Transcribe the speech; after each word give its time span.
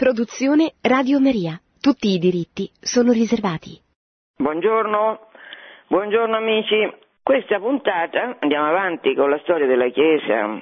Produzione 0.00 0.72
Radio 0.80 1.20
Maria. 1.20 1.60
Tutti 1.78 2.08
i 2.08 2.18
diritti 2.18 2.70
sono 2.80 3.12
riservati. 3.12 3.78
Buongiorno, 4.34 5.28
buongiorno 5.88 6.36
amici. 6.38 6.90
Questa 7.22 7.58
puntata 7.58 8.38
andiamo 8.40 8.68
avanti 8.68 9.14
con 9.14 9.28
la 9.28 9.38
storia 9.40 9.66
della 9.66 9.90
Chiesa, 9.90 10.58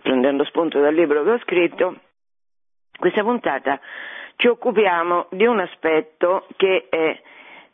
prendendo 0.00 0.46
spunto 0.46 0.80
dal 0.80 0.94
libro 0.94 1.22
che 1.24 1.30
ho 1.30 1.38
scritto. 1.40 2.00
Questa 2.98 3.20
puntata 3.20 3.78
ci 4.36 4.46
occupiamo 4.46 5.26
di 5.32 5.44
un 5.44 5.60
aspetto 5.60 6.46
che 6.56 6.86
è 6.88 7.20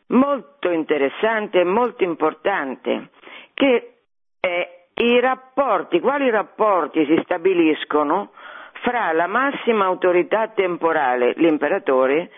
molto 0.06 0.72
interessante 0.72 1.60
e 1.60 1.64
molto 1.64 2.02
importante, 2.02 3.10
che 3.54 3.98
è 4.40 4.86
i 4.94 5.20
rapporti, 5.20 6.00
quali 6.00 6.28
rapporti 6.30 7.06
si 7.06 7.16
stabiliscono 7.22 8.32
fra 8.82 9.12
la 9.12 9.26
massima 9.26 9.84
autorità 9.84 10.48
temporale, 10.48 11.32
l'imperatore, 11.36 12.30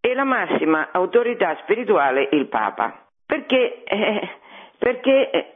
e 0.00 0.14
la 0.14 0.24
massima 0.24 0.90
autorità 0.92 1.56
spirituale, 1.62 2.28
il 2.32 2.46
Papa. 2.46 3.06
Perché, 3.26 3.82
eh, 3.84 4.28
perché 4.78 5.30
eh, 5.30 5.54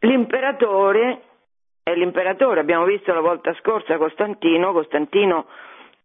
l'imperatore 0.00 1.20
è 1.82 1.94
l'imperatore, 1.94 2.60
abbiamo 2.60 2.84
visto 2.84 3.14
la 3.14 3.20
volta 3.20 3.54
scorsa 3.54 3.96
Costantino, 3.96 4.72
Costantino 4.72 5.46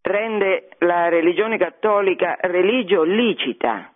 rende 0.01 0.69
la 0.79 1.09
religione 1.09 1.57
cattolica 1.57 2.37
religio 2.39 3.03
licita, 3.03 3.91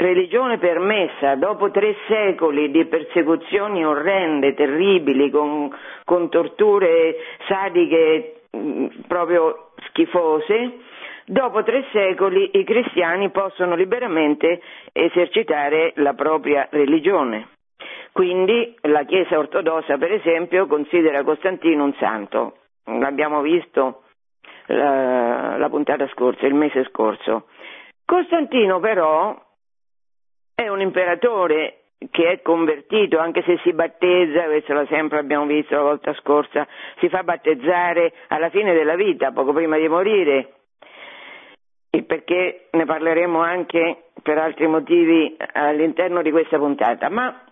religione 0.00 0.58
permessa 0.58 1.34
dopo 1.34 1.70
tre 1.70 1.94
secoli 2.08 2.70
di 2.70 2.86
persecuzioni 2.86 3.84
orrende, 3.84 4.54
terribili, 4.54 5.30
con, 5.30 5.70
con 6.04 6.30
torture 6.30 7.16
sadiche 7.46 8.40
mh, 8.50 8.58
mm, 8.58 8.86
proprio 9.06 9.72
schifose, 9.88 10.78
dopo 11.26 11.62
tre 11.62 11.84
secoli 11.92 12.50
i 12.54 12.64
cristiani 12.64 13.30
possono 13.30 13.74
liberamente 13.74 14.60
esercitare 14.92 15.92
la 15.96 16.14
propria 16.14 16.66
religione. 16.70 17.48
Quindi 18.12 18.74
la 18.82 19.04
Chiesa 19.04 19.38
ortodossa, 19.38 19.96
per 19.98 20.12
esempio, 20.12 20.66
considera 20.66 21.22
Costantino 21.22 21.84
un 21.84 21.94
santo. 21.94 22.56
L'abbiamo 22.84 23.40
visto 23.40 24.02
la, 24.66 25.56
la 25.58 25.68
puntata 25.68 26.08
scorsa, 26.08 26.46
il 26.46 26.54
mese 26.54 26.84
scorso. 26.84 27.44
Costantino 28.04 28.80
però 28.80 29.38
è 30.62 30.68
un 30.68 30.82
imperatore 30.82 31.76
che 32.10 32.30
è 32.30 32.42
convertito, 32.42 33.18
anche 33.18 33.42
se 33.42 33.58
si 33.62 33.72
battezza, 33.72 34.44
questo 34.44 34.74
lo 34.74 34.86
sempre 34.86 35.18
abbiamo 35.18 35.46
visto 35.46 35.74
la 35.74 35.82
volta 35.82 36.14
scorsa, 36.14 36.66
si 36.98 37.08
fa 37.08 37.22
battezzare 37.22 38.12
alla 38.28 38.50
fine 38.50 38.74
della 38.74 38.94
vita, 38.94 39.32
poco 39.32 39.52
prima 39.52 39.78
di 39.78 39.88
morire, 39.88 40.52
il 41.90 42.04
perché 42.04 42.68
ne 42.72 42.84
parleremo 42.84 43.40
anche 43.40 44.04
per 44.22 44.38
altri 44.38 44.66
motivi 44.66 45.36
all'interno 45.52 46.20
di 46.22 46.30
questa 46.30 46.58
puntata, 46.58 47.08
ma 47.08 47.42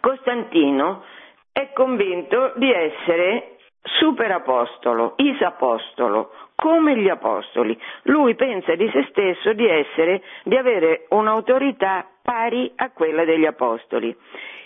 Costantino 0.00 1.04
è 1.52 1.72
convinto 1.72 2.52
di 2.56 2.70
essere 2.70 3.56
superapostolo, 3.82 5.14
isapostolo, 5.16 6.30
come 6.54 6.96
gli 6.96 7.08
apostoli. 7.08 7.78
Lui 8.02 8.34
pensa 8.34 8.74
di 8.74 8.88
se 8.90 9.06
stesso 9.10 9.52
di 9.52 9.66
essere, 9.66 10.22
di 10.44 10.56
avere 10.56 11.06
un'autorità 11.10 12.06
pari 12.22 12.70
a 12.76 12.90
quella 12.90 13.24
degli 13.24 13.46
apostoli 13.46 14.14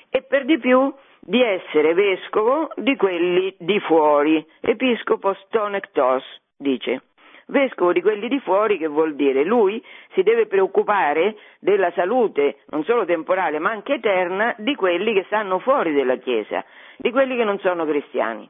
e 0.09 0.23
per 0.23 0.45
di 0.45 0.59
più 0.59 0.93
di 1.21 1.43
essere 1.43 1.95
vescovo 1.95 2.71
di 2.77 2.97
quelli 2.97 3.55
di 3.59 3.79
fuori, 3.81 4.45
episcopo 4.61 5.35
stonectos, 5.47 6.25
dice. 6.57 7.03
Vescovo 7.47 7.93
di 7.93 8.01
quelli 8.01 8.29
di 8.29 8.41
fuori 8.41 8.79
che 8.79 8.87
vuol 8.87 9.15
dire 9.15 9.45
lui 9.45 9.83
si 10.15 10.23
deve 10.23 10.47
preoccupare 10.47 11.37
della 11.59 11.91
salute 11.93 12.61
non 12.69 12.85
solo 12.85 13.05
temporale 13.05 13.59
ma 13.59 13.71
anche 13.71 13.95
eterna 13.95 14.55
di 14.59 14.75
quelli 14.75 15.13
che 15.13 15.25
stanno 15.25 15.59
fuori 15.59 15.93
della 15.93 16.17
Chiesa, 16.17 16.65
di 16.97 17.11
quelli 17.11 17.37
che 17.37 17.45
non 17.45 17.59
sono 17.59 17.85
cristiani. 17.85 18.49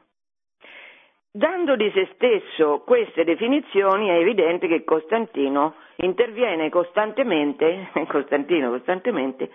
Dando 1.35 1.75
di 1.75 1.89
se 1.95 2.09
stesso 2.13 2.83
queste 2.85 3.23
definizioni 3.23 4.07
è 4.07 4.19
evidente 4.19 4.67
che 4.67 4.83
Costantino 4.83 5.73
interviene 5.95 6.69
costantemente, 6.69 7.89
Costantino 8.07 8.69
costantemente, 8.69 9.49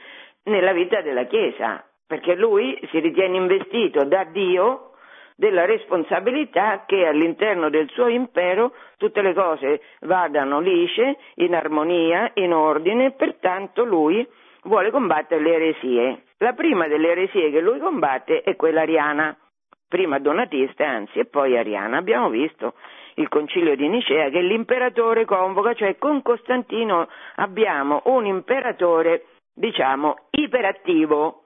nella 0.46 0.72
vita 0.72 1.02
della 1.02 1.26
Chiesa, 1.26 1.84
perché 2.04 2.34
lui 2.34 2.76
si 2.90 2.98
ritiene 2.98 3.36
investito 3.36 4.02
da 4.06 4.24
Dio 4.24 4.90
della 5.36 5.66
responsabilità 5.66 6.82
che 6.84 7.06
all'interno 7.06 7.70
del 7.70 7.88
suo 7.90 8.08
impero 8.08 8.72
tutte 8.96 9.22
le 9.22 9.32
cose 9.32 9.80
vadano 10.00 10.58
lisce, 10.58 11.16
in 11.36 11.54
armonia, 11.54 12.32
in 12.34 12.54
ordine, 12.54 13.12
pertanto 13.12 13.84
lui 13.84 14.26
vuole 14.64 14.90
combattere 14.90 15.40
le 15.40 15.54
eresie. 15.54 16.22
La 16.38 16.54
prima 16.54 16.88
delle 16.88 17.10
eresie 17.10 17.52
che 17.52 17.60
lui 17.60 17.78
combatte 17.78 18.42
è 18.42 18.56
quella 18.56 18.80
ariana 18.80 19.38
prima 19.88 20.18
donatista 20.18 20.86
anzi 20.86 21.18
e 21.18 21.24
poi 21.24 21.56
ariana. 21.56 21.96
Abbiamo 21.96 22.28
visto 22.28 22.74
il 23.14 23.28
concilio 23.28 23.74
di 23.74 23.88
Nicea 23.88 24.28
che 24.28 24.40
l'imperatore 24.40 25.24
convoca, 25.24 25.74
cioè 25.74 25.96
con 25.98 26.22
Costantino 26.22 27.08
abbiamo 27.36 28.02
un 28.04 28.26
imperatore 28.26 29.24
diciamo 29.52 30.26
iperattivo 30.30 31.44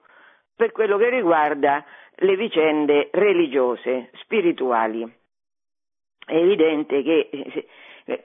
per 0.55 0.71
quello 0.71 0.97
che 0.97 1.09
riguarda 1.09 1.83
le 2.17 2.35
vicende 2.35 3.09
religiose, 3.11 4.11
spirituali. 4.21 5.01
È 6.25 6.35
evidente 6.35 7.01
che 7.01 7.29
eh, 8.05 8.23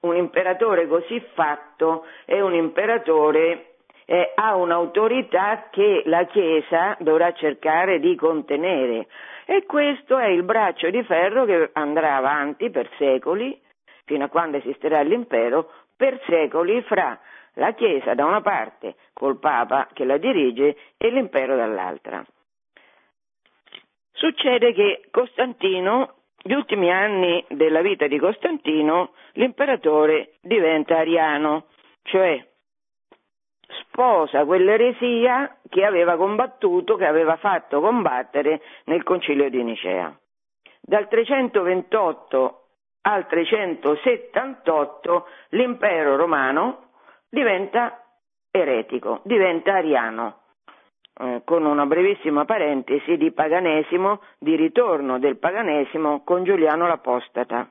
un 0.00 0.16
imperatore 0.16 0.86
così 0.88 1.20
fatto 1.34 2.04
è 2.24 2.40
un 2.40 2.54
imperatore 2.54 3.73
eh, 4.06 4.32
ha 4.34 4.54
un'autorità 4.54 5.68
che 5.70 6.02
la 6.06 6.24
Chiesa 6.26 6.96
dovrà 7.00 7.32
cercare 7.32 8.00
di 8.00 8.14
contenere 8.16 9.06
e 9.46 9.64
questo 9.66 10.18
è 10.18 10.26
il 10.26 10.42
braccio 10.42 10.88
di 10.90 11.02
ferro 11.02 11.44
che 11.44 11.70
andrà 11.74 12.16
avanti 12.16 12.70
per 12.70 12.88
secoli, 12.96 13.60
fino 14.04 14.24
a 14.24 14.28
quando 14.28 14.56
esisterà 14.56 15.02
l'impero, 15.02 15.70
per 15.96 16.20
secoli 16.26 16.82
fra 16.82 17.18
la 17.54 17.72
Chiesa 17.72 18.14
da 18.14 18.24
una 18.24 18.40
parte 18.40 18.96
col 19.12 19.38
Papa 19.38 19.88
che 19.92 20.04
la 20.04 20.16
dirige 20.16 20.76
e 20.96 21.10
l'impero 21.10 21.56
dall'altra. 21.56 22.24
Succede 24.12 24.72
che 24.72 25.04
Costantino, 25.10 26.14
gli 26.40 26.52
ultimi 26.52 26.90
anni 26.90 27.44
della 27.48 27.80
vita 27.80 28.06
di 28.06 28.18
Costantino, 28.18 29.12
l'imperatore 29.32 30.34
diventa 30.40 30.98
ariano, 30.98 31.66
cioè 32.02 32.42
sposa 33.80 34.44
quell'eresia 34.44 35.56
che 35.68 35.84
aveva 35.84 36.16
combattuto, 36.16 36.96
che 36.96 37.06
aveva 37.06 37.36
fatto 37.36 37.80
combattere 37.80 38.60
nel 38.84 39.02
concilio 39.02 39.48
di 39.48 39.62
Nicea. 39.62 40.16
Dal 40.80 41.08
328 41.08 42.60
al 43.02 43.26
378 43.26 45.26
l'impero 45.50 46.16
romano 46.16 46.90
diventa 47.28 48.02
eretico, 48.50 49.20
diventa 49.24 49.74
ariano, 49.74 50.40
eh, 51.16 51.42
con 51.44 51.64
una 51.64 51.86
brevissima 51.86 52.44
parentesi 52.44 53.16
di 53.16 53.32
paganesimo, 53.32 54.20
di 54.38 54.56
ritorno 54.56 55.18
del 55.18 55.38
paganesimo 55.38 56.22
con 56.24 56.44
Giuliano 56.44 56.86
l'Apostata. 56.86 57.68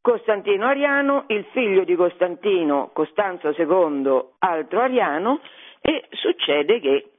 Costantino 0.00 0.66
Ariano, 0.66 1.24
il 1.28 1.44
figlio 1.52 1.84
di 1.84 1.94
Costantino, 1.94 2.90
Costanzo 2.92 3.54
II, 3.56 4.20
altro 4.38 4.80
Ariano, 4.80 5.40
e 5.80 6.06
succede 6.10 6.80
che 6.80 7.10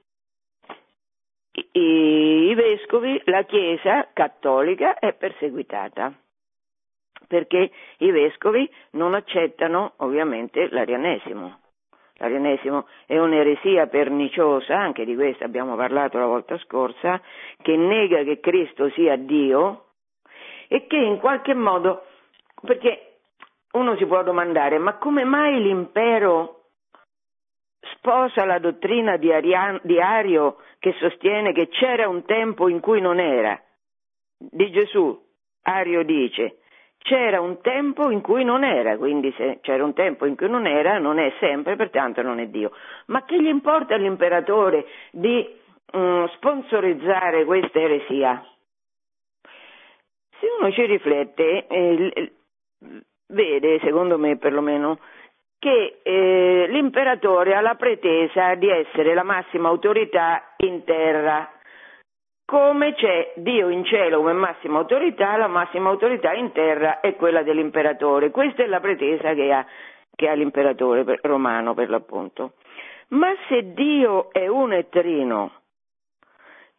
i, 1.71 2.49
i 2.49 2.53
vescovi, 2.55 3.21
la 3.25 3.43
Chiesa 3.43 4.09
cattolica 4.13 4.97
è 4.99 5.13
perseguitata 5.13 6.13
perché 7.29 7.69
i 7.99 8.09
vescovi 8.09 8.67
non 8.91 9.13
accettano 9.13 9.93
ovviamente 9.97 10.67
l'arianesimo. 10.71 11.59
L'arianesimo 12.15 12.87
è 13.05 13.17
un'eresia 13.19 13.85
perniciosa, 13.85 14.75
anche 14.75 15.05
di 15.05 15.13
questa 15.15 15.45
abbiamo 15.45 15.75
parlato 15.75 16.17
la 16.17 16.25
volta 16.25 16.57
scorsa, 16.57 17.21
che 17.61 17.77
nega 17.77 18.23
che 18.23 18.39
Cristo 18.39 18.89
sia 18.89 19.15
Dio 19.15 19.85
e 20.67 20.87
che 20.87 20.97
in 20.97 21.19
qualche 21.19 21.53
modo 21.53 22.03
perché 22.61 23.17
uno 23.71 23.95
si 23.97 24.05
può 24.05 24.23
domandare, 24.23 24.77
ma 24.77 24.95
come 24.97 25.23
mai 25.23 25.61
l'impero 25.61 26.55
sposa 27.93 28.45
la 28.45 28.59
dottrina 28.59 29.17
di, 29.17 29.31
Arian, 29.31 29.79
di 29.83 29.99
Ario 29.99 30.57
che 30.79 30.93
sostiene 30.99 31.53
che 31.53 31.67
c'era 31.67 32.07
un 32.07 32.25
tempo 32.25 32.67
in 32.67 32.79
cui 32.79 33.01
non 33.01 33.19
era? 33.19 33.59
Di 34.37 34.71
Gesù, 34.71 35.17
Ario 35.63 36.03
dice, 36.03 36.59
c'era 36.97 37.41
un 37.41 37.61
tempo 37.61 38.09
in 38.09 38.21
cui 38.21 38.43
non 38.43 38.63
era, 38.63 38.97
quindi 38.97 39.33
se 39.37 39.59
c'era 39.61 39.83
un 39.83 39.93
tempo 39.93 40.25
in 40.25 40.35
cui 40.35 40.49
non 40.49 40.65
era, 40.65 40.97
non 40.97 41.19
è 41.19 41.33
sempre, 41.39 41.75
pertanto 41.75 42.21
non 42.21 42.39
è 42.39 42.47
Dio. 42.47 42.71
Ma 43.07 43.23
che 43.23 43.41
gli 43.41 43.47
importa 43.47 43.95
all'imperatore 43.95 44.85
di 45.11 45.47
mm, 45.95 46.25
sponsorizzare 46.35 47.45
questa 47.45 47.79
eresia? 47.79 48.43
se 50.39 50.47
uno 50.57 50.71
ci 50.71 50.85
riflette, 50.85 51.67
eh, 51.67 52.31
vede, 53.27 53.79
secondo 53.79 54.17
me 54.17 54.37
perlomeno, 54.37 54.99
che 55.59 55.99
eh, 56.01 56.67
l'imperatore 56.69 57.55
ha 57.55 57.61
la 57.61 57.75
pretesa 57.75 58.55
di 58.55 58.69
essere 58.69 59.13
la 59.13 59.23
massima 59.23 59.67
autorità 59.67 60.53
in 60.57 60.83
terra. 60.85 61.51
Come 62.45 62.95
c'è 62.95 63.33
Dio 63.35 63.69
in 63.69 63.83
cielo 63.83 64.17
come 64.19 64.33
massima 64.33 64.79
autorità, 64.79 65.37
la 65.37 65.47
massima 65.47 65.89
autorità 65.89 66.33
in 66.33 66.51
terra 66.51 66.99
è 66.99 67.15
quella 67.15 67.43
dell'imperatore. 67.43 68.31
Questa 68.31 68.63
è 68.63 68.67
la 68.67 68.79
pretesa 68.79 69.33
che 69.33 69.51
ha, 69.51 69.65
che 70.15 70.27
ha 70.27 70.33
l'imperatore 70.33 71.19
romano 71.21 71.75
per 71.75 71.89
l'appunto. 71.89 72.53
Ma 73.09 73.31
se 73.47 73.73
Dio 73.73 74.31
è 74.31 74.47
uno 74.47 74.75
e 74.75 74.87
trino, 74.89 75.51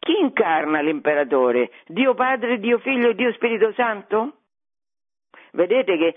chi 0.00 0.18
incarna 0.18 0.80
l'imperatore? 0.80 1.70
Dio 1.86 2.14
Padre, 2.14 2.58
Dio 2.58 2.78
Figlio 2.78 3.10
e 3.10 3.14
Dio 3.14 3.32
Spirito 3.32 3.72
Santo? 3.74 4.39
Vedete 5.52 5.96
che 5.96 6.14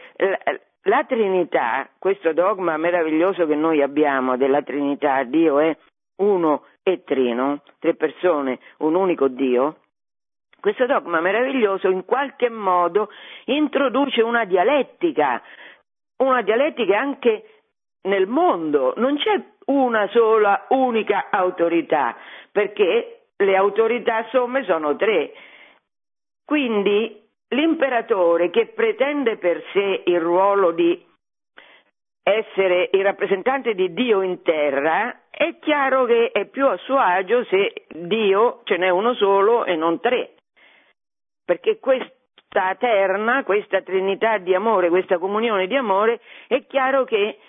la, 0.84 1.04
Trinità, 1.06 1.90
questo 1.98 2.34
dogma 2.34 2.78
meraviglioso 2.78 3.46
che 3.46 3.56
noi 3.56 3.82
abbiamo 3.82 4.38
della 4.38 4.62
Trinità, 4.62 5.24
Dio 5.24 5.60
è 5.60 5.76
uno 6.18 6.66
e 6.84 7.04
trino, 7.04 7.62
tre 7.80 7.96
persone, 7.96 8.60
un 8.80 8.96
unico 8.96 9.28
Dio, 9.28 9.78
questo 10.60 10.86
dogma 10.86 11.20
meraviglioso 11.20 11.90
in 11.90 12.06
qualche 12.06 12.50
modo 12.50 13.10
introduce 13.46 14.22
una 14.22 14.46
dialettica, 14.46 15.42
una 16.18 16.42
dialettica 16.42 16.98
anche 16.98 17.62
nel 18.04 18.28
mondo, 18.28 18.94
non 18.98 19.18
c'è 19.18 19.42
una 19.66 20.08
sola 20.08 20.66
unica 20.70 21.28
autorità, 21.30 22.16
perché 22.52 23.26
le 23.36 23.56
autorità 23.56 24.26
somme 24.30 24.64
sono 24.64 24.96
tre. 24.96 25.34
Quindi 26.46 27.23
l'imperatore 27.54 28.50
che 28.50 28.68
pretende 28.68 29.38
per 29.38 29.64
sé 29.72 30.04
il 30.06 30.20
ruolo 30.20 30.72
di 30.72 31.12
essere 32.24 32.90
il 32.94 33.04
rappresentante 33.04 33.74
di 33.74 33.94
Dio 33.94 34.22
in 34.22 34.42
terra, 34.42 35.24
è 35.30 35.58
chiaro 35.60 36.06
che 36.06 36.32
è 36.32 36.46
più 36.46 36.68
a 36.68 36.78
suo 36.78 36.98
agio 36.98 37.44
se 37.46 37.86
Dio 37.90 38.62
ce 38.64 38.78
n'è 38.78 38.90
uno 38.90 39.14
solo 39.16 39.66
e 39.66 39.76
non 39.76 40.00
tre. 40.00 40.36
Perché 41.44 41.80
questa 41.80 42.76
terna, 42.78 43.44
questa 43.44 43.82
trinità 43.82 44.38
di 44.38 44.56
amore, 44.56 44.90
questa 44.90 45.18
comunione 45.18 45.68
di 45.68 45.76
amore, 45.76 46.22
è 46.48 46.66
chiaro 46.66 47.04
che 47.04 47.40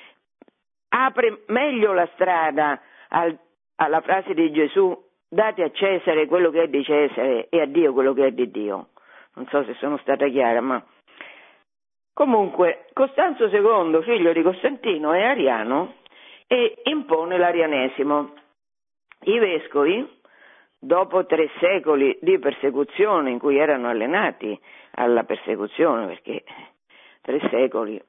apre 0.89 1.43
meglio 1.47 1.93
la 1.93 2.09
strada 2.15 2.81
al, 3.09 3.39
alla 3.77 4.01
frase 4.01 4.35
di 4.35 4.51
Gesù 4.51 4.97
date 5.29 5.63
a 5.63 5.71
Cesare 5.71 6.27
quello 6.27 6.51
che 6.51 6.63
è 6.63 6.69
di 6.69 6.83
Cesare 6.83 7.49
e 7.49 7.61
a 7.61 7.67
Dio 7.67 7.93
quello 7.93 8.13
che 8.13 8.27
è 8.27 8.31
di 8.33 8.51
Dio. 8.51 8.89
Non 9.35 9.47
so 9.49 9.65
se 9.65 9.75
sono 9.75 9.97
stata 9.99 10.29
chiara, 10.29 10.61
ma 10.61 10.85
comunque 12.13 12.87
Costanzo 12.93 13.47
II, 13.47 14.03
figlio 14.03 14.33
di 14.33 14.43
Costantino, 14.43 15.13
è 15.13 15.23
ariano 15.23 15.95
e 16.47 16.83
impone 16.85 17.37
l'arianesimo. 17.37 18.33
I 19.23 19.39
vescovi, 19.39 20.21
dopo 20.79 21.27
tre 21.27 21.51
secoli 21.59 22.17
di 22.21 22.39
persecuzione 22.39 23.31
in 23.31 23.39
cui 23.39 23.59
erano 23.59 23.89
allenati 23.89 24.59
alla 24.93 25.25
persecuzione, 25.25 26.07
perché 26.07 26.45
tre 27.21 27.41
secoli 27.51 28.01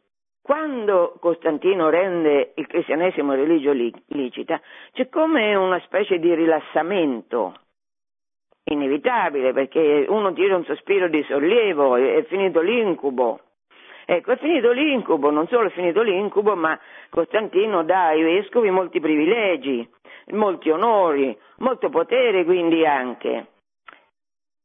quando 0.46 1.18
Costantino 1.20 1.90
rende 1.90 2.54
il 2.58 2.68
cristianesimo 2.68 3.34
religio 3.34 3.72
licita, 3.72 4.62
c'è 4.94 5.10
come 5.10 5.56
una 5.56 5.80
specie 5.80 6.20
di 6.20 6.32
rilassamento 6.36 7.62
inevitabile, 8.66 9.54
perché 9.54 10.06
uno 10.08 10.34
tira 10.34 10.56
un 10.56 10.66
sospiro 10.66 11.08
di 11.08 11.24
sollievo, 11.24 11.96
è 11.96 12.24
finito 12.24 12.62
l'incubo. 12.62 13.40
Ecco, 14.06 14.34
è 14.34 14.38
finito 14.38 14.72
l'incubo, 14.72 15.32
non 15.32 15.48
solo 15.48 15.68
è 15.68 15.72
finito 15.72 16.02
l'incubo, 16.02 16.56
ma 16.56 16.80
Costantino 17.10 17.84
dà 17.84 18.08
ai 18.08 18.22
vescovi 18.22 18.70
molti 18.70 19.00
privilegi, 19.00 19.88
molti 20.32 20.70
onori, 20.70 21.36
molto 21.58 21.90
potere 21.90 22.46
quindi 22.46 22.86
anche. 22.86 23.48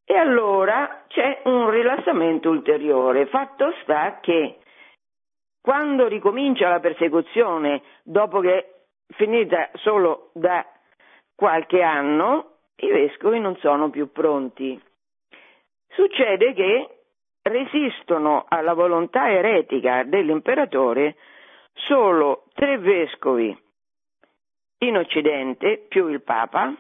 E 0.05 0.17
allora 0.17 1.05
c'è 1.09 1.43
un 1.45 1.71
rilassamento 1.71 2.51
ulteriore. 2.51 3.27
Fatto 3.27 3.73
sta 3.83 4.19
che 4.21 4.59
quando 5.63 6.09
ricomincia 6.09 6.69
la 6.69 6.81
persecuzione, 6.81 7.83
dopo 8.03 8.41
che 8.41 8.57
è 8.57 8.67
finita 9.15 9.71
solo 9.75 10.31
da 10.35 10.67
qualche 11.35 11.83
anno, 11.83 12.50
i 12.81 12.91
vescovi 12.91 13.41
non 13.41 13.57
sono 13.57 13.91
più 13.91 14.11
pronti. 14.13 14.81
Succede 15.89 16.53
che 16.55 16.89
resistono 17.43 18.45
alla 18.49 18.75
volontà 18.75 19.31
eretica 19.31 20.05
dell'imperatore 20.05 21.17
solo 21.73 22.45
tre 22.55 22.79
vescovi 22.79 23.57
in 24.79 24.97
Occidente 24.97 25.85
più 25.89 26.09
il 26.09 26.23
Papa 26.23 26.75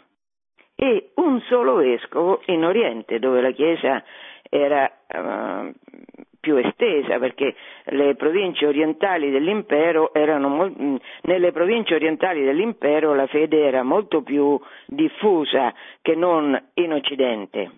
e 0.74 1.10
un 1.16 1.40
solo 1.42 1.74
vescovo 1.76 2.40
in 2.46 2.64
Oriente 2.64 3.18
dove 3.18 3.40
la 3.40 3.50
Chiesa 3.50 4.02
era 4.48 4.90
uh, 5.08 5.72
più 6.40 6.56
estesa 6.56 7.18
perché 7.18 7.54
le 7.84 8.16
province 8.16 8.66
orientali 8.66 9.30
dell'impero 9.30 10.12
erano 10.14 10.48
mm, 10.70 10.96
nelle 11.22 11.52
province 11.52 11.94
orientali 11.94 12.42
dell'impero 12.42 13.14
la 13.14 13.26
fede 13.26 13.64
era 13.64 13.82
molto 13.82 14.22
più 14.22 14.58
diffusa 14.86 15.72
che 16.00 16.14
non 16.14 16.58
in 16.74 16.92
occidente. 16.92 17.70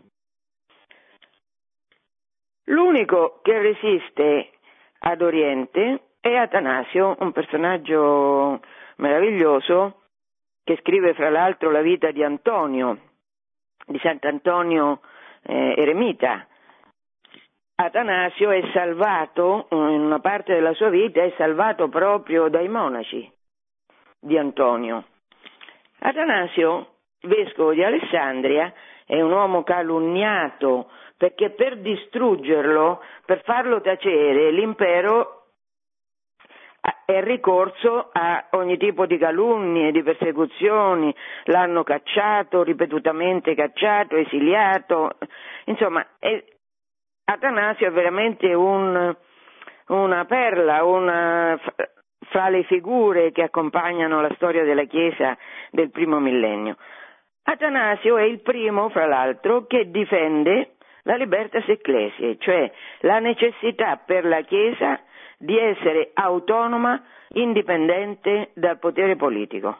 L'unico 2.66 3.40
che 3.42 3.60
resiste 3.60 4.50
ad 5.00 5.20
Oriente 5.20 6.02
è 6.20 6.36
Atanasio, 6.36 7.16
un 7.18 7.32
personaggio 7.32 8.60
meraviglioso 8.96 10.02
che 10.62 10.78
scrive 10.80 11.12
fra 11.14 11.28
l'altro 11.28 11.72
la 11.72 11.80
vita 11.80 12.12
di 12.12 12.22
Antonio, 12.22 12.98
di 13.84 13.98
Sant'Antonio 13.98 15.00
eh, 15.42 15.74
Eremita, 15.76 16.46
Atanasio 17.84 18.50
è 18.50 18.62
salvato, 18.72 19.66
in 19.70 19.78
una 19.78 20.20
parte 20.20 20.54
della 20.54 20.72
sua 20.74 20.88
vita, 20.88 21.22
è 21.22 21.32
salvato 21.36 21.88
proprio 21.88 22.48
dai 22.48 22.68
monaci 22.68 23.30
di 24.20 24.38
Antonio. 24.38 25.04
Atanasio, 25.98 26.94
vescovo 27.22 27.72
di 27.72 27.82
Alessandria, 27.82 28.72
è 29.04 29.20
un 29.20 29.32
uomo 29.32 29.62
calunniato 29.62 30.90
perché 31.16 31.50
per 31.50 31.78
distruggerlo, 31.78 33.00
per 33.24 33.42
farlo 33.44 33.80
tacere, 33.80 34.50
l'impero 34.50 35.42
è 37.04 37.22
ricorso 37.22 38.10
a 38.12 38.46
ogni 38.52 38.76
tipo 38.76 39.06
di 39.06 39.18
calunnie, 39.18 39.92
di 39.92 40.02
persecuzioni, 40.02 41.14
l'hanno 41.44 41.84
cacciato, 41.84 42.62
ripetutamente 42.62 43.54
cacciato, 43.54 44.16
esiliato, 44.16 45.18
insomma 45.66 46.04
è, 46.18 46.42
Atanasio 47.32 47.86
è 47.86 47.90
veramente 47.90 48.52
un, 48.52 49.16
una 49.86 50.24
perla, 50.26 50.84
una, 50.84 51.58
fra 52.28 52.48
le 52.48 52.62
figure 52.64 53.32
che 53.32 53.42
accompagnano 53.42 54.20
la 54.20 54.32
storia 54.34 54.64
della 54.64 54.84
Chiesa 54.84 55.36
del 55.70 55.90
primo 55.90 56.20
millennio. 56.20 56.76
Atanasio 57.44 58.18
è 58.18 58.22
il 58.22 58.40
primo, 58.40 58.90
fra 58.90 59.06
l'altro, 59.06 59.66
che 59.66 59.90
difende 59.90 60.74
la 61.04 61.16
libertas 61.16 61.66
ecclesiae, 61.66 62.36
cioè 62.38 62.70
la 63.00 63.18
necessità 63.18 63.96
per 63.96 64.24
la 64.24 64.42
Chiesa 64.42 65.00
di 65.38 65.58
essere 65.58 66.10
autonoma, 66.12 67.02
indipendente 67.30 68.50
dal 68.54 68.78
potere 68.78 69.16
politico. 69.16 69.76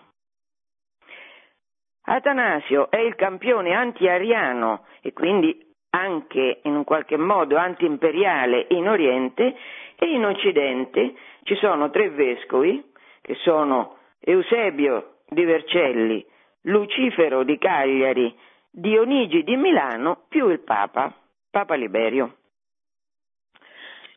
Atanasio 2.05 2.91
è 2.91 2.99
il 2.99 3.15
campione 3.15 3.75
anti-ariano 3.75 4.87
e 5.03 5.13
quindi 5.13 5.72
anche 5.95 6.61
in 6.63 6.75
un 6.75 6.85
qualche 6.85 7.17
modo 7.17 7.57
anti-imperiale 7.57 8.67
in 8.71 8.89
Oriente 8.89 9.55
e 9.97 10.07
in 10.07 10.25
Occidente 10.25 11.15
ci 11.45 11.55
sono 11.57 11.91
tre 11.91 12.11
vescovi 12.11 12.83
che 13.21 13.35
sono 13.37 13.99
Eusebio 14.21 15.19
di 15.29 15.45
Vercelli, 15.45 16.25
Lucifero 16.63 17.43
di 17.43 17.59
Cagliari, 17.59 18.35
Dionigi 18.71 19.43
di 19.43 19.57
Milano 19.57 20.25
più 20.29 20.49
il 20.49 20.61
Papa, 20.61 21.15
Papa 21.51 21.75
Liberio. 21.75 22.37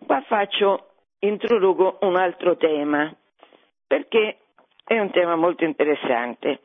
Qua 0.06 0.22
faccio, 0.22 0.92
introduco 1.20 1.98
un 2.02 2.16
altro 2.16 2.56
tema 2.56 3.14
perché 3.88 4.38
è 4.84 4.98
un 5.00 5.12
tema 5.12 5.36
molto 5.36 5.66
interessante. 5.66 6.62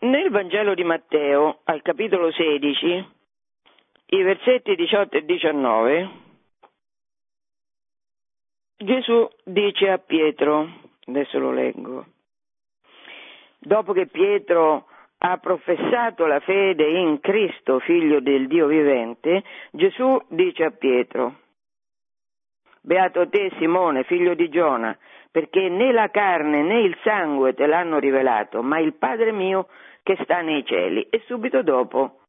Nel 0.00 0.30
Vangelo 0.30 0.74
di 0.74 0.82
Matteo, 0.82 1.60
al 1.64 1.82
capitolo 1.82 2.32
16, 2.32 3.20
i 4.14 4.22
versetti 4.22 4.74
18 4.74 5.16
e 5.16 5.24
19, 5.24 6.10
Gesù 8.76 9.26
dice 9.42 9.88
a 9.88 9.96
Pietro, 9.96 10.68
adesso 11.06 11.38
lo 11.38 11.50
leggo, 11.50 12.04
dopo 13.58 13.94
che 13.94 14.08
Pietro 14.08 14.86
ha 15.16 15.38
professato 15.38 16.26
la 16.26 16.40
fede 16.40 16.90
in 16.90 17.20
Cristo, 17.20 17.78
figlio 17.78 18.20
del 18.20 18.48
Dio 18.48 18.66
vivente, 18.66 19.44
Gesù 19.70 20.20
dice 20.28 20.64
a 20.64 20.70
Pietro, 20.72 21.36
Beato 22.82 23.26
te 23.30 23.50
Simone, 23.56 24.04
figlio 24.04 24.34
di 24.34 24.50
Giona, 24.50 24.94
perché 25.30 25.70
né 25.70 25.90
la 25.90 26.10
carne 26.10 26.60
né 26.60 26.80
il 26.80 26.98
sangue 27.02 27.54
te 27.54 27.64
l'hanno 27.64 27.98
rivelato, 27.98 28.62
ma 28.62 28.78
il 28.78 28.92
Padre 28.92 29.32
mio 29.32 29.68
che 30.02 30.18
sta 30.24 30.42
nei 30.42 30.66
cieli. 30.66 31.06
E 31.08 31.22
subito 31.24 31.62
dopo 31.62 32.21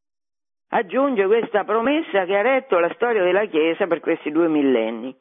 aggiunge 0.76 1.26
questa 1.26 1.62
promessa 1.64 2.24
che 2.24 2.36
ha 2.36 2.42
retto 2.42 2.78
la 2.78 2.92
storia 2.94 3.22
della 3.22 3.46
Chiesa 3.46 3.86
per 3.86 4.00
questi 4.00 4.30
due 4.30 4.48
millenni. 4.48 5.14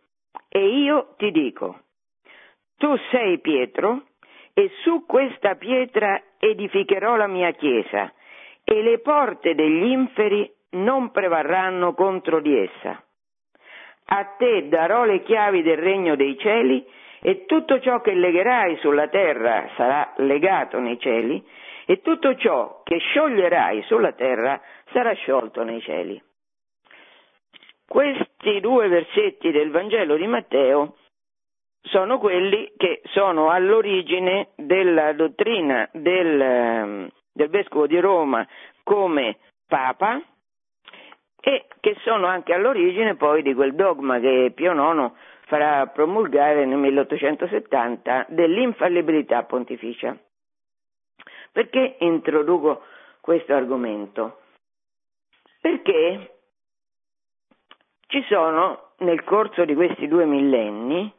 E 0.49 0.59
io 0.59 1.13
ti 1.17 1.31
dico, 1.31 1.81
tu 2.77 2.95
sei 3.11 3.39
Pietro, 3.39 4.03
e 4.53 4.69
su 4.81 5.05
questa 5.05 5.55
pietra 5.55 6.21
edificherò 6.37 7.15
la 7.15 7.27
mia 7.27 7.51
chiesa, 7.51 8.11
e 8.63 8.81
le 8.81 8.99
porte 8.99 9.55
degli 9.55 9.85
inferi 9.85 10.51
non 10.71 11.11
prevarranno 11.11 11.93
contro 11.93 12.39
di 12.39 12.55
essa. 12.57 13.03
A 14.05 14.25
te 14.37 14.67
darò 14.67 15.05
le 15.05 15.23
chiavi 15.23 15.61
del 15.61 15.77
regno 15.77 16.15
dei 16.15 16.37
cieli, 16.37 16.85
e 17.21 17.45
tutto 17.45 17.79
ciò 17.79 18.01
che 18.01 18.13
legherai 18.13 18.77
sulla 18.77 19.07
terra 19.07 19.69
sarà 19.75 20.13
legato 20.17 20.79
nei 20.79 20.99
cieli, 20.99 21.43
e 21.85 22.01
tutto 22.01 22.35
ciò 22.35 22.81
che 22.83 22.97
scioglierai 22.97 23.83
sulla 23.83 24.13
terra 24.13 24.61
sarà 24.91 25.13
sciolto 25.13 25.63
nei 25.63 25.81
cieli. 25.81 26.21
Questi 27.87 28.59
due 28.59 28.87
versetti 28.87 29.51
del 29.51 29.69
Vangelo 29.69 30.15
di 30.15 30.27
Matteo 30.27 30.95
sono 31.83 32.17
quelli 32.17 32.71
che 32.77 33.01
sono 33.11 33.49
all'origine 33.49 34.49
della 34.55 35.13
dottrina 35.13 35.87
del, 35.91 37.11
del 37.31 37.49
Vescovo 37.49 37.87
di 37.87 37.99
Roma 37.99 38.47
come 38.83 39.37
Papa 39.67 40.21
e 41.41 41.65
che 41.81 41.95
sono 42.03 42.25
anche 42.25 42.53
all'origine 42.53 43.15
poi 43.15 43.41
di 43.41 43.53
quel 43.53 43.75
dogma 43.75 44.19
che 44.19 44.53
Pio 44.55 44.71
IX 44.71 45.11
farà 45.45 45.85
promulgare 45.87 46.65
nel 46.65 46.77
1870 46.77 48.27
dell'infallibilità 48.29 49.43
pontificia. 49.43 50.17
Perché 51.53 51.97
introduco 51.99 52.81
questo 53.21 53.53
argomento? 53.53 54.39
Perché 55.61 56.39
ci 58.07 58.23
sono 58.27 58.93
nel 58.97 59.23
corso 59.23 59.63
di 59.63 59.75
questi 59.75 60.07
due 60.07 60.25
millenni 60.25 61.13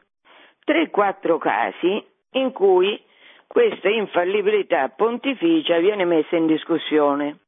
3-4 0.67 1.37
casi 1.37 2.05
in 2.31 2.51
cui 2.51 3.01
questa 3.47 3.87
infallibilità 3.87 4.89
pontificia 4.89 5.77
viene 5.77 6.03
messa 6.03 6.35
in 6.35 6.47
discussione. 6.47 7.39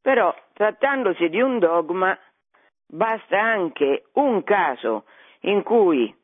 Però, 0.00 0.34
trattandosi 0.54 1.28
di 1.28 1.42
un 1.42 1.58
dogma, 1.58 2.18
basta 2.86 3.38
anche 3.38 4.04
un 4.14 4.42
caso 4.42 5.04
in 5.40 5.62
cui 5.62 6.16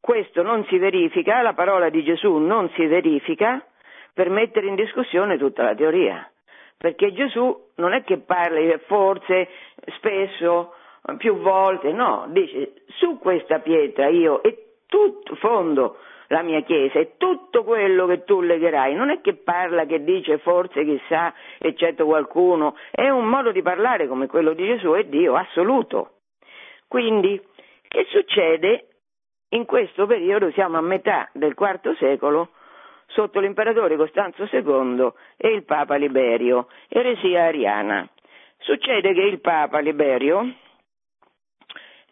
questo 0.00 0.42
non 0.42 0.64
si 0.64 0.76
verifica, 0.78 1.40
la 1.40 1.52
parola 1.52 1.88
di 1.88 2.02
Gesù 2.02 2.38
non 2.38 2.68
si 2.70 2.84
verifica, 2.86 3.64
per 4.14 4.30
mettere 4.30 4.66
in 4.66 4.74
discussione 4.74 5.38
tutta 5.38 5.62
la 5.62 5.74
teoria. 5.74 6.30
Perché 6.76 7.12
Gesù 7.12 7.68
non 7.76 7.92
è 7.92 8.02
che 8.04 8.18
parli 8.18 8.74
forse, 8.86 9.48
spesso, 9.96 10.74
più 11.18 11.36
volte, 11.36 11.92
no, 11.92 12.26
dice 12.28 12.72
su 12.96 13.18
questa 13.18 13.58
pietra 13.58 14.08
io 14.08 14.42
e 14.42 14.78
tutto, 14.86 15.34
fondo 15.36 15.98
la 16.28 16.42
mia 16.42 16.62
chiesa 16.62 16.98
e 16.98 17.16
tutto 17.16 17.64
quello 17.64 18.06
che 18.06 18.24
tu 18.24 18.40
legherai. 18.40 18.94
Non 18.94 19.10
è 19.10 19.20
che 19.20 19.34
parla, 19.34 19.84
che 19.84 20.02
dice 20.04 20.38
forse, 20.38 20.84
chissà, 20.84 21.34
eccetto 21.58 22.04
qualcuno, 22.06 22.76
è 22.90 23.08
un 23.08 23.26
modo 23.26 23.52
di 23.52 23.62
parlare 23.62 24.06
come 24.06 24.26
quello 24.26 24.52
di 24.52 24.64
Gesù 24.64 24.94
e 24.94 25.08
Dio 25.08 25.34
assoluto. 25.34 26.12
Quindi, 26.86 27.40
che 27.88 28.06
succede? 28.10 28.86
In 29.50 29.64
questo 29.64 30.06
periodo 30.06 30.50
siamo 30.52 30.78
a 30.78 30.80
metà 30.80 31.28
del 31.32 31.56
IV 31.58 31.96
secolo 31.96 32.50
sotto 33.10 33.40
l'imperatore 33.40 33.96
Costanzo 33.96 34.48
II 34.50 35.10
e 35.36 35.48
il 35.48 35.64
Papa 35.64 35.96
Liberio, 35.96 36.68
eresia 36.88 37.44
ariana. 37.44 38.08
Succede 38.58 39.14
che 39.14 39.22
il 39.22 39.40
Papa 39.40 39.78
Liberio 39.78 40.54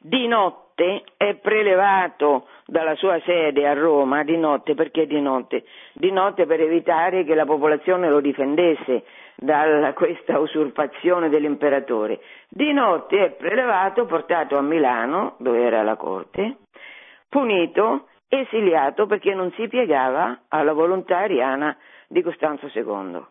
di 0.00 0.26
notte 0.26 1.02
è 1.17 1.35
prelevato 1.35 2.47
dalla 2.64 2.95
sua 2.95 3.21
sede 3.25 3.67
a 3.67 3.75
Roma 3.75 4.23
di 4.23 4.37
notte, 4.37 4.75
perché 4.75 5.07
di 5.07 5.21
notte? 5.21 5.64
Di 5.93 6.12
notte 6.12 6.47
per 6.47 6.61
evitare 6.61 7.25
che 7.25 7.35
la 7.35 7.45
popolazione 7.45 8.09
lo 8.09 8.21
difendesse 8.21 9.05
da 9.35 9.93
questa 9.95 10.38
usurpazione 10.38 11.28
dell'imperatore. 11.28 12.21
Di 12.49 12.73
notte 12.73 13.25
è 13.25 13.31
prelevato, 13.31 14.07
portato 14.07 14.57
a 14.57 14.62
Milano, 14.62 15.35
dove 15.38 15.62
era 15.62 15.83
la 15.83 15.97
corte, 15.97 16.59
punito, 17.28 18.08
esiliato 18.28 19.06
perché 19.06 19.35
non 19.35 19.50
si 19.52 19.66
piegava 19.68 20.42
alla 20.49 20.73
volontà 20.73 21.18
ariana 21.18 21.76
di 22.06 22.23
Costanzo 22.23 22.70
II. 22.73 23.25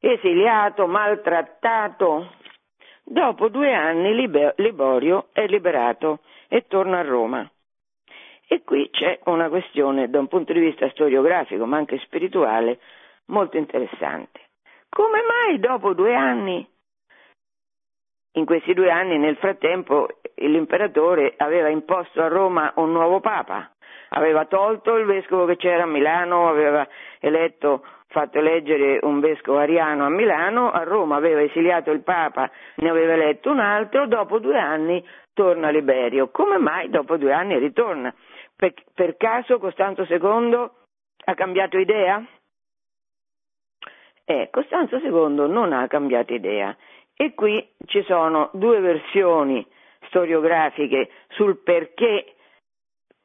Esiliato, 0.00 0.86
maltrattato, 0.86 2.28
Dopo 3.06 3.50
due 3.50 3.74
anni 3.74 4.14
Liborio 4.14 5.26
è 5.32 5.46
liberato 5.46 6.20
e 6.48 6.64
torna 6.66 7.00
a 7.00 7.02
Roma. 7.02 7.48
E 8.48 8.62
qui 8.62 8.88
c'è 8.90 9.20
una 9.24 9.50
questione 9.50 10.08
da 10.08 10.18
un 10.18 10.26
punto 10.26 10.54
di 10.54 10.60
vista 10.60 10.88
storiografico, 10.88 11.66
ma 11.66 11.76
anche 11.76 11.98
spirituale, 11.98 12.78
molto 13.26 13.58
interessante. 13.58 14.40
Come 14.88 15.20
mai 15.22 15.58
dopo 15.58 15.92
due 15.92 16.14
anni? 16.14 16.66
In 18.36 18.46
questi 18.46 18.74
due 18.74 18.90
anni, 18.90 19.16
nel 19.16 19.36
frattempo, 19.36 20.08
l'imperatore 20.36 21.34
aveva 21.36 21.68
imposto 21.68 22.20
a 22.20 22.28
Roma 22.28 22.72
un 22.76 22.90
nuovo 22.90 23.20
papa, 23.20 23.70
aveva 24.10 24.44
tolto 24.46 24.96
il 24.96 25.06
vescovo 25.06 25.44
che 25.44 25.56
c'era 25.56 25.84
a 25.84 25.86
Milano, 25.86 26.48
aveva 26.48 26.86
eletto 27.20 27.84
fatto 28.14 28.38
eleggere 28.38 29.00
un 29.02 29.18
vescovo 29.18 29.58
ariano 29.58 30.04
a 30.04 30.08
Milano, 30.08 30.70
a 30.70 30.84
Roma 30.84 31.16
aveva 31.16 31.42
esiliato 31.42 31.90
il 31.90 32.02
Papa, 32.02 32.48
ne 32.76 32.88
aveva 32.88 33.14
eletto 33.14 33.50
un 33.50 33.58
altro, 33.58 34.06
dopo 34.06 34.38
due 34.38 34.58
anni 34.58 35.04
torna 35.32 35.68
a 35.68 35.70
Liberio. 35.70 36.30
Come 36.30 36.58
mai 36.58 36.88
dopo 36.90 37.16
due 37.16 37.32
anni 37.32 37.58
ritorna? 37.58 38.14
Per, 38.54 38.72
per 38.94 39.16
caso 39.16 39.58
Costanzo 39.58 40.06
II 40.08 40.70
ha 41.24 41.34
cambiato 41.34 41.76
idea? 41.76 42.24
Eh, 44.24 44.48
Costanzo 44.50 44.96
II 44.96 45.48
non 45.50 45.72
ha 45.72 45.86
cambiato 45.88 46.32
idea 46.32 46.74
e 47.16 47.34
qui 47.34 47.66
ci 47.86 48.02
sono 48.04 48.50
due 48.52 48.80
versioni 48.80 49.66
storiografiche 50.08 51.10
sul 51.28 51.62
perché 51.62 52.34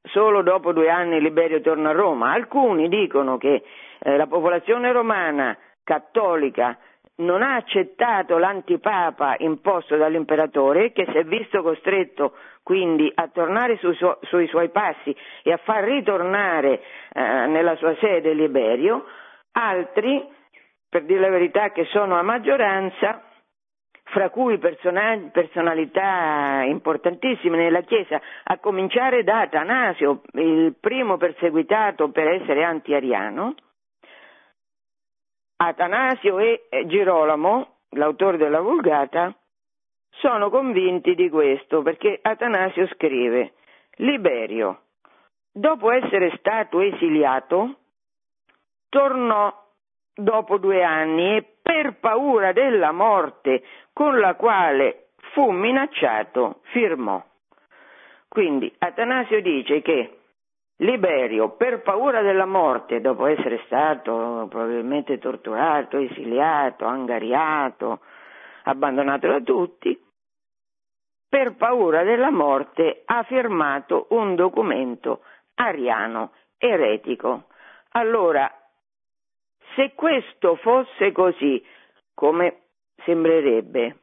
solo 0.03 0.41
dopo 0.41 0.71
due 0.73 0.89
anni 0.89 1.19
Liberio 1.21 1.61
torna 1.61 1.89
a 1.89 1.93
Roma. 1.93 2.31
Alcuni 2.31 2.87
dicono 2.87 3.37
che 3.37 3.63
eh, 3.99 4.17
la 4.17 4.27
popolazione 4.27 4.91
romana 4.91 5.57
cattolica 5.83 6.77
non 7.17 7.41
ha 7.41 7.55
accettato 7.55 8.37
l'antipapa 8.37 9.35
imposto 9.39 9.97
dall'imperatore 9.97 10.85
e 10.85 10.91
che 10.93 11.05
si 11.11 11.17
è 11.17 11.23
visto 11.23 11.61
costretto 11.61 12.33
quindi 12.63 13.11
a 13.13 13.27
tornare 13.27 13.77
su 13.77 13.91
su, 13.93 14.07
sui 14.21 14.47
suoi 14.47 14.69
passi 14.69 15.15
e 15.43 15.51
a 15.51 15.57
far 15.57 15.83
ritornare 15.83 16.81
eh, 17.11 17.47
nella 17.47 17.75
sua 17.75 17.95
sede 17.99 18.33
Liberio, 18.33 19.05
altri, 19.53 20.23
per 20.87 21.03
dire 21.03 21.19
la 21.19 21.29
verità 21.29 21.71
che 21.71 21.85
sono 21.85 22.15
a 22.17 22.21
maggioranza, 22.21 23.23
fra 24.11 24.29
cui 24.29 24.57
personalità 24.57 26.63
importantissime 26.65 27.57
nella 27.57 27.81
Chiesa, 27.81 28.19
a 28.43 28.57
cominciare 28.57 29.23
da 29.23 29.41
Atanasio, 29.41 30.21
il 30.33 30.75
primo 30.79 31.17
perseguitato 31.17 32.09
per 32.09 32.27
essere 32.27 32.63
anti-ariano, 32.63 33.55
Atanasio 35.57 36.39
e 36.39 36.67
Girolamo, 36.85 37.75
l'autore 37.89 38.37
della 38.37 38.61
Vulgata, 38.61 39.33
sono 40.11 40.49
convinti 40.49 41.15
di 41.15 41.29
questo 41.29 41.81
perché 41.81 42.19
Atanasio 42.21 42.87
scrive 42.87 43.53
Liberio, 43.97 44.83
dopo 45.51 45.91
essere 45.91 46.35
stato 46.37 46.79
esiliato, 46.79 47.75
tornò 48.89 49.53
dopo 50.13 50.57
due 50.57 50.83
anni 50.83 51.37
e 51.37 51.58
per 51.69 51.99
paura 51.99 52.51
della 52.51 52.91
morte 52.91 53.61
con 53.93 54.17
la 54.17 54.33
quale 54.33 55.09
fu 55.33 55.51
minacciato 55.51 56.61
firmò. 56.71 57.23
Quindi 58.27 58.73
Atanasio 58.79 59.39
dice 59.39 59.83
che 59.83 60.17
Liberio, 60.77 61.49
per 61.49 61.83
paura 61.83 62.23
della 62.23 62.47
morte, 62.47 63.01
dopo 63.01 63.27
essere 63.27 63.61
stato 63.65 64.47
probabilmente 64.49 65.19
torturato, 65.19 65.97
esiliato, 65.97 66.85
angariato, 66.85 67.99
abbandonato 68.63 69.27
da 69.27 69.39
tutti, 69.41 69.95
per 71.29 71.55
paura 71.55 72.01
della 72.01 72.31
morte 72.31 73.03
ha 73.05 73.21
firmato 73.21 74.07
un 74.09 74.33
documento 74.33 75.21
ariano, 75.53 76.31
eretico. 76.57 77.43
Allora, 77.91 78.58
se 79.79 79.93
questo 79.95 80.57
fosse 80.57 81.13
così, 81.13 81.65
come 82.13 82.63
sembrerebbe, 83.05 83.95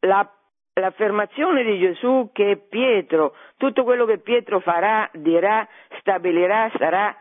la, 0.00 0.26
l'affermazione 0.72 1.62
di 1.64 1.78
Gesù 1.78 2.30
che 2.32 2.56
Pietro, 2.56 3.34
tutto 3.58 3.84
quello 3.84 4.06
che 4.06 4.16
Pietro 4.16 4.60
farà, 4.60 5.06
dirà, 5.12 5.68
stabilirà, 5.98 6.70
sarà 6.78 7.14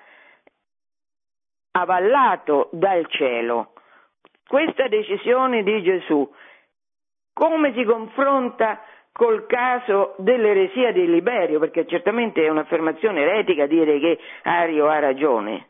avallato 1.72 2.70
dal 2.72 3.06
cielo. 3.10 3.74
Questa 4.48 4.88
decisione 4.88 5.64
di 5.64 5.84
Gesù, 5.84 6.34
come 7.34 7.74
si 7.74 7.84
confronta 7.84 8.82
col 9.12 9.46
caso 9.48 10.16
dell'eresia 10.20 10.94
di 10.94 11.06
Liberio, 11.06 11.60
perché 11.60 11.86
certamente 11.88 12.42
è 12.42 12.48
un'affermazione 12.48 13.20
eretica 13.20 13.68
dire 13.68 14.00
che 14.00 14.18
Ario 14.44 14.88
ha 14.88 15.00
ragione. 15.00 15.69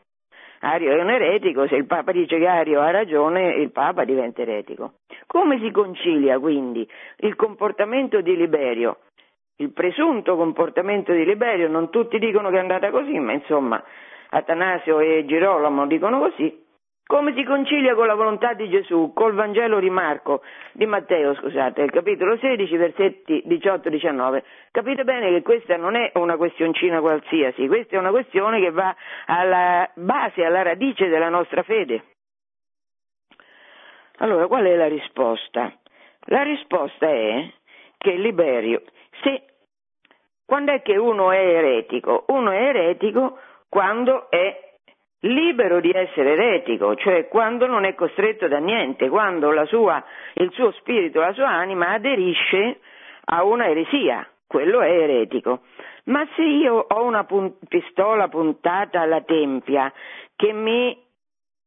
Ario 0.62 0.92
è 0.92 1.00
un 1.00 1.10
eretico, 1.10 1.66
se 1.66 1.76
il 1.76 1.86
Papa 1.86 2.12
dice 2.12 2.38
che 2.38 2.46
Ario 2.46 2.80
ha 2.80 2.90
ragione, 2.90 3.54
il 3.54 3.70
Papa 3.70 4.04
diventa 4.04 4.42
eretico. 4.42 4.94
Come 5.26 5.58
si 5.58 5.70
concilia 5.70 6.38
quindi 6.38 6.86
il 7.18 7.34
comportamento 7.34 8.20
di 8.20 8.36
Liberio, 8.36 8.98
il 9.56 9.72
presunto 9.72 10.36
comportamento 10.36 11.12
di 11.12 11.24
Liberio, 11.24 11.68
non 11.68 11.90
tutti 11.90 12.18
dicono 12.18 12.50
che 12.50 12.56
è 12.56 12.60
andata 12.60 12.90
così, 12.90 13.18
ma 13.18 13.32
insomma 13.32 13.82
Atanasio 14.30 15.00
e 15.00 15.24
Girolamo 15.24 15.86
dicono 15.86 16.18
così, 16.18 16.64
come 17.10 17.34
si 17.34 17.42
concilia 17.42 17.96
con 17.96 18.06
la 18.06 18.14
volontà 18.14 18.52
di 18.52 18.68
Gesù, 18.68 19.12
col 19.12 19.34
Vangelo 19.34 19.80
di 19.80 19.90
Marco, 19.90 20.42
di 20.70 20.86
Matteo, 20.86 21.34
scusate, 21.34 21.86
capitolo 21.86 22.38
16, 22.38 22.76
versetti 22.76 23.42
18-19. 23.48 24.42
Capite 24.70 25.02
bene 25.02 25.28
che 25.30 25.42
questa 25.42 25.76
non 25.76 25.96
è 25.96 26.12
una 26.14 26.36
questioncina 26.36 27.00
qualsiasi, 27.00 27.66
questa 27.66 27.96
è 27.96 27.98
una 27.98 28.10
questione 28.10 28.60
che 28.60 28.70
va 28.70 28.94
alla 29.26 29.90
base, 29.94 30.44
alla 30.44 30.62
radice 30.62 31.08
della 31.08 31.28
nostra 31.28 31.64
fede. 31.64 32.04
Allora, 34.18 34.46
qual 34.46 34.66
è 34.66 34.76
la 34.76 34.86
risposta? 34.86 35.72
La 36.26 36.42
risposta 36.42 37.08
è 37.08 37.50
che 37.98 38.12
Liberio, 38.12 38.84
se, 39.22 39.42
quando 40.46 40.70
è 40.70 40.80
che 40.80 40.96
uno 40.96 41.32
è 41.32 41.38
eretico? 41.38 42.26
Uno 42.28 42.52
è 42.52 42.68
eretico 42.68 43.36
quando 43.68 44.30
è 44.30 44.69
libero 45.20 45.80
di 45.80 45.90
essere 45.90 46.32
eretico, 46.32 46.94
cioè 46.94 47.28
quando 47.28 47.66
non 47.66 47.84
è 47.84 47.94
costretto 47.94 48.48
da 48.48 48.58
niente, 48.58 49.08
quando 49.08 49.52
sua, 49.66 50.02
il 50.34 50.50
suo 50.52 50.72
spirito, 50.72 51.20
la 51.20 51.32
sua 51.32 51.48
anima 51.48 51.90
aderisce 51.90 52.80
a 53.26 53.44
una 53.44 53.68
eresia, 53.68 54.26
quello 54.46 54.80
è 54.80 54.90
eretico. 54.90 55.60
Ma 56.04 56.26
se 56.34 56.42
io 56.42 56.86
ho 56.88 57.02
una 57.04 57.24
pun- 57.24 57.54
pistola 57.68 58.28
puntata 58.28 59.00
alla 59.00 59.20
tempia 59.20 59.92
che 60.34 60.52
mi 60.52 60.98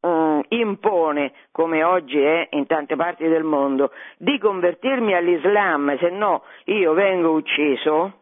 uh, 0.01 0.41
impone, 0.47 1.33
come 1.51 1.83
oggi 1.83 2.19
è 2.19 2.47
in 2.51 2.65
tante 2.65 2.95
parti 2.95 3.27
del 3.27 3.43
mondo, 3.43 3.91
di 4.17 4.37
convertirmi 4.39 5.13
all'Islam, 5.13 5.97
se 5.99 6.09
no 6.09 6.43
io 6.65 6.93
vengo 6.93 7.31
ucciso, 7.31 8.21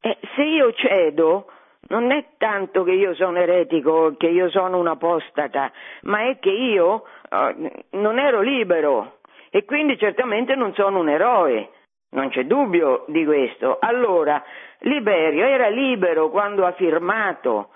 eh, 0.00 0.16
se 0.34 0.42
io 0.42 0.72
cedo, 0.72 1.50
non 1.88 2.10
è 2.10 2.24
tanto 2.38 2.82
che 2.82 2.92
io 2.92 3.14
sono 3.14 3.38
eretico, 3.38 4.14
che 4.16 4.28
io 4.28 4.50
sono 4.50 4.78
un 4.78 4.88
apostata, 4.88 5.70
ma 6.02 6.28
è 6.28 6.38
che 6.38 6.50
io 6.50 7.04
eh, 7.30 7.84
non 7.90 8.18
ero 8.18 8.40
libero 8.40 9.18
e 9.50 9.64
quindi 9.64 9.98
certamente 9.98 10.54
non 10.54 10.74
sono 10.74 11.00
un 11.00 11.08
eroe. 11.08 11.70
Non 12.08 12.28
c'è 12.30 12.44
dubbio 12.44 13.04
di 13.08 13.24
questo. 13.24 13.78
Allora, 13.80 14.42
Liberio 14.80 15.44
era 15.44 15.68
libero 15.68 16.30
quando 16.30 16.64
ha 16.64 16.72
firmato, 16.72 17.70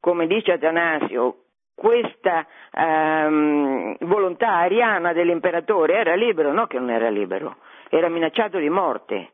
come 0.00 0.26
dice 0.26 0.52
Atanasio, 0.52 1.44
questa 1.74 2.46
ehm, 2.70 3.96
volontà 4.00 4.54
ariana 4.54 5.12
dell'imperatore, 5.12 5.94
era 5.94 6.14
libero, 6.14 6.52
no 6.52 6.66
che 6.66 6.78
non 6.78 6.90
era 6.90 7.08
libero, 7.08 7.56
era 7.88 8.08
minacciato 8.08 8.58
di 8.58 8.68
morte. 8.68 9.30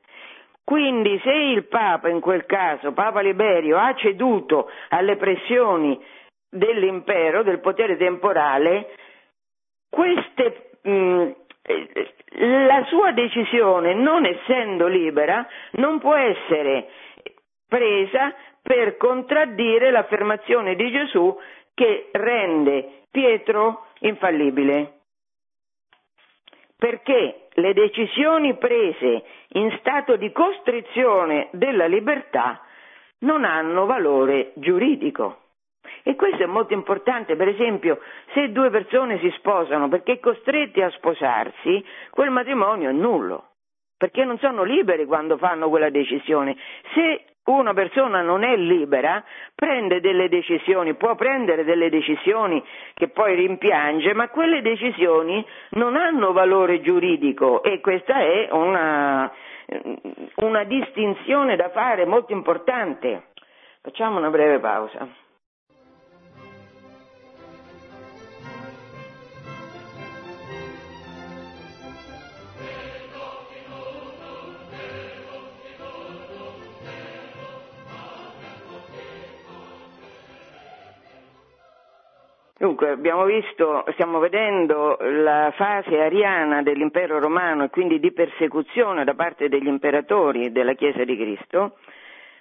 Quindi 0.70 1.18
se 1.24 1.32
il 1.32 1.64
Papa 1.66 2.08
in 2.08 2.20
quel 2.20 2.46
caso, 2.46 2.92
Papa 2.92 3.22
Liberio, 3.22 3.76
ha 3.76 3.92
ceduto 3.96 4.70
alle 4.90 5.16
pressioni 5.16 6.00
dell'impero, 6.48 7.42
del 7.42 7.58
potere 7.58 7.96
temporale, 7.96 8.94
queste, 9.90 10.70
mh, 10.82 10.92
mm, 10.92 11.30
la 12.66 12.84
sua 12.84 13.10
decisione, 13.10 13.94
non 13.94 14.24
essendo 14.24 14.86
libera, 14.86 15.44
non 15.72 15.98
può 15.98 16.14
essere 16.14 16.86
presa 17.66 18.32
per 18.62 18.96
contraddire 18.96 19.90
l'affermazione 19.90 20.76
di 20.76 20.88
Gesù 20.92 21.36
che 21.74 22.10
rende 22.12 23.06
Pietro 23.10 23.86
infallibile 24.02 24.99
perché 26.80 27.48
le 27.52 27.74
decisioni 27.74 28.56
prese 28.56 29.22
in 29.48 29.70
stato 29.80 30.16
di 30.16 30.32
costrizione 30.32 31.48
della 31.52 31.84
libertà 31.84 32.62
non 33.18 33.44
hanno 33.44 33.84
valore 33.84 34.52
giuridico. 34.54 35.40
E 36.02 36.16
questo 36.16 36.42
è 36.42 36.46
molto 36.46 36.72
importante, 36.72 37.36
per 37.36 37.48
esempio, 37.48 38.00
se 38.32 38.50
due 38.50 38.70
persone 38.70 39.18
si 39.18 39.30
sposano 39.36 39.88
perché 39.88 40.20
costretti 40.20 40.80
a 40.80 40.88
sposarsi, 40.92 41.84
quel 42.08 42.30
matrimonio 42.30 42.88
è 42.88 42.92
nullo, 42.92 43.50
perché 43.98 44.24
non 44.24 44.38
sono 44.38 44.62
liberi 44.62 45.04
quando 45.04 45.36
fanno 45.36 45.68
quella 45.68 45.90
decisione. 45.90 46.56
Se 46.94 47.24
una 47.54 47.74
persona 47.74 48.22
non 48.22 48.42
è 48.42 48.56
libera, 48.56 49.22
prende 49.54 50.00
delle 50.00 50.28
decisioni, 50.28 50.94
può 50.94 51.14
prendere 51.14 51.64
delle 51.64 51.90
decisioni 51.90 52.62
che 52.94 53.08
poi 53.08 53.34
rimpiange, 53.34 54.14
ma 54.14 54.28
quelle 54.28 54.62
decisioni 54.62 55.44
non 55.70 55.96
hanno 55.96 56.32
valore 56.32 56.80
giuridico 56.80 57.62
e 57.62 57.80
questa 57.80 58.20
è 58.20 58.48
una, 58.52 59.30
una 60.36 60.64
distinzione 60.64 61.56
da 61.56 61.70
fare 61.70 62.04
molto 62.06 62.32
importante. 62.32 63.28
Facciamo 63.82 64.18
una 64.18 64.30
breve 64.30 64.58
pausa. 64.58 65.19
Dunque, 82.60 82.90
abbiamo 82.90 83.24
visto, 83.24 83.86
stiamo 83.94 84.18
vedendo 84.18 84.98
la 85.00 85.50
fase 85.56 85.98
ariana 85.98 86.60
dell'impero 86.60 87.18
romano 87.18 87.64
e 87.64 87.70
quindi 87.70 87.98
di 87.98 88.12
persecuzione 88.12 89.02
da 89.02 89.14
parte 89.14 89.48
degli 89.48 89.66
imperatori 89.66 90.52
della 90.52 90.74
Chiesa 90.74 91.02
di 91.04 91.16
Cristo. 91.16 91.78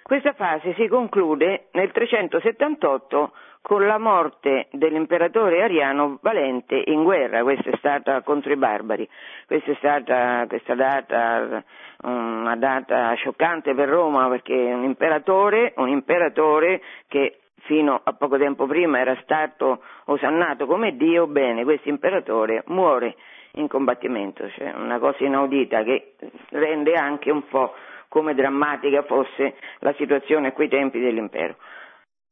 Questa 0.02 0.34
fase 0.34 0.74
si 0.74 0.88
conclude 0.88 1.68
nel 1.72 1.90
378 1.90 3.32
con 3.62 3.86
la 3.86 3.96
morte 3.96 4.68
dell'imperatore 4.72 5.62
ariano 5.62 6.18
Valente 6.20 6.82
in 6.84 7.02
guerra, 7.02 7.42
questa 7.42 7.70
è 7.70 7.76
stata 7.78 8.20
contro 8.20 8.52
i 8.52 8.56
barbari, 8.56 9.08
questa 9.46 9.70
è 9.70 9.74
stata 9.76 10.44
questa 10.46 10.74
data, 10.74 11.64
una 12.02 12.56
data 12.56 13.14
scioccante 13.14 13.74
per 13.74 13.88
Roma 13.88 14.28
perché 14.28 14.52
un 14.52 14.84
imperatore, 14.84 15.72
un 15.76 15.88
imperatore 15.88 16.82
che 17.08 17.36
fino 17.60 18.00
a 18.02 18.12
poco 18.12 18.38
tempo 18.38 18.66
prima 18.66 18.98
era 18.98 19.16
stato 19.22 19.82
osannato 20.06 20.66
come 20.66 20.96
Dio, 20.96 21.26
bene, 21.26 21.64
questo 21.64 21.88
imperatore 21.88 22.62
muore 22.66 23.16
in 23.52 23.68
combattimento, 23.68 24.48
cioè 24.50 24.72
una 24.74 24.98
cosa 24.98 25.24
inaudita 25.24 25.82
che 25.82 26.14
rende 26.50 26.94
anche 26.94 27.30
un 27.30 27.46
po' 27.48 27.74
come 28.08 28.34
drammatica 28.34 29.02
fosse 29.02 29.56
la 29.80 29.92
situazione 29.94 30.48
a 30.48 30.52
quei 30.52 30.68
tempi 30.68 31.00
dell'impero. 31.00 31.56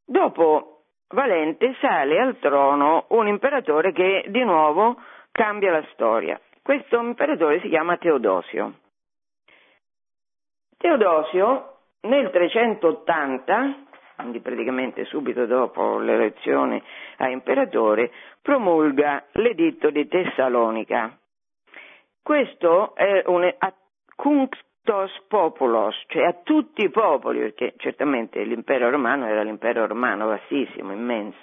Dopo 0.05 0.79
Valente 1.11 1.75
sale 1.81 2.21
al 2.21 2.39
trono 2.39 3.07
un 3.09 3.27
imperatore 3.29 3.93
che 3.93 4.27
di 4.29 4.45
nuovo 4.45 5.01
cambia 5.33 5.71
la 5.71 5.85
storia. 5.93 6.39
Questo 6.63 7.01
imperatore 7.01 7.61
si 7.61 7.69
chiama 7.69 7.97
Teodosio. 7.97 8.75
Teodosio 10.77 11.77
nel 12.03 12.31
380 12.31 13.88
quindi 14.19 14.41
praticamente 14.41 15.05
subito 15.05 15.47
dopo 15.47 15.99
l'elezione 15.99 16.83
a 17.19 17.29
imperatore, 17.29 18.11
promulga 18.43 19.25
l'editto 19.33 19.91
di 19.91 20.07
Tessalonica. 20.09 21.17
Questo 22.23 22.95
è 22.95 23.23
un 23.27 23.55
cunctos 24.15 25.13
populos, 25.29 25.95
cioè 26.09 26.25
a 26.25 26.37
tutti 26.43 26.83
i 26.83 26.91
popoli, 26.91 27.39
perché 27.39 27.75
certamente 27.77 28.43
l'impero 28.43 28.91
romano 28.91 29.27
era 29.27 29.43
l'impero 29.43 29.87
romano 29.87 30.27
vastissimo, 30.27 30.93
immenso. 30.93 31.39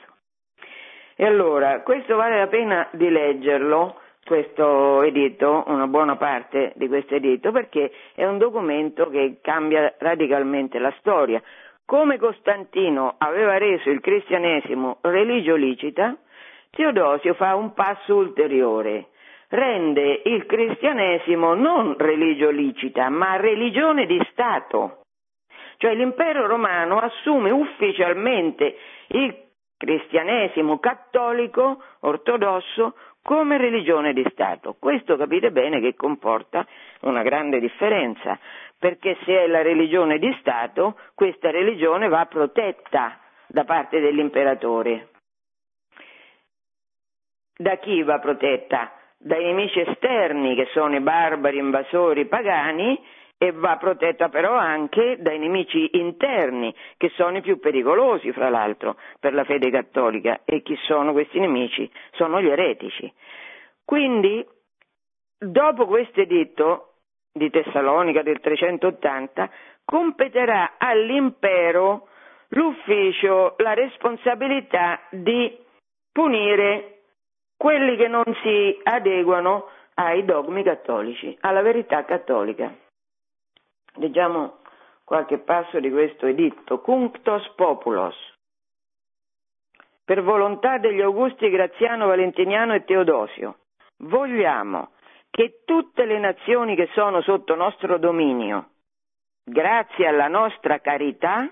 E 1.16 1.26
allora, 1.26 1.82
questo 1.82 2.18
vale 2.18 2.38
la 2.38 2.48
pena 2.48 2.90
di 2.92 3.10
leggerlo, 3.10 4.02
questo 4.26 5.02
editto, 5.04 5.64
una 5.68 5.88
buona 5.88 6.18
parte 6.18 6.74
di 6.76 6.88
questo 6.88 7.16
editto, 7.16 7.52
perché 7.52 7.92
è 8.14 8.26
un 8.26 8.38
documento 8.38 9.10
che 9.10 9.38
cambia 9.42 9.94
radicalmente 9.98 10.78
la 10.78 10.94
storia, 11.00 11.42
come 11.86 12.18
Costantino 12.18 13.16
aveva 13.18 13.58
reso 13.58 13.90
il 13.90 14.02
cristianesimo 14.02 14.98
religio 15.02 15.56
licita, 15.56 16.18
Teodosio 16.72 17.36
fa 17.36 17.56
un 17.56 17.74
passo 17.74 18.16
ulteriore, 18.16 19.10
rende 19.50 20.22
il 20.26 20.46
cristianesimo 20.46 21.54
non 21.54 21.96
religio 21.98 22.50
licita, 22.50 23.10
ma 23.10 23.38
religione 23.38 24.06
di 24.06 24.20
Stato. 24.32 25.02
Cioè 25.78 25.94
l'impero 25.94 26.48
romano 26.48 26.98
assume 27.00 27.52
ufficialmente 27.52 28.78
il 29.08 29.44
cristianesimo 29.78 30.80
cattolico 30.80 31.82
ortodosso 32.02 32.96
come 33.22 33.58
religione 33.58 34.14
di 34.14 34.26
Stato. 34.32 34.76
Questo 34.80 35.18
capite 35.18 35.52
bene 35.52 35.80
che 35.80 35.96
comporta 35.96 36.66
una 37.02 37.24
grande 37.24 37.60
differenza, 37.60 38.38
perché 38.78 39.18
se 39.26 39.44
è 39.44 39.48
la 39.48 39.62
religione 39.62 40.20
di 40.20 40.36
Stato, 40.40 40.98
questa 41.14 41.52
religione 41.52 42.08
va 42.08 42.26
protetta 42.26 43.20
da 43.48 43.64
parte 43.64 44.00
dell'imperatore. 44.00 45.10
Da 47.58 47.78
chi 47.78 48.04
va 48.04 48.20
protetta? 48.20 48.92
Dai 49.18 49.44
nemici 49.46 49.80
esterni, 49.80 50.56
che 50.56 50.68
sono 50.74 50.96
i 50.96 51.00
barbari, 51.00 51.58
invasori, 51.58 52.26
pagani, 52.26 53.02
e 53.38 53.52
va 53.52 53.78
protetta 53.78 54.30
però 54.30 54.56
anche 54.56 55.18
dai 55.20 55.40
nemici 55.40 55.98
interni, 55.98 56.74
che 56.98 57.10
sono 57.16 57.38
i 57.38 57.42
più 57.42 57.60
pericolosi, 57.60 58.32
fra 58.32 58.50
l'altro, 58.50 58.98
per 59.20 59.34
la 59.34 59.44
fede 59.44 59.70
cattolica. 59.70 60.42
E 60.46 60.62
chi 60.62 60.76
sono 60.84 61.12
questi 61.12 61.40
nemici? 61.40 61.90
Sono 62.12 62.42
gli 62.42 62.50
eretici. 62.50 63.12
Quindi, 63.84 64.46
dopo 65.38 65.86
questo 65.86 66.22
editto 66.22 66.95
di 67.38 67.50
Tessalonica 67.50 68.22
del 68.22 68.40
380, 68.40 69.50
competerà 69.84 70.76
all'impero 70.78 72.08
l'ufficio, 72.50 73.56
la 73.58 73.74
responsabilità 73.74 75.02
di 75.10 75.54
punire 76.14 77.02
quelli 77.58 77.98
che 77.98 78.08
non 78.08 78.24
si 78.42 78.80
adeguano 78.84 79.68
ai 79.96 80.24
dogmi 80.24 80.64
cattolici, 80.64 81.36
alla 81.42 81.62
verità 81.62 82.06
cattolica. 82.06 82.74
Leggiamo 83.96 84.60
qualche 85.04 85.40
passo 85.40 85.82
di 85.82 85.92
questo 85.92 86.28
editto. 86.28 86.80
Cunctos 86.80 87.50
populos. 87.56 88.16
Per 90.06 90.24
volontà 90.24 90.78
degli 90.78 91.02
Augusti 91.02 91.50
Graziano, 91.50 92.08
Valentiniano 92.08 92.74
e 92.76 92.86
Teodosio, 92.86 93.58
vogliamo 93.98 94.92
che 95.36 95.64
tutte 95.66 96.06
le 96.06 96.18
nazioni 96.18 96.78
che 96.78 96.88
sono 96.94 97.20
sotto 97.20 97.56
nostro 97.56 97.98
dominio, 97.98 98.70
grazie 99.44 100.08
alla 100.08 100.30
nostra 100.30 100.80
carità, 100.80 101.52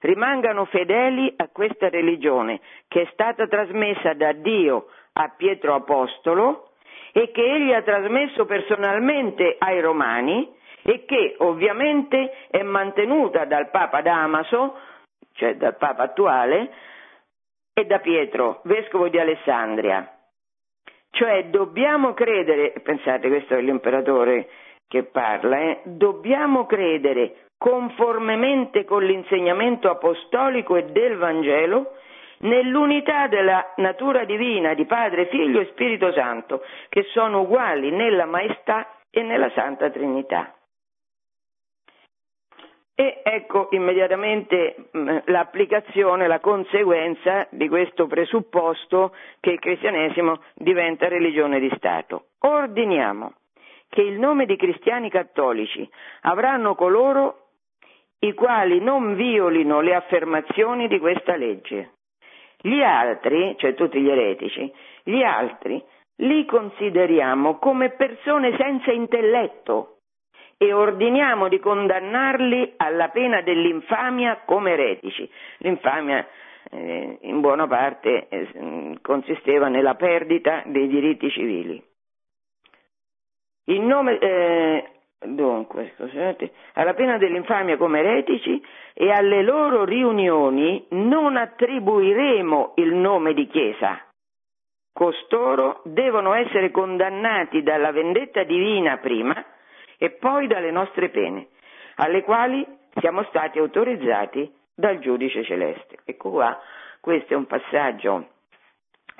rimangano 0.00 0.66
fedeli 0.66 1.32
a 1.34 1.48
questa 1.48 1.88
religione 1.88 2.60
che 2.88 3.00
è 3.00 3.08
stata 3.12 3.46
trasmessa 3.46 4.12
da 4.12 4.32
Dio 4.32 4.88
a 5.14 5.32
Pietro 5.34 5.74
Apostolo 5.74 6.72
e 7.12 7.30
che 7.30 7.42
egli 7.42 7.72
ha 7.72 7.80
trasmesso 7.80 8.44
personalmente 8.44 9.56
ai 9.60 9.80
Romani 9.80 10.54
e 10.82 11.06
che 11.06 11.36
ovviamente 11.38 12.48
è 12.50 12.60
mantenuta 12.60 13.46
dal 13.46 13.70
Papa 13.70 14.02
Damaso, 14.02 14.78
cioè 15.32 15.56
dal 15.56 15.78
Papa 15.78 16.02
attuale, 16.02 16.70
e 17.72 17.86
da 17.86 17.98
Pietro, 17.98 18.60
vescovo 18.64 19.08
di 19.08 19.18
Alessandria. 19.18 20.15
Cioè 21.16 21.46
dobbiamo 21.46 22.12
credere, 22.12 22.74
pensate 22.82 23.28
questo 23.28 23.54
è 23.54 23.60
l'imperatore 23.62 24.48
che 24.86 25.04
parla, 25.04 25.58
eh, 25.58 25.80
dobbiamo 25.84 26.66
credere 26.66 27.46
conformemente 27.56 28.84
con 28.84 29.02
l'insegnamento 29.02 29.88
apostolico 29.88 30.76
e 30.76 30.84
del 30.92 31.16
Vangelo 31.16 31.92
nell'unità 32.40 33.28
della 33.28 33.72
natura 33.76 34.26
divina 34.26 34.74
di 34.74 34.84
Padre, 34.84 35.28
Figlio 35.28 35.60
e 35.60 35.68
Spirito 35.70 36.12
Santo, 36.12 36.62
che 36.90 37.04
sono 37.14 37.40
uguali 37.40 37.90
nella 37.90 38.26
maestà 38.26 38.86
e 39.08 39.22
nella 39.22 39.50
Santa 39.54 39.88
Trinità. 39.88 40.55
E 42.98 43.20
ecco 43.22 43.68
immediatamente 43.72 44.88
mm, 44.96 45.18
l'applicazione, 45.26 46.26
la 46.26 46.40
conseguenza 46.40 47.46
di 47.50 47.68
questo 47.68 48.06
presupposto 48.06 49.14
che 49.38 49.50
il 49.50 49.58
cristianesimo 49.58 50.40
diventa 50.54 51.06
religione 51.06 51.60
di 51.60 51.70
Stato. 51.76 52.28
Ordiniamo 52.38 53.34
che 53.90 54.00
il 54.00 54.18
nome 54.18 54.46
di 54.46 54.56
cristiani 54.56 55.10
cattolici 55.10 55.86
avranno 56.22 56.74
coloro 56.74 57.48
i 58.20 58.32
quali 58.32 58.80
non 58.80 59.14
violino 59.14 59.80
le 59.80 59.94
affermazioni 59.94 60.88
di 60.88 60.98
questa 60.98 61.36
legge. 61.36 61.92
Gli 62.62 62.80
altri, 62.80 63.56
cioè 63.58 63.74
tutti 63.74 64.00
gli 64.00 64.08
eretici, 64.08 64.72
gli 65.02 65.22
altri 65.22 65.84
li 66.20 66.46
consideriamo 66.46 67.58
come 67.58 67.90
persone 67.90 68.56
senza 68.56 68.90
intelletto, 68.90 69.95
e 70.58 70.72
ordiniamo 70.72 71.48
di 71.48 71.58
condannarli 71.58 72.74
alla 72.76 73.08
pena 73.08 73.42
dell'infamia 73.42 74.42
come 74.44 74.72
eretici. 74.72 75.28
L'infamia 75.58 76.26
eh, 76.70 77.18
in 77.22 77.40
buona 77.40 77.66
parte 77.66 78.28
eh, 78.28 78.98
consisteva 79.02 79.68
nella 79.68 79.94
perdita 79.94 80.62
dei 80.66 80.88
diritti 80.88 81.30
civili. 81.30 81.82
In 83.68 83.86
nome, 83.86 84.18
eh, 84.18 84.90
dunque, 85.26 85.92
scusate, 85.96 86.52
alla 86.74 86.94
pena 86.94 87.18
dell'infamia 87.18 87.76
come 87.76 87.98
eretici 87.98 88.62
e 88.94 89.10
alle 89.10 89.42
loro 89.42 89.84
riunioni 89.84 90.86
non 90.90 91.36
attribuiremo 91.36 92.74
il 92.76 92.94
nome 92.94 93.34
di 93.34 93.46
Chiesa. 93.48 94.00
Costoro 94.92 95.82
devono 95.84 96.32
essere 96.32 96.70
condannati 96.70 97.62
dalla 97.62 97.92
vendetta 97.92 98.44
divina 98.44 98.96
prima 98.96 99.44
e 99.98 100.10
poi 100.10 100.46
dalle 100.46 100.70
nostre 100.70 101.08
pene, 101.08 101.48
alle 101.96 102.22
quali 102.22 102.66
siamo 103.00 103.24
stati 103.24 103.58
autorizzati 103.58 104.52
dal 104.74 104.98
giudice 104.98 105.44
celeste. 105.44 105.98
Ecco 106.04 106.30
qua, 106.30 106.58
questo 107.00 107.32
è 107.32 107.36
un 107.36 107.46
passaggio 107.46 108.28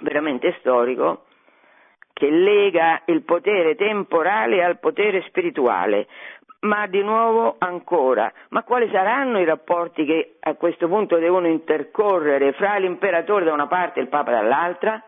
veramente 0.00 0.54
storico 0.58 1.24
che 2.12 2.30
lega 2.30 3.02
il 3.06 3.22
potere 3.22 3.74
temporale 3.74 4.64
al 4.64 4.78
potere 4.78 5.22
spirituale. 5.28 6.06
Ma 6.60 6.86
di 6.86 7.02
nuovo 7.02 7.56
ancora, 7.58 8.32
ma 8.48 8.62
quali 8.62 8.88
saranno 8.90 9.38
i 9.38 9.44
rapporti 9.44 10.04
che 10.06 10.36
a 10.40 10.54
questo 10.54 10.88
punto 10.88 11.18
devono 11.18 11.46
intercorrere 11.46 12.52
fra 12.52 12.78
l'imperatore 12.78 13.44
da 13.44 13.52
una 13.52 13.66
parte 13.66 14.00
e 14.00 14.02
il 14.02 14.08
Papa 14.08 14.32
dall'altra? 14.32 15.00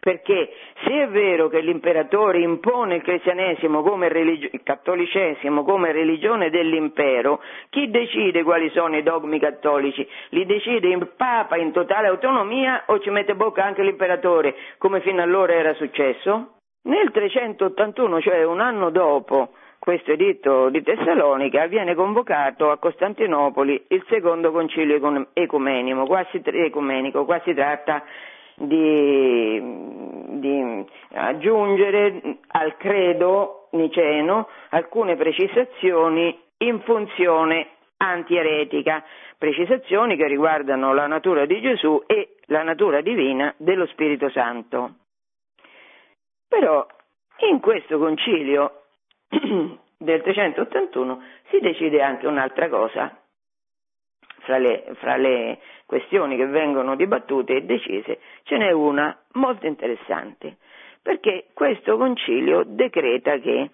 Perché 0.00 0.50
se 0.82 1.02
è 1.02 1.08
vero 1.08 1.48
che 1.48 1.60
l'imperatore 1.60 2.40
impone 2.40 2.96
il 2.96 3.02
cristianesimo 3.02 3.82
come 3.82 4.08
religio- 4.08 4.48
il 4.50 4.62
cattolicesimo 4.62 5.62
come 5.62 5.92
religione 5.92 6.48
dell'impero, 6.48 7.40
chi 7.68 7.90
decide 7.90 8.42
quali 8.42 8.70
sono 8.70 8.96
i 8.96 9.02
dogmi 9.02 9.38
cattolici? 9.38 10.06
Li 10.30 10.46
decide 10.46 10.88
il 10.88 11.08
Papa 11.16 11.56
in 11.56 11.70
totale 11.72 12.08
autonomia 12.08 12.84
o 12.86 12.98
ci 13.00 13.10
mette 13.10 13.34
bocca 13.34 13.62
anche 13.62 13.82
l'imperatore, 13.82 14.56
come 14.78 15.00
fino 15.00 15.20
allora 15.22 15.52
era 15.52 15.74
successo? 15.74 16.54
Nel 16.82 17.10
381, 17.10 18.20
cioè 18.22 18.42
un 18.44 18.60
anno 18.60 18.88
dopo 18.88 19.50
questo 19.78 20.12
editto 20.12 20.70
di 20.70 20.82
Tessalonica, 20.82 21.66
viene 21.66 21.94
convocato 21.94 22.70
a 22.70 22.78
Costantinopoli 22.78 23.84
il 23.88 24.04
secondo 24.08 24.50
concilio 24.50 25.26
ecumenico, 25.34 26.06
qua 26.06 26.26
si, 26.30 26.40
ecumenico, 26.42 27.24
qua 27.26 27.40
si 27.44 27.52
tratta 27.52 28.02
di, 28.60 29.60
di 30.38 30.84
aggiungere 31.12 32.38
al 32.48 32.76
credo 32.76 33.68
niceno 33.72 34.48
alcune 34.70 35.16
precisazioni 35.16 36.38
in 36.58 36.80
funzione 36.82 37.68
antieretica, 37.96 39.02
precisazioni 39.38 40.16
che 40.16 40.26
riguardano 40.26 40.92
la 40.92 41.06
natura 41.06 41.46
di 41.46 41.60
Gesù 41.60 42.02
e 42.06 42.36
la 42.46 42.62
natura 42.62 43.00
divina 43.00 43.54
dello 43.56 43.86
Spirito 43.86 44.28
Santo. 44.30 44.94
Però 46.48 46.86
in 47.48 47.60
questo 47.60 47.98
concilio 47.98 48.82
del 49.28 50.22
381 50.22 51.22
si 51.50 51.60
decide 51.60 52.02
anche 52.02 52.26
un'altra 52.26 52.68
cosa, 52.68 53.19
fra 54.50 54.58
le, 54.58 54.84
fra 54.94 55.16
le 55.16 55.58
questioni 55.86 56.36
che 56.36 56.46
vengono 56.46 56.96
dibattute 56.96 57.54
e 57.54 57.62
decise, 57.62 58.18
ce 58.42 58.56
n'è 58.56 58.72
una 58.72 59.16
molto 59.34 59.66
interessante, 59.66 60.56
perché 61.00 61.46
questo 61.54 61.96
concilio 61.96 62.64
decreta 62.66 63.38
che 63.38 63.70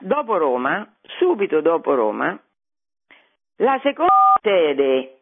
dopo 0.00 0.38
Roma, 0.38 0.90
subito 1.18 1.60
dopo 1.60 1.94
Roma, 1.94 2.38
la 3.56 3.78
seconda 3.82 4.38
sede 4.40 5.18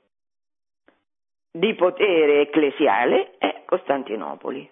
di 1.51 1.75
potere 1.75 2.43
ecclesiale 2.43 3.35
è 3.39 3.63
Costantinopoli. 3.65 4.71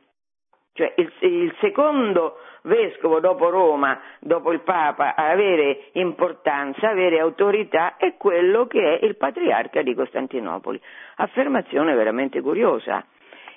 Cioè 0.75 0.93
il, 0.97 1.13
il 1.21 1.55
secondo 1.61 2.39
vescovo 2.63 3.21
dopo 3.21 3.51
Roma, 3.51 4.01
dopo 4.21 4.53
il 4.53 4.61
Papa, 4.61 5.15
a 5.15 5.31
avere 5.31 5.91
importanza, 5.93 6.91
avere 6.91 7.19
autorità, 7.19 7.97
è 7.97 8.17
quello 8.17 8.67
che 8.67 8.99
è 8.99 9.05
il 9.05 9.17
patriarca 9.17 9.83
di 9.83 9.95
Costantinopoli. 9.95 10.81
Affermazione 11.17 11.95
veramente 11.95 12.41
curiosa. 12.41 13.05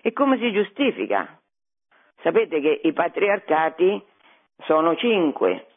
E 0.01 0.13
come 0.13 0.37
si 0.37 0.51
giustifica? 0.51 1.39
Sapete 2.21 2.59
che 2.59 2.81
i 2.83 2.93
patriarcati 2.93 4.03
sono 4.63 4.95
cinque, 4.95 5.67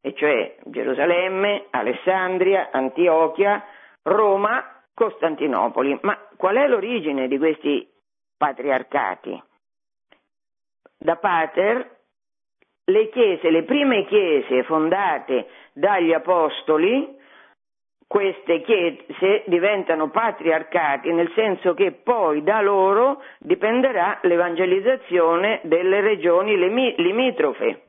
e 0.00 0.14
cioè 0.14 0.56
Gerusalemme, 0.64 1.66
Alessandria, 1.70 2.70
Antiochia, 2.72 3.62
Roma, 4.02 4.82
Costantinopoli. 4.94 5.98
Ma 6.02 6.18
qual 6.36 6.56
è 6.56 6.66
l'origine 6.66 7.28
di 7.28 7.38
questi 7.38 7.86
patriarcati? 8.36 9.42
Da 10.98 11.16
Pater, 11.16 11.99
le 12.90 13.08
chiese, 13.08 13.50
le 13.50 13.62
prime 13.62 14.04
chiese 14.06 14.62
fondate 14.64 15.46
dagli 15.72 16.12
apostoli, 16.12 17.18
queste 18.06 18.62
chiese 18.62 19.44
diventano 19.46 20.10
patriarcati, 20.10 21.12
nel 21.12 21.30
senso 21.34 21.74
che 21.74 21.92
poi 21.92 22.42
da 22.42 22.60
loro 22.60 23.22
dipenderà 23.38 24.18
l'evangelizzazione 24.22 25.60
delle 25.62 26.00
regioni 26.00 26.56
limitrofe. 26.56 27.82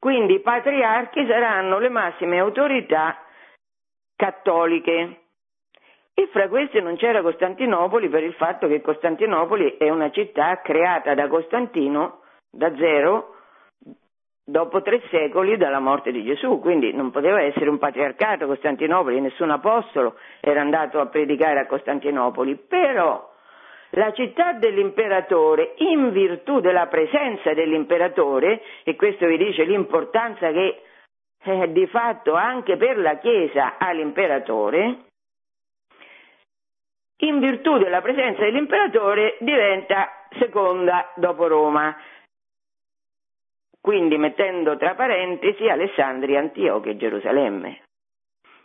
Quindi 0.00 0.34
i 0.34 0.40
patriarchi 0.40 1.26
saranno 1.26 1.78
le 1.78 1.88
massime 1.88 2.40
autorità 2.40 3.22
cattoliche. 4.16 5.20
E 6.12 6.26
fra 6.32 6.48
queste 6.48 6.80
non 6.80 6.96
c'era 6.96 7.22
Costantinopoli 7.22 8.08
per 8.08 8.24
il 8.24 8.34
fatto 8.34 8.66
che 8.66 8.80
Costantinopoli 8.80 9.76
è 9.76 9.88
una 9.90 10.10
città 10.10 10.60
creata 10.60 11.14
da 11.14 11.28
Costantino 11.28 12.22
da 12.50 12.74
zero 12.76 13.36
dopo 14.48 14.80
tre 14.80 15.02
secoli 15.10 15.58
dalla 15.58 15.78
morte 15.78 16.10
di 16.10 16.24
Gesù, 16.24 16.58
quindi 16.58 16.94
non 16.94 17.10
poteva 17.10 17.42
essere 17.42 17.68
un 17.68 17.76
patriarcato 17.76 18.46
Costantinopoli, 18.46 19.20
nessun 19.20 19.50
apostolo 19.50 20.16
era 20.40 20.62
andato 20.62 21.00
a 21.00 21.06
predicare 21.06 21.60
a 21.60 21.66
Costantinopoli, 21.66 22.56
però 22.56 23.30
la 23.90 24.10
città 24.12 24.54
dell'imperatore, 24.54 25.74
in 25.76 26.10
virtù 26.12 26.60
della 26.60 26.86
presenza 26.86 27.52
dell'imperatore, 27.52 28.62
e 28.84 28.96
questo 28.96 29.26
vi 29.26 29.36
dice 29.36 29.64
l'importanza 29.64 30.50
che 30.50 30.82
eh, 31.44 31.72
di 31.72 31.86
fatto 31.86 32.32
anche 32.32 32.78
per 32.78 32.96
la 32.98 33.18
Chiesa 33.18 33.76
ha 33.76 33.90
l'imperatore, 33.92 34.96
in 37.20 37.38
virtù 37.38 37.76
della 37.76 38.00
presenza 38.00 38.42
dell'imperatore 38.42 39.36
diventa 39.40 40.10
seconda 40.38 41.12
dopo 41.16 41.46
Roma. 41.48 41.94
Quindi 43.80 44.18
mettendo 44.18 44.76
tra 44.76 44.94
parentesi 44.94 45.68
Alessandria, 45.68 46.40
Antiochia 46.40 46.92
e 46.92 46.96
Gerusalemme. 46.96 47.80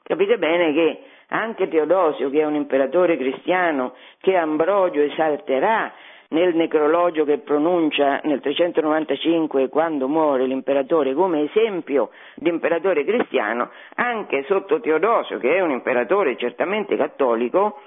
Capite 0.04 0.38
bene 0.38 0.74
che 0.74 1.04
anche 1.28 1.68
Teodosio, 1.68 2.30
che 2.30 2.42
è 2.42 2.46
un 2.46 2.56
imperatore 2.56 3.18
cristiano, 3.18 3.96
che 4.20 4.36
Ambrogio 4.36 5.02
esalterà 5.02 5.92
nel 6.34 6.56
necrologio 6.56 7.26
che 7.26 7.38
pronuncia 7.38 8.20
nel 8.24 8.42
395 8.42 9.70
quando 9.70 10.08
muore 10.08 10.46
l'imperatore 10.46 11.14
come 11.14 11.44
esempio 11.44 12.10
di 12.36 12.50
imperatore 12.50 13.06
cristiano, 13.06 13.72
anche 13.96 14.44
sotto 14.48 14.80
Teodosio, 14.80 15.38
che 15.38 15.56
è 15.56 15.62
un 15.62 15.72
imperatore 15.72 16.36
certamente 16.36 16.98
cattolico, 16.98 17.82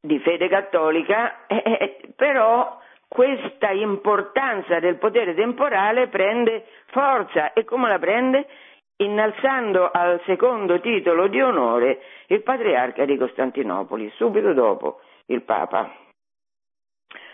di 0.00 0.18
fede 0.18 0.48
cattolica, 0.48 1.46
eh, 1.46 1.62
eh 1.64 1.98
però 2.14 2.78
questa 3.14 3.70
importanza 3.70 4.80
del 4.80 4.96
potere 4.96 5.36
temporale 5.36 6.08
prende 6.08 6.66
forza 6.86 7.52
e 7.52 7.62
come 7.62 7.88
la 7.88 8.00
prende? 8.00 8.44
innalzando 8.96 9.90
al 9.90 10.20
secondo 10.24 10.78
titolo 10.80 11.26
di 11.26 11.40
onore 11.40 12.00
il 12.28 12.42
patriarca 12.42 13.04
di 13.04 13.16
Costantinopoli, 13.16 14.08
subito 14.14 14.52
dopo 14.52 15.00
il 15.26 15.42
Papa. 15.42 15.92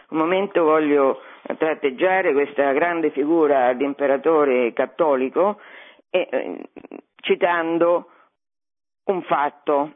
Un 0.09 0.19
momento 0.19 0.65
voglio 0.65 1.21
tratteggiare 1.59 2.33
questa 2.33 2.73
grande 2.73 3.11
figura 3.11 3.75
di 3.75 3.85
imperatore 3.85 4.73
cattolico 4.73 5.61
eh, 6.09 6.61
citando 7.17 8.09
un 9.05 9.23
fatto. 9.23 9.93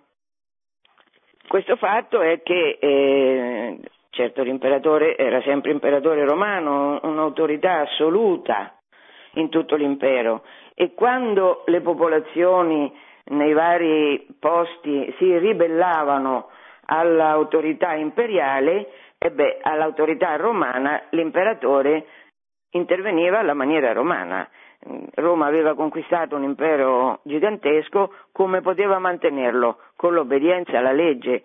Questo 1.48 1.76
fatto 1.76 2.20
è 2.20 2.42
che 2.42 2.78
eh, 2.78 3.80
certo 4.14 4.42
l'imperatore 4.42 5.16
era 5.16 5.40
sempre 5.42 5.70
imperatore 5.70 6.24
romano, 6.24 6.98
un'autorità 7.02 7.80
assoluta 7.80 8.74
in 9.34 9.48
tutto 9.50 9.76
l'impero 9.76 10.42
e 10.74 10.94
quando 10.94 11.62
le 11.66 11.80
popolazioni 11.80 12.92
nei 13.26 13.52
vari 13.52 14.26
posti 14.38 15.14
si 15.18 15.36
ribellavano 15.38 16.48
all'autorità 16.86 17.94
imperiale, 17.94 18.88
e 19.18 19.58
all'autorità 19.62 20.36
romana 20.36 21.04
l'imperatore 21.10 22.06
interveniva 22.72 23.38
alla 23.38 23.54
maniera 23.54 23.92
romana. 23.92 24.46
Roma 25.14 25.46
aveva 25.46 25.74
conquistato 25.74 26.36
un 26.36 26.42
impero 26.42 27.20
gigantesco, 27.22 28.12
come 28.32 28.60
poteva 28.60 28.98
mantenerlo? 28.98 29.78
Con 29.96 30.12
l'obbedienza 30.12 30.78
alla 30.78 30.92
legge 30.92 31.42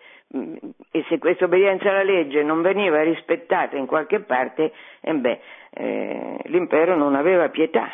e 0.91 1.05
se 1.07 1.17
questa 1.17 1.45
obbedienza 1.45 1.89
alla 1.89 2.03
legge 2.03 2.43
non 2.43 2.61
veniva 2.61 3.01
rispettata 3.01 3.77
in 3.77 3.85
qualche 3.85 4.19
parte, 4.19 4.71
eh 5.01 5.13
beh, 5.13 5.39
eh, 5.71 6.39
l'impero 6.45 6.95
non 6.95 7.15
aveva 7.15 7.49
pietà 7.49 7.89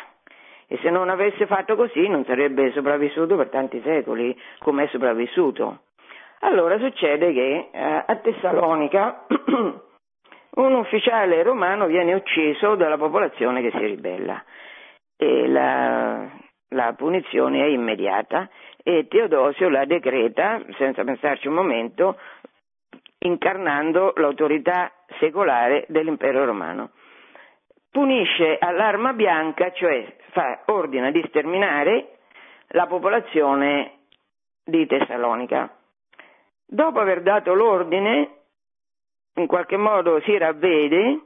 e 0.66 0.78
se 0.82 0.90
non 0.90 1.08
avesse 1.08 1.46
fatto 1.46 1.76
così 1.76 2.08
non 2.08 2.24
sarebbe 2.24 2.72
sopravvissuto 2.72 3.36
per 3.36 3.48
tanti 3.48 3.80
secoli 3.82 4.36
come 4.58 4.84
è 4.84 4.88
sopravvissuto. 4.88 5.80
Allora 6.40 6.78
succede 6.78 7.32
che 7.32 7.68
eh, 7.70 8.02
a 8.06 8.16
Tessalonica 8.16 9.24
un 10.56 10.74
ufficiale 10.74 11.42
romano 11.42 11.86
viene 11.86 12.14
ucciso 12.14 12.74
dalla 12.74 12.98
popolazione 12.98 13.62
che 13.62 13.70
si 13.70 13.78
ribella 13.86 14.42
e 15.16 15.48
la, 15.48 16.28
la 16.68 16.92
punizione 16.94 17.64
è 17.64 17.66
immediata 17.66 18.48
e 18.82 19.06
Teodosio 19.08 19.68
la 19.68 19.84
decreta, 19.84 20.62
senza 20.76 21.04
pensarci 21.04 21.48
un 21.48 21.54
momento, 21.54 22.18
incarnando 23.18 24.12
l'autorità 24.16 24.92
secolare 25.18 25.86
dell'impero 25.88 26.44
romano 26.44 26.90
punisce 27.96 28.58
all'arma 28.60 29.14
bianca, 29.14 29.72
cioè 29.72 30.16
fa, 30.32 30.64
ordina 30.66 31.10
di 31.10 31.24
sterminare 31.28 32.18
la 32.68 32.86
popolazione 32.86 34.00
di 34.62 34.84
Tessalonica. 34.86 35.74
Dopo 36.66 37.00
aver 37.00 37.22
dato 37.22 37.54
l'ordine, 37.54 38.40
in 39.36 39.46
qualche 39.46 39.78
modo 39.78 40.20
si 40.20 40.36
ravvede 40.36 41.20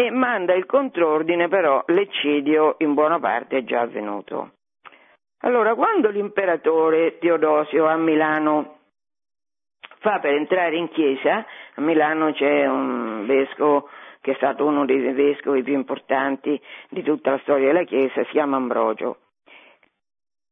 e 0.00 0.12
manda 0.12 0.54
il 0.54 0.64
contrordine, 0.64 1.48
però 1.48 1.82
l'eccidio 1.88 2.76
in 2.78 2.94
buona 2.94 3.18
parte 3.18 3.56
è 3.56 3.64
già 3.64 3.80
avvenuto. 3.80 4.52
Allora, 5.40 5.74
quando 5.74 6.08
l'imperatore 6.08 7.18
Teodosio 7.18 7.84
a 7.84 7.96
Milano 7.96 8.76
fa 9.98 10.20
per 10.20 10.34
entrare 10.34 10.76
in 10.76 10.88
chiesa, 10.90 11.44
a 11.74 11.80
Milano 11.80 12.32
c'è 12.32 12.64
un 12.68 13.26
vescovo 13.26 13.88
che 14.20 14.32
è 14.32 14.34
stato 14.34 14.64
uno 14.66 14.84
dei 14.84 15.00
vescovi 15.12 15.64
più 15.64 15.74
importanti 15.74 16.60
di 16.90 17.02
tutta 17.02 17.32
la 17.32 17.38
storia 17.38 17.66
della 17.66 17.82
Chiesa, 17.82 18.22
si 18.22 18.30
chiama 18.30 18.56
Ambrogio. 18.56 19.18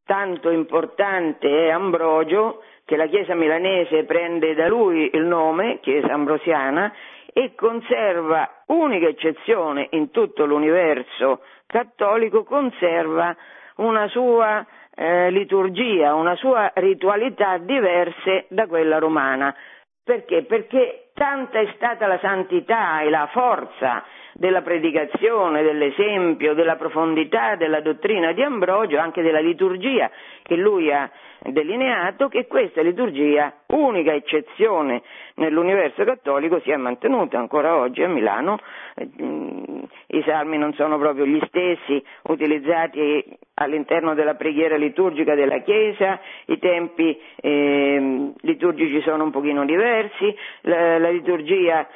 Tanto 0.04 0.50
importante 0.50 1.66
è 1.66 1.70
Ambrogio 1.70 2.64
che 2.86 2.96
la 2.96 3.06
Chiesa 3.06 3.34
milanese 3.34 4.04
prende 4.04 4.54
da 4.54 4.68
lui 4.68 5.10
il 5.12 5.24
nome, 5.24 5.80
Chiesa 5.80 6.12
Ambrosiana, 6.12 6.90
e 7.32 7.52
conserva, 7.54 8.62
unica 8.66 9.08
eccezione 9.08 9.88
in 9.90 10.10
tutto 10.10 10.46
l'universo 10.46 11.42
cattolico, 11.66 12.44
conserva 12.44 13.36
una 13.76 14.08
sua 14.08 14.64
eh, 14.94 15.30
liturgia, 15.30 16.14
una 16.14 16.36
sua 16.36 16.70
ritualità 16.76 17.58
diverse 17.58 18.46
da 18.48 18.66
quella 18.66 18.98
romana. 18.98 19.54
Perché? 20.02 20.44
Perché 20.44 21.05
tanta 21.16 21.60
è 21.60 21.72
stata 21.74 22.06
la 22.06 22.18
santità 22.18 23.00
e 23.00 23.08
la 23.08 23.26
forza 23.32 24.04
della 24.34 24.60
predicazione, 24.60 25.62
dell'esempio, 25.62 26.52
della 26.52 26.76
profondità 26.76 27.56
della 27.56 27.80
dottrina 27.80 28.32
di 28.32 28.42
Ambrogio, 28.42 28.98
anche 28.98 29.22
della 29.22 29.40
liturgia 29.40 30.10
che 30.42 30.56
lui 30.56 30.92
ha 30.92 31.10
delineato, 31.40 32.28
che 32.28 32.46
questa 32.46 32.82
liturgia, 32.82 33.52
unica 33.68 34.12
eccezione 34.12 35.02
nell'universo 35.36 36.04
cattolico, 36.04 36.60
si 36.60 36.70
è 36.70 36.76
mantenuta 36.76 37.38
ancora 37.38 37.76
oggi 37.76 38.02
a 38.02 38.08
Milano. 38.08 38.58
I 38.96 40.22
salmi 40.26 40.58
non 40.58 40.74
sono 40.74 40.98
proprio 40.98 41.24
gli 41.24 41.40
stessi 41.46 42.04
utilizzati 42.24 43.24
all'interno 43.58 44.14
della 44.14 44.34
preghiera 44.34 44.76
liturgica 44.76 45.34
della 45.34 45.58
Chiesa, 45.58 46.20
i 46.46 46.58
tempi 46.58 47.18
eh, 47.36 48.32
liturgici 48.40 49.00
sono 49.02 49.24
un 49.24 49.30
pochino 49.30 49.64
diversi, 49.64 50.34
la, 50.62 50.98
la 50.98 51.10
liturgia 51.10 51.86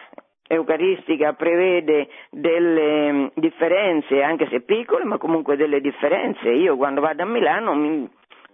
eucaristica 0.46 1.34
prevede 1.34 2.08
delle 2.30 3.12
mm, 3.12 3.26
differenze, 3.34 4.22
anche 4.22 4.48
se 4.48 4.62
piccole, 4.62 5.04
ma 5.04 5.18
comunque 5.18 5.56
delle 5.56 5.80
differenze. 5.80 6.50
Io 6.50 6.76
quando 6.76 7.00
vado 7.00 7.22
a 7.22 7.26
Milano 7.26 7.74
mi, 7.74 8.08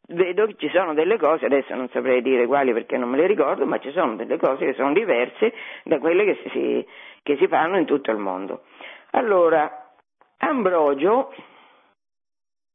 vedo 0.09 0.47
che 0.47 0.57
ci 0.59 0.69
sono 0.69 0.92
delle 0.92 1.16
cose, 1.16 1.47
adesso 1.47 1.75
non 1.75 1.88
saprei 1.88 2.23
dire 2.23 2.47
quali 2.47 2.73
perché 2.73 2.97
non 2.97 3.09
me 3.09 3.16
le 3.16 3.27
ricordo, 3.27 3.64
ma 3.66 3.79
ci 3.79 3.90
sono 3.92 4.16
delle 4.16 4.37
cose 4.37 4.66
che 4.66 4.75
sono 4.75 4.92
diverse 4.92 5.55
da 5.85 5.99
quelle 5.99 6.25
che 6.25 6.38
si, 6.51 6.87
che 7.23 7.37
si 7.37 7.47
fanno 7.49 7.79
in 7.79 7.87
tutto 7.87 8.11
il 8.11 8.19
mondo. 8.19 8.62
Allora, 9.12 9.90
Ambrogio, 10.38 11.33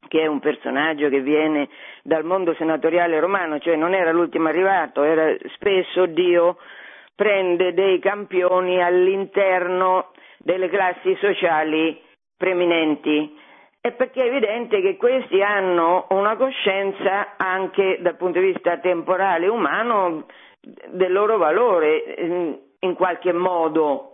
che 0.08 0.22
è 0.22 0.28
un 0.28 0.40
personaggio 0.40 1.10
che 1.10 1.22
viene 1.22 1.70
dal 2.04 2.24
mondo 2.24 2.54
senatoriale 2.56 3.20
romano, 3.20 3.60
cioè 3.60 3.76
non 3.76 3.94
era 3.94 4.12
l'ultimo 4.12 4.48
arrivato, 4.48 5.04
era 5.04 5.36
spesso 5.54 6.06
Dio 6.06 6.58
prende 7.16 7.74
dei 7.74 8.00
campioni 8.00 8.82
all'interno 8.82 10.12
delle 10.38 10.70
classi 10.70 11.16
sociali 11.20 12.02
preminenti. 12.36 13.38
È 13.80 13.92
perché 13.92 14.24
è 14.24 14.28
evidente 14.28 14.82
che 14.82 14.98
questi 14.98 15.42
hanno 15.42 16.08
una 16.10 16.36
coscienza 16.36 17.36
anche 17.38 17.98
dal 18.02 18.16
punto 18.16 18.40
di 18.40 18.52
vista 18.52 18.78
temporale 18.78 19.48
umano 19.48 20.26
del 20.90 21.12
loro 21.12 21.38
valore 21.38 22.04
in 22.80 22.94
qualche 22.96 23.34
modo 23.34 24.11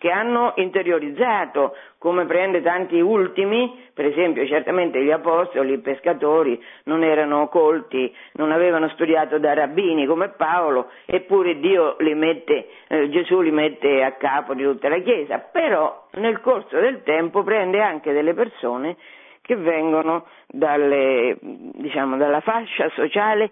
che 0.00 0.10
hanno 0.10 0.54
interiorizzato, 0.56 1.76
come 1.98 2.24
prende 2.24 2.62
tanti 2.62 2.98
ultimi, 2.98 3.84
per 3.92 4.06
esempio 4.06 4.46
certamente 4.46 5.04
gli 5.04 5.10
apostoli, 5.10 5.74
i 5.74 5.80
pescatori, 5.80 6.58
non 6.84 7.02
erano 7.02 7.48
colti, 7.48 8.10
non 8.32 8.50
avevano 8.50 8.88
studiato 8.88 9.38
da 9.38 9.52
rabbini 9.52 10.06
come 10.06 10.30
Paolo, 10.30 10.88
eppure 11.04 11.60
Dio 11.60 11.96
li 11.98 12.14
mette, 12.14 12.68
eh, 12.88 13.10
Gesù 13.10 13.42
li 13.42 13.50
mette 13.50 14.02
a 14.02 14.12
capo 14.12 14.54
di 14.54 14.62
tutta 14.62 14.88
la 14.88 15.00
Chiesa, 15.00 15.36
però 15.36 16.06
nel 16.12 16.40
corso 16.40 16.80
del 16.80 17.02
tempo 17.02 17.42
prende 17.42 17.82
anche 17.82 18.14
delle 18.14 18.32
persone 18.32 18.96
che 19.42 19.54
vengono 19.54 20.28
dalle, 20.46 21.36
diciamo, 21.42 22.16
dalla 22.16 22.40
fascia 22.40 22.88
sociale 22.94 23.50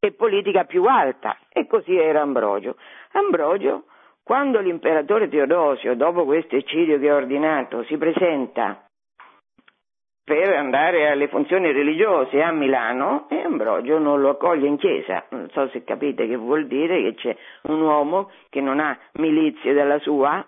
e 0.00 0.12
politica 0.12 0.64
più 0.64 0.84
alta, 0.84 1.36
e 1.52 1.66
così 1.66 1.98
era 1.98 2.22
Ambrogio. 2.22 2.76
Ambrogio 3.12 3.84
quando 4.22 4.60
l'imperatore 4.60 5.28
Teodosio, 5.28 5.96
dopo 5.96 6.24
questo 6.24 6.56
eccidio 6.56 6.98
che 6.98 7.10
ha 7.10 7.16
ordinato, 7.16 7.82
si 7.84 7.96
presenta 7.96 8.84
per 10.24 10.50
andare 10.50 11.10
alle 11.10 11.26
funzioni 11.26 11.72
religiose 11.72 12.40
a 12.40 12.52
Milano 12.52 13.26
e 13.28 13.40
Ambrogio 13.40 13.98
non 13.98 14.20
lo 14.20 14.30
accoglie 14.30 14.68
in 14.68 14.76
chiesa. 14.76 15.24
Non 15.30 15.50
so 15.50 15.68
se 15.70 15.82
capite 15.82 16.28
che 16.28 16.36
vuol 16.36 16.68
dire 16.68 17.02
che 17.02 17.14
c'è 17.14 17.36
un 17.62 17.80
uomo 17.80 18.30
che 18.48 18.60
non 18.60 18.78
ha 18.78 18.96
milizie 19.14 19.72
della 19.72 19.98
sua 19.98 20.46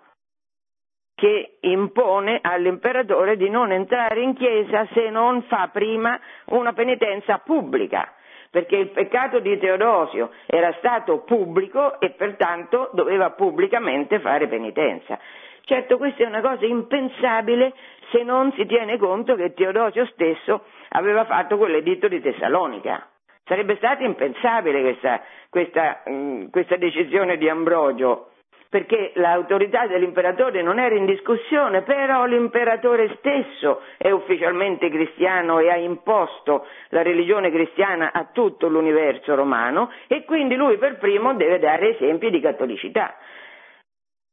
che 1.16 1.58
impone 1.60 2.38
all'imperatore 2.42 3.36
di 3.36 3.48
non 3.48 3.72
entrare 3.72 4.20
in 4.20 4.34
chiesa 4.34 4.86
se 4.92 5.10
non 5.10 5.42
fa 5.42 5.68
prima 5.72 6.18
una 6.46 6.72
penitenza 6.72 7.38
pubblica 7.38 8.14
perché 8.54 8.76
il 8.76 8.90
peccato 8.90 9.40
di 9.40 9.58
Teodosio 9.58 10.30
era 10.46 10.72
stato 10.78 11.24
pubblico 11.24 11.98
e 11.98 12.10
pertanto 12.10 12.88
doveva 12.92 13.30
pubblicamente 13.30 14.20
fare 14.20 14.46
penitenza. 14.46 15.18
Certo 15.64 15.96
questa 15.96 16.22
è 16.22 16.26
una 16.26 16.40
cosa 16.40 16.64
impensabile 16.64 17.72
se 18.12 18.22
non 18.22 18.52
si 18.52 18.64
tiene 18.66 18.96
conto 18.96 19.34
che 19.34 19.54
Teodosio 19.54 20.06
stesso 20.06 20.66
aveva 20.90 21.24
fatto 21.24 21.56
quell'editto 21.56 22.06
di 22.06 22.20
Tessalonica. 22.20 23.08
Sarebbe 23.42 23.74
stata 23.74 24.04
impensabile 24.04 24.82
questa, 24.82 25.20
questa, 25.50 26.04
mm, 26.08 26.46
questa 26.50 26.76
decisione 26.76 27.36
di 27.36 27.48
Ambrogio 27.48 28.33
perché 28.74 29.12
l'autorità 29.14 29.86
dell'imperatore 29.86 30.60
non 30.60 30.80
era 30.80 30.96
in 30.96 31.04
discussione, 31.04 31.82
però 31.82 32.24
l'imperatore 32.24 33.14
stesso 33.18 33.82
è 33.96 34.10
ufficialmente 34.10 34.90
cristiano 34.90 35.60
e 35.60 35.70
ha 35.70 35.76
imposto 35.76 36.66
la 36.88 37.02
religione 37.02 37.52
cristiana 37.52 38.10
a 38.12 38.30
tutto 38.32 38.66
l'universo 38.66 39.36
romano 39.36 39.92
e 40.08 40.24
quindi 40.24 40.56
lui 40.56 40.76
per 40.76 40.98
primo 40.98 41.34
deve 41.34 41.60
dare 41.60 41.94
esempi 41.94 42.30
di 42.30 42.40
cattolicità. 42.40 43.14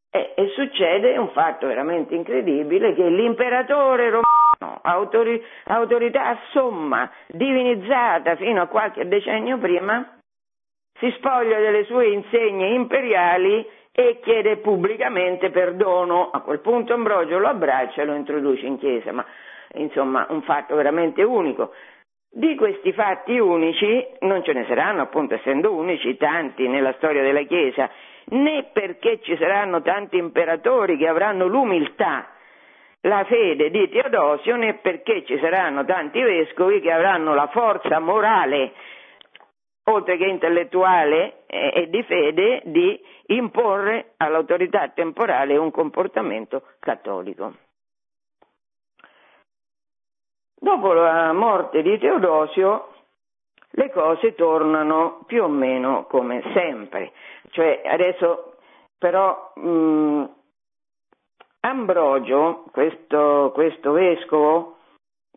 E, 0.09 0.33
e 0.35 0.47
succede 0.55 1.15
un 1.19 1.29
fatto 1.33 1.67
veramente 1.67 2.15
incredibile 2.15 2.95
che 2.95 3.07
l'imperatore 3.09 4.09
romano, 4.09 4.79
autori, 4.81 5.39
autorità 5.65 6.35
somma, 6.49 7.07
divinizzata 7.27 8.35
fino 8.37 8.63
a 8.63 8.65
qualche 8.65 9.07
decennio 9.07 9.59
prima, 9.59 10.17
si 10.97 11.11
spoglia 11.17 11.59
delle 11.59 11.83
sue 11.85 12.07
insegne 12.07 12.69
imperiali 12.69 13.79
e 13.91 14.19
chiede 14.21 14.57
pubblicamente 14.57 15.49
perdono. 15.49 16.29
A 16.31 16.41
quel 16.41 16.59
punto 16.59 16.93
Ambrogio 16.93 17.39
lo 17.39 17.47
abbraccia 17.47 18.01
e 18.01 18.05
lo 18.05 18.13
introduce 18.13 18.65
in 18.65 18.77
chiesa, 18.77 19.11
ma 19.11 19.25
insomma 19.73 20.25
un 20.29 20.41
fatto 20.43 20.75
veramente 20.75 21.23
unico. 21.23 21.73
Di 22.33 22.55
questi 22.55 22.93
fatti 22.93 23.37
unici 23.37 24.07
non 24.19 24.41
ce 24.43 24.53
ne 24.53 24.65
saranno, 24.65 25.01
appunto 25.01 25.33
essendo 25.33 25.73
unici, 25.73 26.15
tanti 26.15 26.65
nella 26.65 26.93
storia 26.93 27.21
della 27.21 27.41
Chiesa, 27.41 27.89
né 28.27 28.69
perché 28.71 29.19
ci 29.21 29.35
saranno 29.35 29.81
tanti 29.81 30.15
imperatori 30.15 30.95
che 30.95 31.09
avranno 31.09 31.47
l'umiltà, 31.47 32.27
la 33.01 33.25
fede 33.25 33.69
di 33.69 33.89
Teodosio, 33.89 34.55
né 34.55 34.75
perché 34.75 35.25
ci 35.25 35.37
saranno 35.39 35.83
tanti 35.83 36.21
vescovi 36.21 36.79
che 36.79 36.91
avranno 36.91 37.33
la 37.33 37.47
forza 37.47 37.99
morale 37.99 38.71
oltre 39.85 40.17
che 40.17 40.25
intellettuale 40.25 41.45
e 41.47 41.87
di 41.89 42.03
fede, 42.03 42.61
di 42.65 42.99
imporre 43.27 44.13
all'autorità 44.17 44.87
temporale 44.89 45.57
un 45.57 45.71
comportamento 45.71 46.63
cattolico. 46.79 47.53
Dopo 50.55 50.93
la 50.93 51.33
morte 51.33 51.81
di 51.81 51.97
Teodosio 51.97 52.89
le 53.71 53.89
cose 53.89 54.35
tornano 54.35 55.23
più 55.25 55.43
o 55.43 55.47
meno 55.47 56.05
come 56.05 56.43
sempre, 56.53 57.11
cioè 57.49 57.81
adesso 57.83 58.57
però 58.97 59.53
mh, 59.55 60.25
Ambrogio, 61.61 62.65
questo, 62.71 63.51
questo 63.53 63.91
vescovo, 63.91 64.77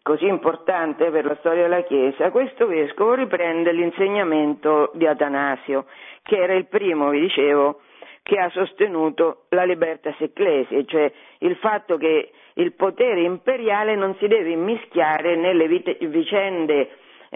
così 0.04 0.26
importante 0.26 1.10
per 1.10 1.24
la 1.24 1.34
storia 1.36 1.62
della 1.62 1.80
Chiesa, 1.80 2.30
questo 2.30 2.66
vescovo 2.66 3.14
riprende 3.14 3.72
l'insegnamento 3.72 4.90
di 4.92 5.06
Atanasio, 5.06 5.86
che 6.22 6.36
era 6.36 6.52
il 6.52 6.66
primo, 6.66 7.08
vi 7.08 7.20
dicevo, 7.20 7.80
che 8.22 8.38
ha 8.38 8.50
sostenuto 8.50 9.44
la 9.48 9.64
libertas 9.64 10.14
ecclesiae, 10.20 10.84
cioè 10.84 11.10
il 11.38 11.56
fatto 11.56 11.96
che 11.96 12.32
il 12.52 12.74
potere 12.74 13.22
imperiale 13.22 13.96
non 13.96 14.14
si 14.16 14.28
deve 14.28 14.50
immischiare 14.50 15.36
nelle 15.36 15.66
vite, 15.68 15.96
vicende 16.02 16.90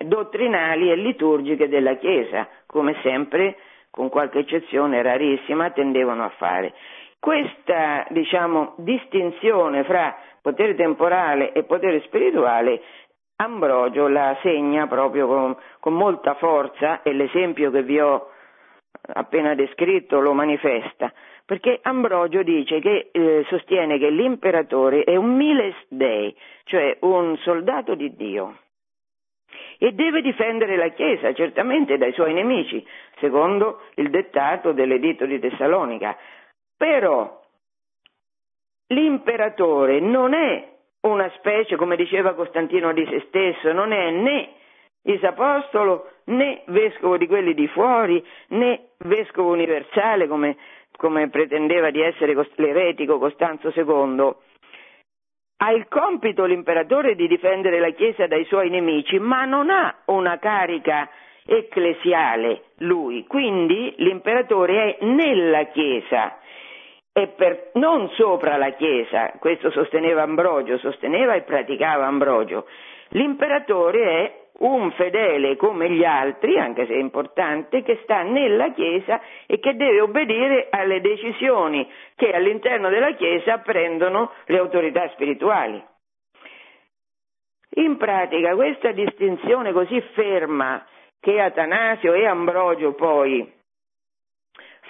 dottrinali 0.04 0.90
e 0.90 0.96
liturgiche 0.96 1.70
della 1.70 1.94
Chiesa, 1.94 2.48
come 2.66 2.96
sempre, 3.00 3.56
con 3.90 4.10
qualche 4.10 4.40
eccezione 4.40 5.00
rarissima, 5.00 5.70
tendevano 5.70 6.22
a 6.22 6.32
fare. 6.36 6.74
Questa 7.18 8.06
diciamo, 8.10 8.74
distinzione 8.76 9.84
fra 9.84 10.16
potere 10.42 10.74
temporale 10.74 11.52
e 11.52 11.64
potere 11.64 12.00
spirituale 12.02 12.80
Ambrogio 13.40 14.08
la 14.08 14.36
segna 14.42 14.88
proprio 14.88 15.28
con, 15.28 15.56
con 15.78 15.94
molta 15.94 16.34
forza 16.34 17.02
e 17.02 17.12
l'esempio 17.12 17.70
che 17.70 17.82
vi 17.84 18.00
ho 18.00 18.30
appena 19.12 19.54
descritto 19.54 20.18
lo 20.18 20.32
manifesta, 20.32 21.12
perché 21.44 21.78
Ambrogio 21.82 22.42
dice 22.42 22.80
che 22.80 23.10
eh, 23.12 23.44
sostiene 23.48 23.98
che 23.98 24.10
l'imperatore 24.10 25.04
è 25.04 25.14
un 25.14 25.36
miles 25.36 25.76
dei, 25.88 26.34
cioè 26.64 26.96
un 27.02 27.36
soldato 27.38 27.94
di 27.94 28.14
Dio, 28.16 28.58
e 29.78 29.92
deve 29.92 30.20
difendere 30.20 30.76
la 30.76 30.88
Chiesa 30.88 31.32
certamente 31.32 31.96
dai 31.96 32.12
suoi 32.12 32.34
nemici, 32.34 32.84
secondo 33.20 33.82
il 33.94 34.10
dettato 34.10 34.72
dell'editto 34.72 35.26
di 35.26 35.38
Tessalonica, 35.38 36.16
però 36.76 37.37
l'imperatore 38.88 40.00
non 40.00 40.34
è 40.34 40.76
una 41.02 41.30
specie, 41.36 41.76
come 41.76 41.96
diceva 41.96 42.34
Costantino 42.34 42.92
di 42.92 43.06
se 43.06 43.24
stesso, 43.28 43.72
non 43.72 43.92
è 43.92 44.10
né 44.10 44.52
Isapostolo 45.02 46.10
né 46.24 46.62
vescovo 46.66 47.16
di 47.16 47.26
quelli 47.26 47.54
di 47.54 47.66
fuori 47.68 48.22
né 48.48 48.90
vescovo 48.98 49.52
universale 49.52 50.26
come, 50.26 50.56
come 50.96 51.30
pretendeva 51.30 51.90
di 51.90 52.00
essere 52.02 52.34
l'eretico 52.56 53.18
Costanzo 53.18 53.72
II. 53.74 54.34
Ha 55.60 55.72
il 55.72 55.88
compito 55.88 56.44
l'imperatore 56.44 57.14
di 57.14 57.26
difendere 57.26 57.80
la 57.80 57.90
Chiesa 57.90 58.26
dai 58.26 58.44
suoi 58.44 58.70
nemici, 58.70 59.18
ma 59.18 59.44
non 59.44 59.70
ha 59.70 60.02
una 60.06 60.38
carica 60.38 61.08
ecclesiale 61.44 62.64
lui, 62.78 63.24
quindi 63.26 63.94
l'imperatore 63.98 64.96
è 64.96 65.04
nella 65.04 65.64
Chiesa 65.66 66.38
e 67.18 67.26
per, 67.28 67.70
non 67.74 68.08
sopra 68.10 68.56
la 68.56 68.70
Chiesa, 68.70 69.32
questo 69.40 69.72
sosteneva 69.72 70.22
Ambrogio, 70.22 70.78
sosteneva 70.78 71.34
e 71.34 71.42
praticava 71.42 72.06
Ambrogio. 72.06 72.66
L'imperatore 73.08 74.04
è 74.04 74.46
un 74.58 74.92
fedele 74.92 75.56
come 75.56 75.90
gli 75.90 76.04
altri, 76.04 76.58
anche 76.58 76.86
se 76.86 76.92
è 76.92 76.98
importante, 76.98 77.82
che 77.82 77.98
sta 78.04 78.22
nella 78.22 78.70
Chiesa 78.72 79.20
e 79.46 79.58
che 79.58 79.74
deve 79.74 80.00
obbedire 80.00 80.68
alle 80.70 81.00
decisioni 81.00 81.90
che 82.14 82.30
all'interno 82.30 82.88
della 82.88 83.12
Chiesa 83.14 83.58
prendono 83.58 84.30
le 84.46 84.58
autorità 84.58 85.08
spirituali. 85.08 85.84
In 87.70 87.96
pratica 87.96 88.54
questa 88.54 88.92
distinzione 88.92 89.72
così 89.72 90.00
ferma 90.12 90.86
che 91.20 91.40
Atanasio 91.40 92.14
e 92.14 92.26
Ambrogio 92.26 92.94
poi 92.94 93.52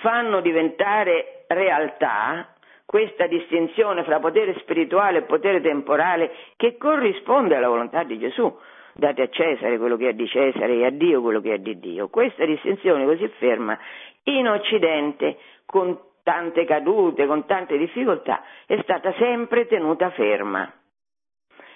fanno 0.00 0.40
diventare 0.40 1.37
realtà, 1.48 2.54
questa 2.84 3.26
distinzione 3.26 4.02
fra 4.04 4.18
potere 4.18 4.54
spirituale 4.60 5.18
e 5.18 5.22
potere 5.22 5.60
temporale 5.60 6.30
che 6.56 6.76
corrisponde 6.76 7.56
alla 7.56 7.68
volontà 7.68 8.02
di 8.02 8.18
Gesù, 8.18 8.56
date 8.94 9.22
a 9.22 9.28
Cesare 9.28 9.78
quello 9.78 9.96
che 9.96 10.08
è 10.08 10.12
di 10.14 10.26
Cesare 10.26 10.74
e 10.74 10.86
a 10.86 10.90
Dio 10.90 11.20
quello 11.20 11.40
che 11.40 11.54
è 11.54 11.58
di 11.58 11.78
Dio. 11.78 12.08
Questa 12.08 12.44
distinzione 12.44 13.04
così 13.04 13.28
ferma 13.38 13.78
in 14.24 14.48
Occidente, 14.48 15.36
con 15.66 15.98
tante 16.22 16.64
cadute, 16.64 17.26
con 17.26 17.46
tante 17.46 17.78
difficoltà, 17.78 18.42
è 18.66 18.78
stata 18.82 19.12
sempre 19.18 19.66
tenuta 19.66 20.10
ferma. 20.10 20.70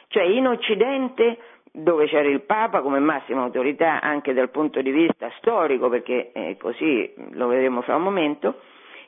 Cioè 0.09 0.25
in 0.25 0.47
Occidente, 0.47 1.39
dove 1.73 2.07
c'era 2.07 2.29
il 2.29 2.43
Papa 2.43 2.83
come 2.83 2.99
massima 2.99 3.43
autorità 3.43 4.01
anche 4.01 4.35
dal 4.35 4.51
punto 4.51 4.83
di 4.83 4.91
vista 4.91 5.31
storico, 5.39 5.89
perché 5.89 6.33
eh, 6.33 6.57
così 6.59 7.13
lo 7.31 7.47
vedremo 7.47 7.81
fra 7.81 7.97
un 7.97 8.03
momento, 8.03 8.61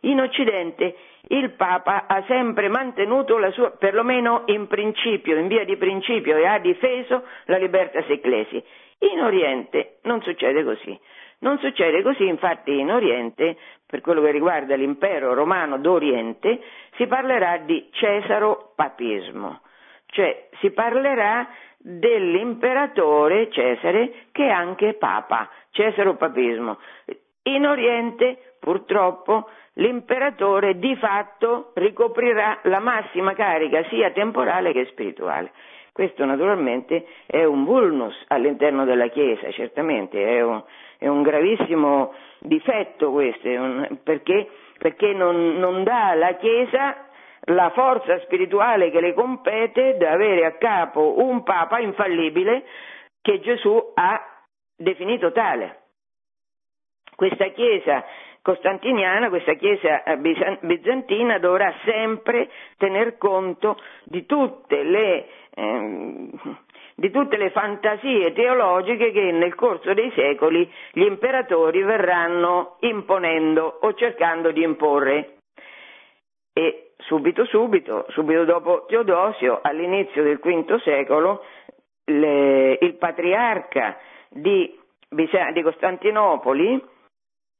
in 0.09 0.21
Occidente 0.21 0.97
il 1.29 1.51
Papa 1.53 2.07
ha 2.07 2.23
sempre 2.27 2.69
mantenuto 2.69 3.39
la 3.39 3.51
sua, 3.51 3.71
perlomeno 3.71 4.43
in 4.47 4.67
principio, 4.67 5.37
in 5.37 5.49
via 5.49 5.65
di 5.65 5.77
principio, 5.77 6.37
e 6.37 6.47
ha 6.47 6.59
difeso 6.59 7.25
la 7.47 7.57
libertas 7.57 8.09
ecclesi. 8.09 8.63
In 9.01 9.21
Oriente 9.21 9.99
non 10.03 10.23
succede 10.23 10.65
così. 10.65 10.99
Non 11.41 11.59
succede 11.59 12.03
così, 12.03 12.27
infatti 12.27 12.79
in 12.79 12.91
Oriente, 12.91 13.57
per 13.87 14.01
quello 14.01 14.23
che 14.23 14.31
riguarda 14.31 14.77
l'impero 14.77 15.35
romano 15.35 15.79
d'Oriente, 15.79 16.61
si 16.97 17.07
parlerà 17.07 17.59
di 17.59 17.89
Cesaro-papismo 17.91 19.61
cioè 20.15 20.49
si 20.61 20.71
parlerà 20.71 21.47
dell'imperatore 21.77 23.51
Cesare 23.51 24.27
che 24.33 24.47
è 24.47 24.51
anche 24.51 24.95
papa, 24.95 25.51
Cesaro-papismo. 25.71 26.79
In 27.43 27.67
Oriente 27.67 28.55
purtroppo 28.61 29.51
l'imperatore 29.75 30.79
di 30.79 30.95
fatto 30.97 31.73
ricoprirà 31.75 32.61
la 32.65 32.79
massima 32.79 33.35
carica 33.35 33.85
sia 33.89 34.11
temporale 34.11 34.73
che 34.73 34.87
spirituale. 34.87 35.53
Questo 35.93 36.25
naturalmente 36.25 37.07
è 37.27 37.45
un 37.45 37.65
vulnus 37.65 38.15
all'interno 38.29 38.85
della 38.85 39.09
Chiesa, 39.09 39.51
certamente, 39.53 40.25
è 40.25 40.43
un, 40.43 40.63
è 40.99 41.07
un 41.07 41.23
gravissimo 41.23 42.13
difetto 42.41 43.13
questo, 43.13 43.49
un, 43.49 43.99
perché, 44.03 44.49
perché 44.79 45.13
non, 45.13 45.57
non 45.59 45.85
dà 45.85 46.09
alla 46.11 46.35
Chiesa 46.35 46.97
la 47.49 47.71
forza 47.71 48.19
spirituale 48.21 48.91
che 48.91 49.01
le 49.01 49.15
compete 49.15 49.97
da 49.97 50.13
avere 50.13 50.47
a 50.47 50.57
capo 50.57 51.23
un 51.23 51.43
Papa 51.43 51.79
infallibile 51.79 52.65
che 53.21 53.41
Gesù 53.41 53.93
ha 53.95 54.21
definito 54.77 55.31
tale. 55.31 55.83
Questa 57.15 57.47
Chiesa 57.51 58.05
costantiniana, 58.45 59.31
questa 59.31 59.55
Chiesa 59.55 60.03
bizantina 60.61 61.39
dovrà 61.39 61.73
sempre 61.83 62.51
tener 62.77 63.17
conto 63.17 63.81
di 64.05 64.27
tutte 64.27 64.83
le, 64.83 65.27
ehm, 65.55 66.31
di 66.95 67.11
tutte 67.11 67.39
le 67.39 67.49
fantasie 67.49 68.35
teologiche 68.35 69.13
che 69.13 69.33
nel 69.33 69.55
corso 69.55 69.95
dei 69.95 70.13
secoli 70.15 70.71
gli 70.93 71.05
imperatori 71.05 71.83
verranno 71.83 72.77
imponendo 72.81 73.79
o 73.81 73.95
cercando 73.95 74.51
di 74.51 74.63
imporre. 74.63 75.37
E 76.53 76.91
subito 76.99 77.47
subito, 77.47 78.05
subito 78.11 78.45
dopo 78.45 78.85
Teodosio, 78.87 79.61
all'inizio 79.63 80.23
del 80.23 80.39
V 80.39 80.81
secolo, 80.83 81.43
le, 82.05 82.77
il 82.79 82.95
patriarca 82.97 83.97
di, 84.29 84.79
di 85.09 85.63
Costantinopoli, 85.63 86.93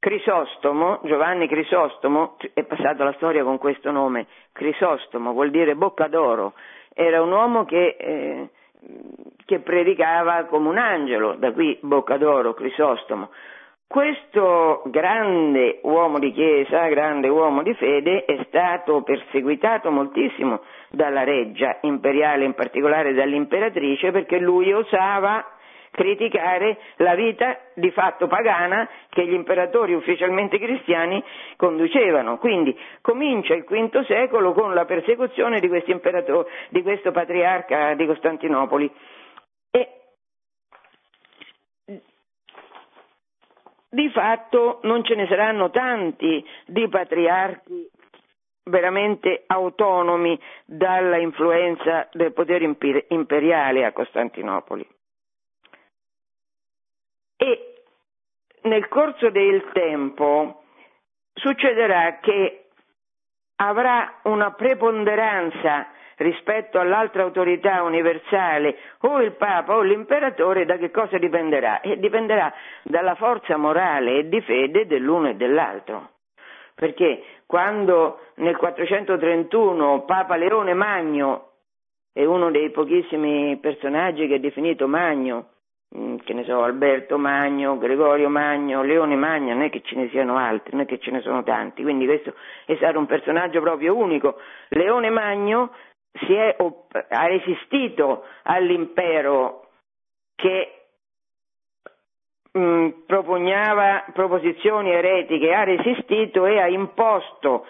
Crisostomo, 0.05 0.99
Giovanni 1.01 1.47
Crisostomo, 1.47 2.35
è 2.53 2.63
passata 2.65 3.03
la 3.03 3.13
storia 3.13 3.43
con 3.43 3.57
questo 3.57 3.89
nome, 3.89 4.27
Crisostomo 4.51 5.31
vuol 5.31 5.49
dire 5.49 5.73
bocca 5.73 6.07
d'oro, 6.07 6.53
era 6.93 7.23
un 7.23 7.31
uomo 7.31 7.65
che, 7.65 7.95
eh, 7.97 8.49
che 9.45 9.61
predicava 9.61 10.43
come 10.43 10.69
un 10.69 10.77
angelo, 10.77 11.33
da 11.39 11.51
qui 11.51 11.79
bocca 11.81 12.17
d'oro, 12.17 12.53
Crisostomo. 12.53 13.31
Questo 13.87 14.83
grande 14.85 15.79
uomo 15.81 16.19
di 16.19 16.31
chiesa, 16.33 16.87
grande 16.89 17.27
uomo 17.27 17.63
di 17.63 17.73
fede, 17.73 18.25
è 18.25 18.43
stato 18.47 19.01
perseguitato 19.01 19.89
moltissimo 19.89 20.61
dalla 20.91 21.23
reggia 21.23 21.79
imperiale, 21.81 22.45
in 22.45 22.53
particolare 22.53 23.15
dall'imperatrice, 23.15 24.11
perché 24.11 24.37
lui 24.37 24.71
osava 24.71 25.43
criticare 25.95 26.77
la 26.97 27.15
vita 27.15 27.57
di 27.73 27.89
fatto 27.91 28.27
pagana 28.27 28.87
che 29.09 29.25
gli 29.25 29.33
imperatori 29.33 29.93
ufficialmente 29.93 30.59
cristiani 30.59 31.23
conducevano. 31.55 32.37
Quindi 32.37 32.77
comincia 33.01 33.55
il 33.55 33.63
V 33.63 34.03
secolo 34.05 34.53
con 34.53 34.73
la 34.73 34.85
persecuzione 34.85 35.59
di, 35.59 35.69
di 36.69 36.81
questo 36.83 37.11
patriarca 37.11 37.93
di 37.95 38.05
Costantinopoli. 38.05 38.91
E 39.71 39.89
di 43.89 44.09
fatto 44.09 44.79
non 44.83 45.03
ce 45.05 45.15
ne 45.15 45.25
saranno 45.27 45.69
tanti 45.71 46.45
di 46.67 46.87
patriarchi 46.89 47.89
veramente 48.65 49.43
autonomi 49.47 50.37
dalla 50.65 51.17
influenza 51.17 52.09
del 52.11 52.33
potere 52.33 52.65
imperiale 53.09 53.85
a 53.85 53.93
Costantinopoli. 53.93 54.85
E 57.37 57.73
nel 58.61 58.87
corso 58.87 59.29
del 59.29 59.69
tempo 59.73 60.63
succederà 61.33 62.19
che 62.19 62.67
avrà 63.57 64.19
una 64.23 64.51
preponderanza 64.51 65.87
rispetto 66.17 66.79
all'altra 66.79 67.23
autorità 67.23 67.83
universale, 67.83 68.77
o 69.01 69.21
il 69.21 69.33
Papa 69.33 69.75
o 69.75 69.81
l'imperatore, 69.81 70.65
da 70.65 70.77
che 70.77 70.91
cosa 70.91 71.17
dipenderà? 71.17 71.81
E 71.81 71.97
dipenderà 71.97 72.53
dalla 72.83 73.15
forza 73.15 73.57
morale 73.57 74.19
e 74.19 74.29
di 74.29 74.41
fede 74.41 74.85
dell'uno 74.85 75.29
e 75.29 75.35
dell'altro. 75.35 76.11
Perché 76.73 77.23
quando 77.45 78.19
nel 78.35 78.55
431 78.57 80.03
Papa 80.03 80.35
Leone 80.35 80.73
Magno 80.73 81.51
è 82.11 82.23
uno 82.23 82.49
dei 82.49 82.69
pochissimi 82.71 83.57
personaggi 83.57 84.27
che 84.27 84.35
è 84.35 84.39
definito 84.39 84.87
Magno, 84.87 85.49
che 86.23 86.33
ne 86.33 86.43
so, 86.43 86.63
Alberto 86.63 87.17
Magno, 87.17 87.77
Gregorio 87.77 88.29
Magno, 88.29 88.81
Leone 88.83 89.15
Magno, 89.15 89.53
non 89.53 89.63
è 89.63 89.69
che 89.69 89.81
ce 89.83 89.95
ne 89.95 90.09
siano 90.09 90.37
altri, 90.37 90.71
non 90.73 90.81
è 90.81 90.85
che 90.85 90.99
ce 90.99 91.11
ne 91.11 91.21
sono 91.21 91.43
tanti, 91.43 91.83
quindi 91.83 92.05
questo 92.05 92.33
è 92.65 92.75
stato 92.75 92.99
un 92.99 93.05
personaggio 93.05 93.61
proprio 93.61 93.95
unico. 93.95 94.37
Leone 94.69 95.09
Magno 95.09 95.71
è, 96.11 96.55
ha 97.09 97.27
resistito 97.27 98.25
all'impero 98.43 99.69
che 100.35 100.85
mh, 102.51 102.59
mm, 102.59 102.89
proposizioni 104.13 104.91
eretiche, 104.91 105.53
ha 105.53 105.63
resistito 105.63 106.45
e 106.45 106.59
ha 106.59 106.67
imposto, 106.67 107.65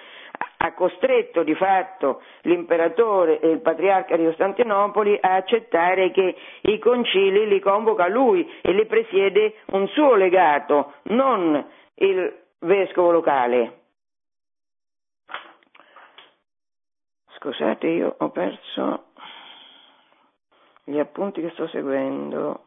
ha 0.66 0.74
costretto 0.74 1.44
di 1.44 1.56
fatto 1.56 2.22
l'imperatore 2.42 3.40
e 3.40 3.50
il 3.50 3.62
patriarca 3.62 4.18
di 4.18 4.26
Costantinopoli 4.26 5.18
a 5.22 5.36
accettare 5.36 6.12
che 6.12 6.36
i 6.62 6.80
concili 6.80 7.48
li 7.48 7.60
convoca 7.60 8.08
lui 8.08 8.50
e 8.62 8.72
li 8.72 8.86
presiede 8.86 9.56
un 9.68 9.88
suo 9.90 10.16
legato, 10.16 10.94
non 11.04 11.66
il 11.96 12.36
vescovo 12.60 13.12
locale. 13.12 13.82
Scusate, 17.38 17.88
io 17.88 18.16
ho 18.18 18.30
perso 18.30 19.04
gli 20.84 20.98
appunti 20.98 21.42
che 21.42 21.50
sto 21.52 21.68
seguendo. 21.68 22.66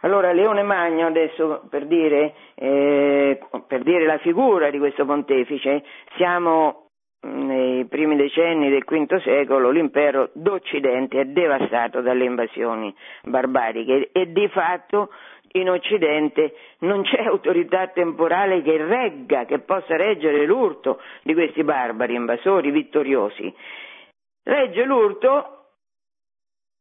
Allora, 0.00 0.32
Leone 0.32 0.62
Magno, 0.62 1.06
adesso 1.06 1.66
per 1.70 1.86
dire, 1.86 2.34
eh, 2.54 3.40
per 3.66 3.82
dire 3.82 4.04
la 4.04 4.18
figura 4.18 4.70
di 4.70 4.78
questo 4.78 5.04
pontefice, 5.06 5.82
siamo 6.16 6.86
nei 7.26 7.86
primi 7.86 8.14
decenni 8.16 8.68
del 8.70 8.84
V 8.84 9.20
secolo, 9.22 9.70
l'impero 9.70 10.30
d'Occidente 10.34 11.20
è 11.20 11.24
devastato 11.24 12.00
dalle 12.00 12.24
invasioni 12.24 12.94
barbariche 13.24 14.10
e 14.12 14.32
di 14.32 14.48
fatto 14.48 15.10
in 15.52 15.70
Occidente 15.70 16.54
non 16.80 17.02
c'è 17.02 17.22
autorità 17.24 17.88
temporale 17.88 18.62
che 18.62 18.76
regga, 18.76 19.44
che 19.44 19.60
possa 19.60 19.96
reggere 19.96 20.44
l'urto 20.44 21.00
di 21.22 21.32
questi 21.32 21.64
barbari 21.64 22.14
invasori 22.14 22.70
vittoriosi. 22.70 23.52
Regge 24.42 24.84
l'urto 24.84 25.64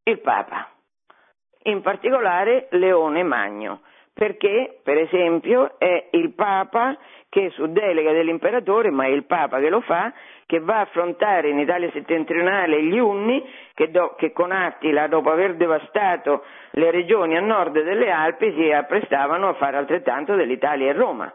il 0.04 0.20
Papa. 0.20 0.75
In 1.66 1.82
particolare 1.82 2.68
Leone 2.72 3.24
Magno, 3.24 3.82
perché 4.14 4.80
per 4.84 4.98
esempio 4.98 5.78
è 5.78 6.08
il 6.12 6.34
Papa 6.34 6.98
che 7.30 7.50
su 7.52 7.68
delega 7.68 8.12
dell'imperatore, 8.12 8.90
ma 8.92 9.06
è 9.06 9.10
il 9.10 9.26
Papa 9.26 9.60
che 9.60 9.70
lo 9.70 9.82
fa, 9.82 10.14
che 10.46 10.60
va 10.60 10.78
a 10.78 10.82
affrontare 10.82 11.50
in 11.50 11.60
Italia 11.60 11.90
settentrionale 11.92 12.82
gli 12.84 12.98
Unni, 12.98 13.44
che, 13.74 13.92
do, 13.92 14.16
che 14.16 14.32
con 14.32 14.52
Attila, 14.52 15.08
dopo 15.08 15.32
aver 15.32 15.56
devastato 15.56 16.44
le 16.72 16.92
regioni 16.92 17.36
a 17.36 17.42
nord 17.42 17.82
delle 17.82 18.10
Alpi, 18.10 18.54
si 18.54 18.72
apprestavano 18.72 19.50
a 19.50 19.54
fare 19.56 19.78
altrettanto 19.78 20.36
dell'Italia 20.36 20.90
e 20.90 20.94
Roma. 20.94 21.34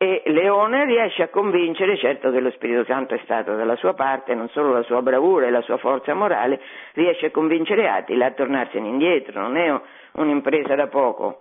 E 0.00 0.22
Leone 0.26 0.84
riesce 0.84 1.24
a 1.24 1.28
convincere, 1.28 1.98
certo 1.98 2.30
che 2.30 2.38
lo 2.38 2.52
Spirito 2.52 2.84
Santo 2.84 3.14
è 3.14 3.20
stato 3.24 3.56
dalla 3.56 3.74
sua 3.74 3.94
parte, 3.94 4.32
non 4.32 4.48
solo 4.50 4.72
la 4.72 4.84
sua 4.84 5.02
bravura 5.02 5.46
e 5.46 5.50
la 5.50 5.60
sua 5.62 5.76
forza 5.76 6.14
morale, 6.14 6.60
riesce 6.92 7.26
a 7.26 7.30
convincere 7.32 7.88
Attila 7.88 8.26
a 8.26 8.30
tornarsene 8.30 8.86
indietro, 8.86 9.40
non 9.40 9.56
è 9.56 9.80
un'impresa 10.12 10.76
da 10.76 10.86
poco. 10.86 11.40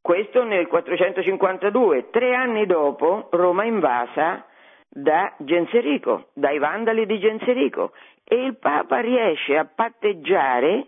Questo 0.00 0.44
nel 0.44 0.66
452, 0.66 2.08
tre 2.08 2.34
anni 2.34 2.64
dopo 2.64 3.28
Roma 3.32 3.64
invasa 3.64 4.46
da 4.88 5.34
Genserico, 5.36 6.28
dai 6.32 6.58
vandali 6.58 7.04
di 7.04 7.18
Genserico 7.18 7.92
e 8.24 8.36
il 8.36 8.56
Papa 8.56 9.00
riesce 9.00 9.58
a 9.58 9.66
patteggiare 9.66 10.86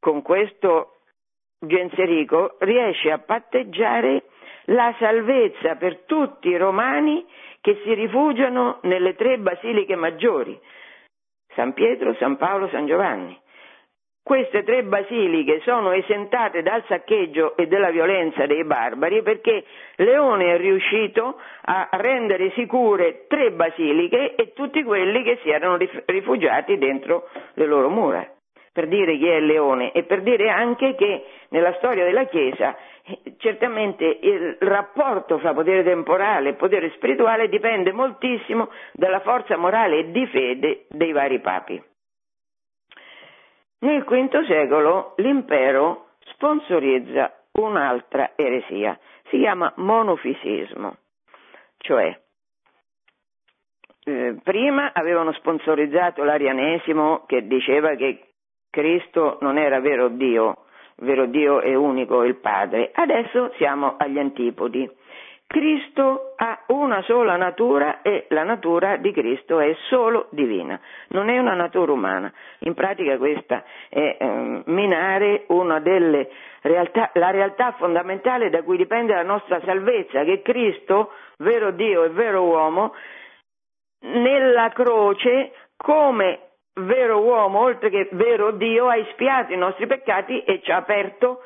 con 0.00 0.22
questo 0.22 1.00
Genserico, 1.58 2.56
riesce 2.60 3.10
a 3.10 3.18
patteggiare 3.18 4.24
la 4.66 4.94
salvezza 4.98 5.76
per 5.76 6.04
tutti 6.06 6.48
i 6.48 6.56
romani 6.56 7.24
che 7.60 7.80
si 7.82 7.94
rifugiano 7.94 8.78
nelle 8.82 9.14
tre 9.14 9.38
basiliche 9.38 9.96
maggiori, 9.96 10.58
San 11.54 11.72
Pietro, 11.72 12.14
San 12.14 12.36
Paolo, 12.36 12.68
San 12.68 12.86
Giovanni. 12.86 13.40
Queste 14.22 14.62
tre 14.64 14.84
basiliche 14.84 15.60
sono 15.64 15.92
esentate 15.92 16.62
dal 16.62 16.82
saccheggio 16.88 17.56
e 17.56 17.66
dalla 17.66 17.90
violenza 17.90 18.46
dei 18.46 18.64
barbari 18.64 19.22
perché 19.22 19.64
Leone 19.96 20.54
è 20.54 20.56
riuscito 20.56 21.38
a 21.62 21.88
rendere 21.92 22.50
sicure 22.52 23.26
tre 23.28 23.52
basiliche 23.52 24.34
e 24.34 24.54
tutti 24.54 24.82
quelli 24.82 25.22
che 25.22 25.40
si 25.42 25.50
erano 25.50 25.76
rifugiati 26.06 26.78
dentro 26.78 27.28
le 27.52 27.66
loro 27.66 27.90
mura 27.90 28.33
per 28.74 28.88
dire 28.88 29.16
chi 29.16 29.28
è 29.28 29.36
il 29.36 29.46
leone 29.46 29.92
e 29.92 30.02
per 30.02 30.22
dire 30.22 30.50
anche 30.50 30.96
che 30.96 31.24
nella 31.50 31.72
storia 31.74 32.04
della 32.04 32.24
Chiesa 32.24 32.76
eh, 33.04 33.36
certamente 33.38 34.04
il 34.04 34.56
rapporto 34.58 35.38
fra 35.38 35.54
potere 35.54 35.84
temporale 35.84 36.50
e 36.50 36.54
potere 36.54 36.90
spirituale 36.96 37.48
dipende 37.48 37.92
moltissimo 37.92 38.70
dalla 38.92 39.20
forza 39.20 39.56
morale 39.56 39.98
e 39.98 40.10
di 40.10 40.26
fede 40.26 40.86
dei 40.88 41.12
vari 41.12 41.38
papi. 41.38 41.80
Nel 43.78 44.02
V 44.02 44.44
secolo 44.46 45.14
l'impero 45.18 46.08
sponsorizza 46.32 47.32
un'altra 47.52 48.32
eresia, 48.34 48.98
si 49.28 49.38
chiama 49.38 49.72
monofisismo, 49.76 50.96
cioè 51.78 52.18
eh, 54.06 54.36
prima 54.42 54.90
avevano 54.92 55.32
sponsorizzato 55.34 56.24
l'arianesimo 56.24 57.24
che 57.26 57.46
diceva 57.46 57.94
che 57.94 58.33
Cristo 58.74 59.38
non 59.40 59.56
era 59.56 59.78
vero 59.78 60.08
Dio, 60.08 60.64
vero 60.96 61.26
Dio 61.26 61.60
è 61.60 61.76
unico 61.76 62.24
il 62.24 62.34
Padre. 62.34 62.90
Adesso 62.92 63.52
siamo 63.56 63.94
agli 63.96 64.18
antipodi. 64.18 64.90
Cristo 65.46 66.32
ha 66.34 66.64
una 66.68 67.00
sola 67.02 67.36
natura 67.36 68.02
e 68.02 68.26
la 68.30 68.42
natura 68.42 68.96
di 68.96 69.12
Cristo 69.12 69.60
è 69.60 69.76
solo 69.88 70.26
divina, 70.30 70.80
non 71.10 71.28
è 71.28 71.38
una 71.38 71.54
natura 71.54 71.92
umana. 71.92 72.32
In 72.60 72.74
pratica 72.74 73.16
questa 73.16 73.62
è 73.88 74.16
eh, 74.18 74.62
minare 74.64 75.44
una 75.48 75.78
delle 75.78 76.28
realtà, 76.62 77.10
la 77.14 77.30
realtà 77.30 77.76
fondamentale 77.78 78.50
da 78.50 78.62
cui 78.64 78.76
dipende 78.76 79.14
la 79.14 79.22
nostra 79.22 79.60
salvezza, 79.64 80.24
che 80.24 80.42
Cristo, 80.42 81.12
vero 81.38 81.70
Dio 81.70 82.02
e 82.02 82.08
vero 82.08 82.42
uomo, 82.42 82.92
nella 84.00 84.70
croce 84.70 85.52
come 85.76 86.53
vero 86.74 87.20
uomo, 87.20 87.60
oltre 87.60 87.90
che 87.90 88.08
vero 88.12 88.52
Dio, 88.52 88.88
ha 88.88 88.96
espiato 88.96 89.52
i 89.52 89.56
nostri 89.56 89.86
peccati 89.86 90.42
e 90.42 90.60
ci 90.62 90.70
ha 90.70 90.76
aperto 90.76 91.40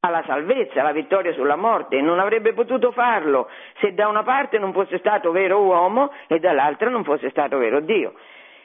alla 0.00 0.22
salvezza, 0.26 0.80
alla 0.80 0.92
vittoria 0.92 1.32
sulla 1.32 1.56
morte. 1.56 2.00
Non 2.00 2.18
avrebbe 2.18 2.52
potuto 2.52 2.90
farlo 2.92 3.48
se 3.80 3.92
da 3.92 4.08
una 4.08 4.22
parte 4.22 4.58
non 4.58 4.72
fosse 4.72 4.98
stato 4.98 5.30
vero 5.30 5.60
uomo 5.60 6.10
e 6.26 6.38
dall'altra 6.38 6.88
non 6.88 7.04
fosse 7.04 7.30
stato 7.30 7.58
vero 7.58 7.80
Dio. 7.80 8.14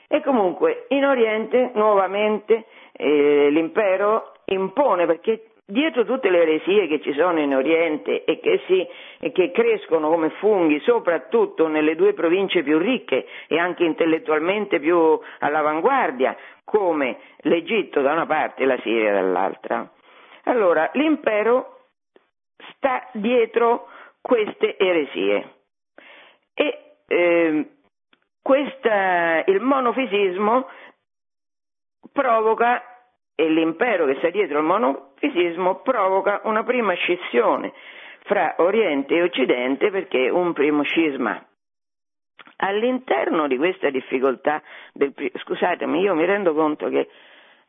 E 0.08 0.22
comunque 0.22 0.86
in 0.90 1.04
Oriente 1.04 1.72
nuovamente 1.74 2.66
eh, 2.94 3.50
l'impero 3.50 4.34
impone 4.46 5.06
perché 5.06 5.55
dietro 5.66 6.06
tutte 6.06 6.30
le 6.30 6.42
eresie 6.42 6.88
che 6.88 7.02
ci 7.02 7.14
sono 7.14 7.40
in 7.40 7.56
Oriente 7.56 8.24
e 8.24 8.40
che, 8.40 8.62
si, 8.68 8.88
e 9.20 9.32
che, 9.32 9.52
crescono 9.52 10.10
come 10.10 10.30
funghi, 10.32 10.80
soprattutto 10.82 11.68
nelle 11.68 11.96
due 11.96 12.14
province 12.14 12.62
più 12.62 12.78
ricche 12.78 13.26
e 13.48 13.58
anche 13.58 13.84
intellettualmente 13.84 14.80
più 14.80 15.20
all'avanguardia, 15.40 16.38
come 16.64 17.18
l'Egitto 17.40 18.02
da 18.02 18.12
una 18.12 18.26
parte 18.26 18.64
e 18.64 18.66
la 18.66 18.80
Siria 18.82 19.14
dall'altra. 19.14 19.90
Allora, 20.44 20.90
l'impero 20.94 21.88
sta 22.76 23.08
dietro 23.14 23.88
queste 24.22 24.78
eresie 24.78 25.54
e 26.54 26.80
eh, 27.08 27.70
questa, 28.42 29.44
il 29.46 29.60
monofisismo 29.60 30.68
provoca 32.12 32.84
e 33.34 33.50
l'impero 33.50 34.06
che 34.06 34.16
sta 34.18 34.30
dietro 34.30 34.60
il 34.60 34.64
monofisismo 35.20 35.82
provoca 35.82 36.42
una 36.44 36.64
prima 36.64 36.94
scissione 36.94 37.74
fra 38.26 38.56
Oriente 38.58 39.16
e 39.16 39.24
Occidente 39.24 39.92
perché 39.92 40.30
un 40.30 40.54
primo 40.54 40.84
scisma. 40.84 41.44
All'interno 42.58 43.48
di 43.48 43.58
questa 43.58 43.90
difficoltà, 43.90 44.62
del, 44.94 45.14
scusatemi, 45.36 46.00
io 46.00 46.16
mi 46.16 46.26
rendo 46.26 46.54
conto 46.54 46.88
che, 46.90 47.10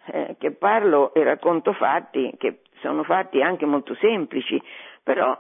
eh, 0.07 0.37
che 0.39 0.53
parlo 0.53 1.13
e 1.13 1.25
racconto 1.25 1.73
fatti 1.73 2.33
che 2.39 2.61
sono 2.81 3.03
fatti 3.03 3.43
anche 3.43 3.67
molto 3.67 3.95
semplici, 3.97 4.61
però 5.03 5.39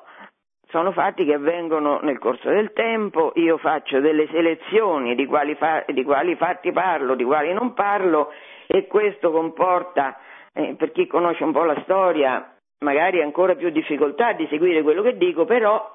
sono 0.68 0.90
fatti 0.90 1.24
che 1.24 1.34
avvengono 1.34 2.00
nel 2.00 2.18
corso 2.18 2.48
del 2.48 2.72
tempo, 2.72 3.32
io 3.36 3.56
faccio 3.56 4.00
delle 4.00 4.26
selezioni 4.28 5.14
di 5.14 5.24
quali, 5.24 5.54
fa, 5.54 5.84
di 5.86 6.02
quali 6.02 6.34
fatti 6.34 6.72
parlo, 6.72 7.14
di 7.14 7.24
quali 7.24 7.52
non 7.52 7.72
parlo 7.72 8.32
e 8.66 8.88
questo 8.88 9.30
comporta, 9.30 10.18
eh, 10.56 10.74
per 10.74 10.90
chi 10.92 11.06
conosce 11.06 11.44
un 11.44 11.52
po' 11.52 11.64
la 11.64 11.78
storia, 11.82 12.56
magari 12.78 13.20
ancora 13.20 13.54
più 13.54 13.68
difficoltà 13.68 14.32
di 14.32 14.46
seguire 14.48 14.82
quello 14.82 15.02
che 15.02 15.18
dico, 15.18 15.44
però 15.44 15.94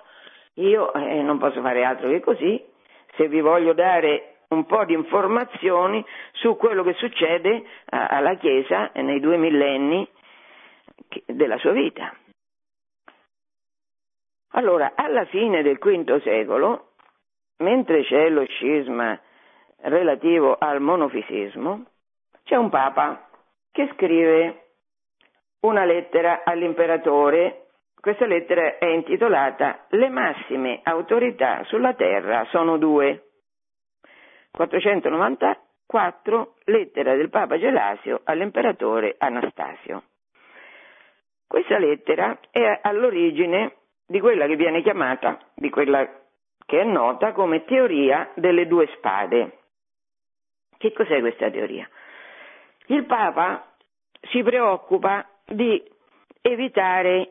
io 0.56 0.94
eh, 0.94 1.22
non 1.24 1.40
posso 1.40 1.62
fare 1.62 1.84
altro 1.84 2.10
che 2.10 2.20
così, 2.20 2.64
se 3.16 3.28
vi 3.28 3.42
voglio 3.42 3.74
dare 3.74 4.36
un 4.50 4.66
po' 4.66 4.86
di 4.86 4.94
informazioni 4.94 6.06
su 6.34 6.56
quello 6.58 6.84
che 6.84 6.94
succede 6.94 7.64
a, 7.90 8.08
alla 8.08 8.36
Chiesa 8.36 8.92
nei 8.96 9.20
due 9.20 9.38
millenni 9.38 10.08
della 11.26 11.58
sua 11.58 11.72
vita. 11.72 12.14
Allora, 14.54 14.92
alla 14.96 15.26
fine 15.26 15.64
del 15.64 15.80
V 15.80 16.22
secolo, 16.22 16.90
mentre 17.60 18.04
c'è 18.04 18.30
lo 18.30 18.46
scisma 18.46 19.20
relativo 19.84 20.56
al 20.60 20.82
monofisismo, 20.82 21.86
c'è 22.44 22.58
un 22.58 22.70
papa 22.70 23.30
che 23.72 23.90
scrive 23.94 24.62
una 25.62 25.86
lettera 25.86 26.42
all'imperatore. 26.44 27.68
Questa 28.00 28.26
lettera 28.26 28.78
è 28.78 28.86
intitolata 28.86 29.86
Le 29.90 30.10
massime 30.10 30.82
autorità 30.84 31.64
sulla 31.66 31.94
terra 31.94 32.46
sono 32.50 32.78
due. 32.78 33.26
494 34.52 36.56
lettera 36.66 37.16
del 37.16 37.30
Papa 37.30 37.58
Gelasio 37.58 38.22
all'imperatore 38.24 39.16
Anastasio. 39.18 40.04
Questa 41.48 41.78
lettera 41.78 42.38
è 42.50 42.80
all'origine 42.82 43.76
di 44.08 44.20
quella 44.20 44.48
che 44.48 44.56
viene 44.56 44.82
chiamata, 44.82 45.38
di 45.54 45.70
quella 45.70 46.08
che 46.66 46.82
è 46.82 46.84
nota 46.84 47.34
come 47.34 47.66
teoria 47.66 48.32
delle 48.36 48.68
due 48.68 48.88
spade. 48.96 49.58
Che 50.78 50.92
cos'è 50.94 51.20
questa 51.20 51.50
teoria? 51.50 51.88
Il 52.92 53.06
Papa 53.06 53.66
si 54.32 54.44
preoccupa 54.44 55.26
di 55.46 55.82
evitare 56.42 57.30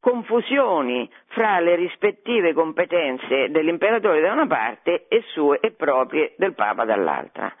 confusioni 0.00 1.06
fra 1.26 1.60
le 1.60 1.74
rispettive 1.74 2.54
competenze 2.54 3.50
dell'imperatore 3.50 4.22
da 4.22 4.32
una 4.32 4.46
parte 4.46 5.06
e 5.08 5.22
sue 5.32 5.60
e 5.60 5.72
proprie 5.72 6.32
del 6.38 6.54
Papa 6.54 6.86
dall'altra. 6.86 7.54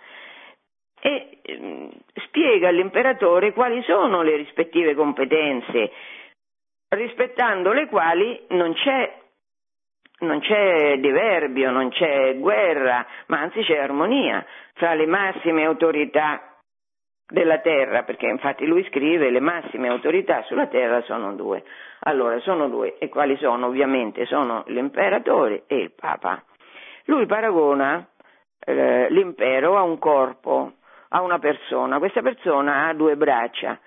E 0.98 1.40
eh, 1.42 1.90
spiega 2.26 2.68
all'imperatore 2.68 3.52
quali 3.52 3.82
sono 3.82 4.22
le 4.22 4.36
rispettive 4.36 4.94
competenze 4.94 5.92
rispettando 6.88 7.72
le 7.72 7.86
quali 7.86 8.46
non 8.48 8.72
c'è, 8.72 9.14
non 10.20 10.40
c'è 10.40 10.96
diverbio, 10.96 11.70
non 11.70 11.90
c'è 11.90 12.38
guerra, 12.38 13.06
ma 13.26 13.40
anzi 13.40 13.60
c'è 13.62 13.76
armonia 13.76 14.42
fra 14.72 14.94
le 14.94 15.04
massime 15.04 15.66
autorità 15.66 16.49
della 17.30 17.58
terra, 17.58 18.02
perché 18.02 18.26
infatti 18.26 18.66
lui 18.66 18.84
scrive 18.84 19.30
le 19.30 19.40
massime 19.40 19.88
autorità 19.88 20.42
sulla 20.42 20.66
terra 20.66 21.00
sono 21.02 21.34
due. 21.34 21.64
Allora, 22.00 22.38
sono 22.40 22.68
due, 22.68 22.98
e 22.98 23.08
quali 23.08 23.36
sono? 23.36 23.66
Ovviamente 23.66 24.26
sono 24.26 24.64
l'imperatore 24.66 25.64
e 25.66 25.76
il 25.76 25.92
papa. 25.92 26.42
Lui 27.04 27.26
paragona 27.26 28.06
eh, 28.58 29.06
l'impero 29.10 29.76
a 29.76 29.82
un 29.82 29.98
corpo, 29.98 30.72
a 31.08 31.22
una 31.22 31.38
persona. 31.38 31.98
Questa 31.98 32.22
persona 32.22 32.86
ha 32.86 32.94
due 32.94 33.16
braccia. 33.16 33.78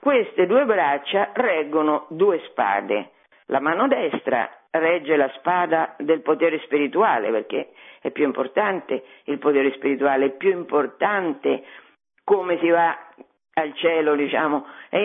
Queste 0.00 0.46
due 0.46 0.64
braccia 0.64 1.30
reggono 1.34 2.06
due 2.10 2.40
spade. 2.46 3.10
La 3.46 3.60
mano 3.60 3.88
destra 3.88 4.57
regge 4.70 5.16
la 5.16 5.30
spada 5.36 5.94
del 5.98 6.20
potere 6.20 6.60
spirituale, 6.60 7.30
perché 7.30 7.70
è 8.00 8.10
più 8.10 8.24
importante 8.24 9.02
il 9.24 9.38
potere 9.38 9.72
spirituale, 9.72 10.26
è 10.26 10.36
più 10.36 10.50
importante 10.50 11.64
come 12.24 12.58
si 12.58 12.68
va 12.68 12.96
al 13.54 13.74
cielo, 13.74 14.14
diciamo, 14.14 14.66
è, 14.88 15.04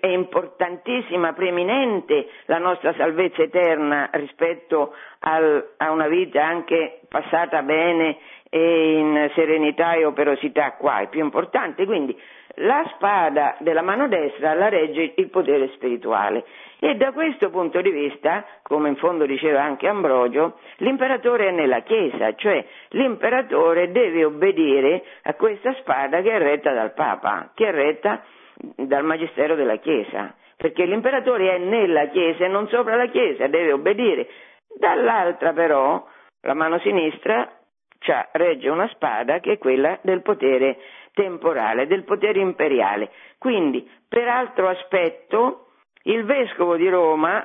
è, 0.00 0.06
importantissima, 0.06 1.32
preeminente 1.32 2.28
la 2.44 2.58
nostra 2.58 2.94
salvezza 2.94 3.42
eterna 3.42 4.08
rispetto 4.12 4.94
al, 5.20 5.74
a 5.76 5.90
una 5.90 6.06
vita 6.06 6.44
anche 6.44 7.00
passata 7.08 7.62
bene 7.62 8.18
e 8.48 8.98
in 8.98 9.30
serenità 9.34 9.94
e 9.94 10.04
operosità 10.04 10.72
qua, 10.72 11.00
è 11.00 11.08
più 11.08 11.20
importante, 11.20 11.84
quindi 11.86 12.16
la 12.58 12.84
spada 12.94 13.56
della 13.60 13.82
mano 13.82 14.08
destra 14.08 14.54
la 14.54 14.68
regge 14.68 15.12
il 15.16 15.28
potere 15.30 15.68
spirituale 15.74 16.44
e 16.80 16.94
da 16.94 17.12
questo 17.12 17.50
punto 17.50 17.80
di 17.80 17.90
vista, 17.90 18.44
come 18.62 18.88
in 18.88 18.96
fondo 18.96 19.26
diceva 19.26 19.62
anche 19.62 19.88
Ambrogio, 19.88 20.58
l'imperatore 20.76 21.48
è 21.48 21.50
nella 21.50 21.80
Chiesa, 21.80 22.34
cioè 22.36 22.64
l'imperatore 22.90 23.90
deve 23.90 24.24
obbedire 24.24 25.02
a 25.22 25.34
questa 25.34 25.74
spada 25.80 26.20
che 26.22 26.30
è 26.30 26.38
retta 26.38 26.72
dal 26.72 26.94
Papa, 26.94 27.50
che 27.54 27.66
è 27.66 27.72
retta 27.72 28.22
dal 28.76 29.04
Magistero 29.04 29.56
della 29.56 29.76
Chiesa, 29.76 30.34
perché 30.56 30.84
l'imperatore 30.84 31.56
è 31.56 31.58
nella 31.58 32.06
Chiesa 32.08 32.44
e 32.44 32.48
non 32.48 32.68
sopra 32.68 32.94
la 32.94 33.06
Chiesa, 33.06 33.48
deve 33.48 33.72
obbedire. 33.72 34.28
Dall'altra 34.78 35.52
però, 35.52 36.06
la 36.42 36.54
mano 36.54 36.78
sinistra 36.78 37.50
cioè, 38.00 38.28
regge 38.32 38.68
una 38.68 38.88
spada 38.88 39.40
che 39.40 39.52
è 39.52 39.58
quella 39.58 39.98
del 40.02 40.22
potere 40.22 40.78
temporale, 41.18 41.88
del 41.88 42.04
potere 42.04 42.38
imperiale. 42.38 43.10
Quindi, 43.38 43.88
per 44.08 44.28
altro 44.28 44.68
aspetto, 44.68 45.70
il 46.04 46.24
vescovo 46.24 46.76
di 46.76 46.88
Roma, 46.88 47.44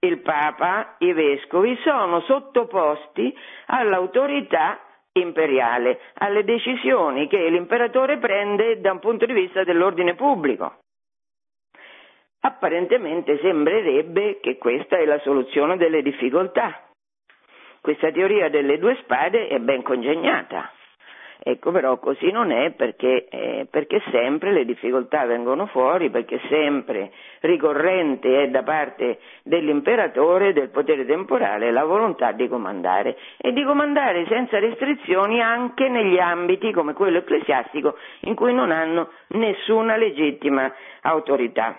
il 0.00 0.20
Papa, 0.20 0.96
i 0.98 1.14
vescovi 1.14 1.74
sono 1.82 2.20
sottoposti 2.20 3.34
all'autorità 3.66 4.78
imperiale, 5.12 6.00
alle 6.18 6.44
decisioni 6.44 7.26
che 7.28 7.48
l'imperatore 7.48 8.18
prende 8.18 8.78
da 8.80 8.92
un 8.92 8.98
punto 8.98 9.24
di 9.24 9.32
vista 9.32 9.64
dell'ordine 9.64 10.14
pubblico. 10.14 10.80
Apparentemente 12.40 13.38
sembrerebbe 13.40 14.38
che 14.40 14.58
questa 14.58 14.98
è 14.98 15.04
la 15.06 15.18
soluzione 15.20 15.76
delle 15.78 16.02
difficoltà. 16.02 16.84
Questa 17.80 18.12
teoria 18.12 18.48
delle 18.50 18.78
due 18.78 18.96
spade 19.02 19.48
è 19.48 19.58
ben 19.58 19.82
congegnata. 19.82 20.72
Ecco, 21.50 21.70
però 21.70 21.96
così 21.98 22.30
non 22.30 22.50
è 22.50 22.72
perché, 22.72 23.26
eh, 23.26 23.66
perché, 23.70 24.02
sempre 24.10 24.52
le 24.52 24.66
difficoltà 24.66 25.24
vengono 25.24 25.64
fuori, 25.64 26.10
perché 26.10 26.38
sempre 26.46 27.10
ricorrente 27.40 28.42
è 28.42 28.48
da 28.50 28.62
parte 28.62 29.18
dell'imperatore, 29.44 30.52
del 30.52 30.68
potere 30.68 31.06
temporale, 31.06 31.70
la 31.70 31.84
volontà 31.84 32.32
di 32.32 32.46
comandare 32.48 33.16
e 33.38 33.54
di 33.54 33.64
comandare 33.64 34.26
senza 34.26 34.58
restrizioni 34.58 35.40
anche 35.40 35.88
negli 35.88 36.18
ambiti 36.18 36.70
come 36.70 36.92
quello 36.92 37.16
ecclesiastico 37.16 37.96
in 38.20 38.34
cui 38.34 38.52
non 38.52 38.70
hanno 38.70 39.08
nessuna 39.28 39.96
legittima 39.96 40.70
autorità. 41.00 41.78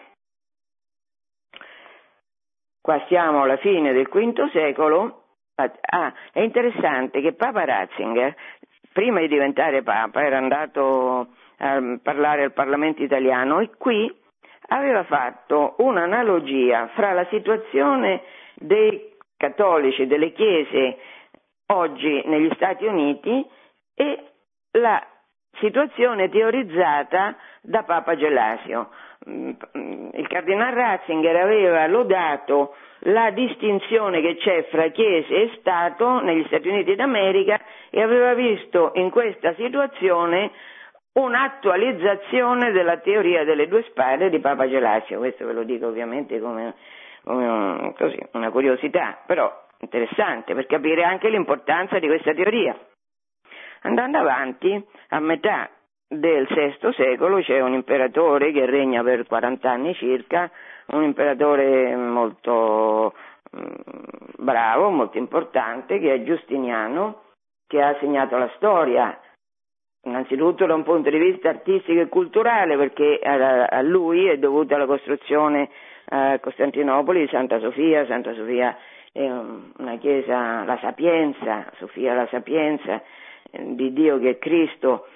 Qua 2.81 3.05
siamo 3.07 3.43
alla 3.43 3.57
fine 3.57 3.93
del 3.93 4.07
V 4.07 4.49
secolo. 4.49 5.25
Ah, 5.59 6.13
è 6.31 6.39
interessante 6.39 7.19
che 7.19 7.33
Papa 7.33 7.65
Ratzinger 7.65 8.33
prima 8.93 9.19
di 9.19 9.27
diventare 9.27 9.83
Papa 9.83 10.23
era 10.23 10.37
andato 10.37 11.27
a 11.57 11.81
parlare 12.01 12.43
al 12.43 12.53
Parlamento 12.53 13.03
italiano 13.03 13.59
e 13.59 13.69
qui 13.77 14.13
aveva 14.69 15.03
fatto 15.03 15.75
un'analogia 15.79 16.89
fra 16.95 17.11
la 17.13 17.25
situazione 17.29 18.21
dei 18.55 19.15
cattolici, 19.37 20.05
delle 20.05 20.31
chiese 20.31 20.97
oggi 21.67 22.21
negli 22.25 22.49
Stati 22.55 22.85
Uniti 22.85 23.45
e 23.95 24.23
la 24.71 25.05
situazione 25.59 26.29
teorizzata 26.29 27.35
da 27.61 27.83
Papa 27.83 28.15
Gelasio. 28.15 28.89
Mm, 29.29 29.51
il 30.13 30.27
cardinale 30.27 30.75
Ratzinger 30.75 31.35
aveva 31.35 31.87
lodato 31.87 32.75
la 33.03 33.29
distinzione 33.31 34.21
che 34.21 34.35
c'è 34.37 34.67
fra 34.69 34.89
Chiesa 34.89 35.33
e 35.33 35.51
Stato 35.59 36.21
negli 36.21 36.45
Stati 36.47 36.67
Uniti 36.67 36.95
d'America 36.95 37.59
e 37.89 38.01
aveva 38.01 38.33
visto 38.33 38.91
in 38.95 39.09
questa 39.09 39.53
situazione 39.53 40.51
un'attualizzazione 41.13 42.71
della 42.71 42.97
teoria 42.97 43.43
delle 43.43 43.67
due 43.67 43.83
spade 43.83 44.29
di 44.29 44.39
Papa 44.39 44.67
Gelasio. 44.67 45.19
Questo 45.19 45.45
ve 45.45 45.53
lo 45.53 45.63
dico 45.63 45.87
ovviamente 45.87 46.39
come, 46.39 46.75
come 47.23 47.93
così, 47.97 48.19
una 48.33 48.51
curiosità, 48.51 49.19
però 49.25 49.51
interessante 49.79 50.53
per 50.53 50.65
capire 50.65 51.03
anche 51.03 51.29
l'importanza 51.29 51.99
di 51.99 52.07
questa 52.07 52.33
teoria. 52.33 52.77
Andando 53.81 54.17
avanti, 54.17 54.85
a 55.09 55.19
metà 55.19 55.69
del 56.07 56.47
VI 56.47 56.93
secolo 56.93 57.39
c'è 57.39 57.61
un 57.61 57.73
imperatore 57.73 58.51
che 58.51 58.65
regna 58.65 59.03
per 59.03 59.25
40 59.25 59.69
anni 59.69 59.93
circa, 59.95 60.51
un 60.91 61.03
imperatore 61.03 61.95
molto 61.95 63.13
mm, 63.55 63.63
bravo, 64.37 64.89
molto 64.89 65.17
importante, 65.17 65.99
che 65.99 66.13
è 66.13 66.23
Giustiniano, 66.23 67.23
che 67.67 67.81
ha 67.81 67.95
segnato 67.99 68.37
la 68.37 68.51
storia, 68.55 69.19
innanzitutto 70.03 70.65
da 70.65 70.73
un 70.73 70.83
punto 70.83 71.09
di 71.09 71.17
vista 71.17 71.49
artistico 71.49 71.99
e 71.99 72.07
culturale, 72.07 72.77
perché 72.77 73.19
a, 73.21 73.81
lui 73.81 74.27
è 74.27 74.37
dovuta 74.37 74.77
la 74.77 74.85
costruzione 74.85 75.69
a 76.11 76.39
Costantinopoli 76.39 77.21
di 77.21 77.27
Santa 77.27 77.59
Sofia, 77.59 78.05
Santa 78.05 78.33
Sofia 78.33 78.75
è 79.11 79.29
una 79.29 79.97
chiesa, 79.97 80.63
la 80.63 80.77
sapienza, 80.81 81.71
Sofia 81.77 82.13
la 82.13 82.27
sapienza 82.27 83.01
eh, 83.51 83.75
di 83.75 83.91
Dio 83.93 84.19
che 84.19 84.31
è 84.31 84.37
Cristo, 84.37 85.07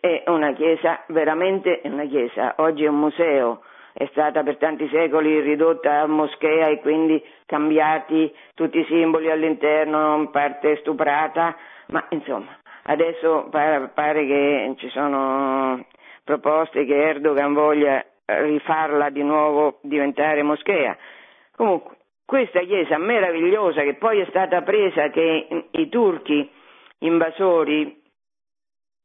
è 0.00 0.24
una 0.26 0.52
chiesa, 0.52 1.02
veramente 1.08 1.80
una 1.84 2.04
chiesa, 2.04 2.54
oggi 2.58 2.84
è 2.84 2.88
un 2.88 2.98
museo, 2.98 3.62
è 3.98 4.06
stata 4.10 4.42
per 4.42 4.58
tanti 4.58 4.86
secoli 4.88 5.40
ridotta 5.40 6.00
a 6.00 6.06
moschea 6.06 6.66
e 6.68 6.80
quindi 6.80 7.24
cambiati 7.46 8.30
tutti 8.54 8.78
i 8.78 8.84
simboli 8.84 9.30
all'interno, 9.30 10.16
in 10.16 10.30
parte 10.30 10.76
stuprata, 10.80 11.56
ma 11.86 12.04
insomma 12.10 12.54
adesso 12.82 13.48
pare, 13.50 14.26
che 14.26 14.74
ci 14.76 14.90
sono 14.90 15.82
proposte 16.24 16.84
che 16.84 16.94
Erdogan 16.94 17.54
voglia 17.54 18.04
rifarla 18.26 19.08
di 19.08 19.22
nuovo 19.22 19.78
diventare 19.80 20.42
moschea. 20.42 20.94
Comunque, 21.56 21.96
questa 22.26 22.60
chiesa 22.60 22.98
meravigliosa 22.98 23.80
che 23.80 23.94
poi 23.94 24.20
è 24.20 24.26
stata 24.28 24.60
presa 24.60 25.08
che 25.08 25.68
i 25.70 25.88
turchi 25.88 26.50
invasori 26.98 28.02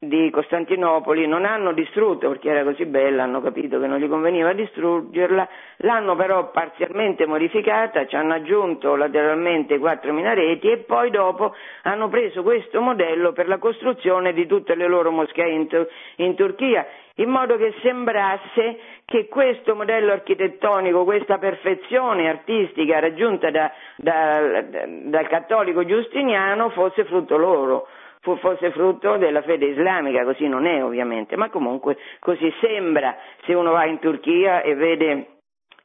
di 0.04 0.32
Costantinopoli 0.32 1.28
non 1.28 1.45
hanno 1.45 1.74
distrutto 1.74 2.28
perché 2.28 2.49
era 2.49 2.64
così 2.64 2.86
bella, 2.86 3.22
hanno 3.22 3.39
capito 3.39 3.80
che 3.80 3.86
non 3.86 3.99
gli 3.99 4.08
conveniva 4.10 4.52
distruggerla, 4.52 5.47
l'hanno 5.78 6.16
però 6.16 6.49
parzialmente 6.49 7.28
modificata, 7.28 8.08
ci 8.08 8.16
hanno 8.16 8.34
aggiunto 8.34 8.95
lateralmente 8.95 9.78
quattro 9.78 10.12
minareti 10.12 10.72
e 10.72 10.78
poi 10.78 11.12
dopo 11.12 11.54
hanno 11.84 12.10
preso 12.10 12.41
questo 12.41 12.82
modello 12.82 13.32
per 13.32 13.47
la 13.47 13.60
costruzione 13.60 14.34
di 14.34 14.47
tutte 14.47 14.74
le 14.74 14.88
loro 14.88 15.12
moschee 15.12 15.52
in, 15.52 15.68
in 16.16 16.34
Turchia, 16.34 16.84
in 17.18 17.30
modo 17.30 17.56
che 17.58 17.72
sembrasse 17.84 18.80
che 19.06 19.28
questo 19.28 19.76
modello 19.76 20.14
architettonico, 20.14 21.04
questa 21.04 21.38
perfezione 21.38 22.28
artistica 22.28 22.97
raggiunta 22.97 23.52
da, 23.52 23.72
da, 23.97 24.64
da, 24.64 24.86
dal 24.88 25.28
cattolico 25.28 25.86
giustiniano 25.86 26.72
fosse 26.72 27.06
frutto 27.06 27.38
loro 27.38 27.88
fosse 28.22 28.72
frutto 28.72 29.17
della 29.17 29.41
fede 29.41 29.67
islamica, 29.67 30.24
così 30.24 30.47
non 30.47 30.65
è 30.65 30.84
ovviamente, 30.84 31.36
ma 31.36 31.49
comunque 31.49 31.97
così 32.19 32.53
sembra 32.61 33.15
se 33.45 33.53
uno 33.53 33.72
va 33.72 33.86
in 33.86 33.99
Turchia 33.99 34.61
e 34.61 34.76
vede 34.76 35.28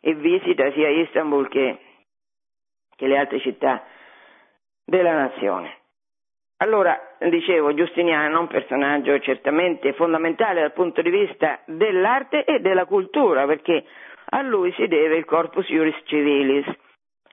e 0.00 0.14
visita 0.14 0.70
sia 0.72 0.88
Istanbul 0.88 1.48
che, 1.48 1.78
che 2.94 3.06
le 3.06 3.18
altre 3.18 3.40
città 3.40 3.84
della 4.84 5.12
nazione. 5.12 5.78
Allora, 6.58 6.98
dicevo, 7.18 7.74
Giustiniano, 7.74 8.40
un 8.40 8.46
personaggio 8.46 9.18
certamente 9.18 9.92
fondamentale 9.94 10.60
dal 10.60 10.72
punto 10.72 11.02
di 11.02 11.10
vista 11.10 11.60
dell'arte 11.66 12.44
e 12.44 12.60
della 12.60 12.86
cultura, 12.86 13.46
perché 13.46 13.84
a 14.28 14.42
lui 14.42 14.72
si 14.72 14.86
deve 14.86 15.16
il 15.16 15.24
Corpus 15.24 15.66
Juris 15.66 16.00
Civilis, 16.04 16.66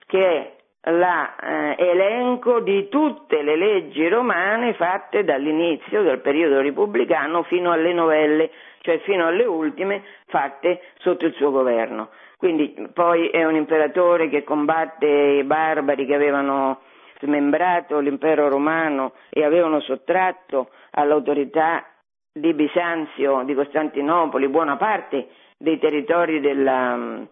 che 0.06 0.18
è 0.18 0.56
l'elenco 0.90 2.58
eh, 2.58 2.62
di 2.62 2.88
tutte 2.88 3.42
le 3.42 3.56
leggi 3.56 4.06
romane 4.08 4.74
fatte 4.74 5.24
dall'inizio 5.24 6.02
del 6.02 6.20
periodo 6.20 6.60
repubblicano 6.60 7.42
fino 7.44 7.72
alle 7.72 7.92
novelle, 7.92 8.50
cioè 8.80 8.98
fino 9.00 9.26
alle 9.26 9.44
ultime 9.44 10.02
fatte 10.26 10.80
sotto 10.98 11.26
il 11.26 11.34
suo 11.34 11.50
governo. 11.50 12.10
Quindi 12.36 12.74
poi 12.92 13.28
è 13.28 13.44
un 13.44 13.54
imperatore 13.54 14.28
che 14.28 14.44
combatte 14.44 15.06
i 15.06 15.44
barbari 15.44 16.04
che 16.04 16.14
avevano 16.14 16.80
smembrato 17.20 17.98
l'impero 18.00 18.48
romano 18.48 19.12
e 19.30 19.44
avevano 19.44 19.80
sottratto 19.80 20.68
all'autorità 20.90 21.86
di 22.30 22.52
Bisanzio, 22.52 23.42
di 23.44 23.54
Costantinopoli, 23.54 24.48
buona 24.48 24.76
parte 24.76 25.28
dei 25.56 25.78
territori 25.78 26.40
della, 26.40 27.24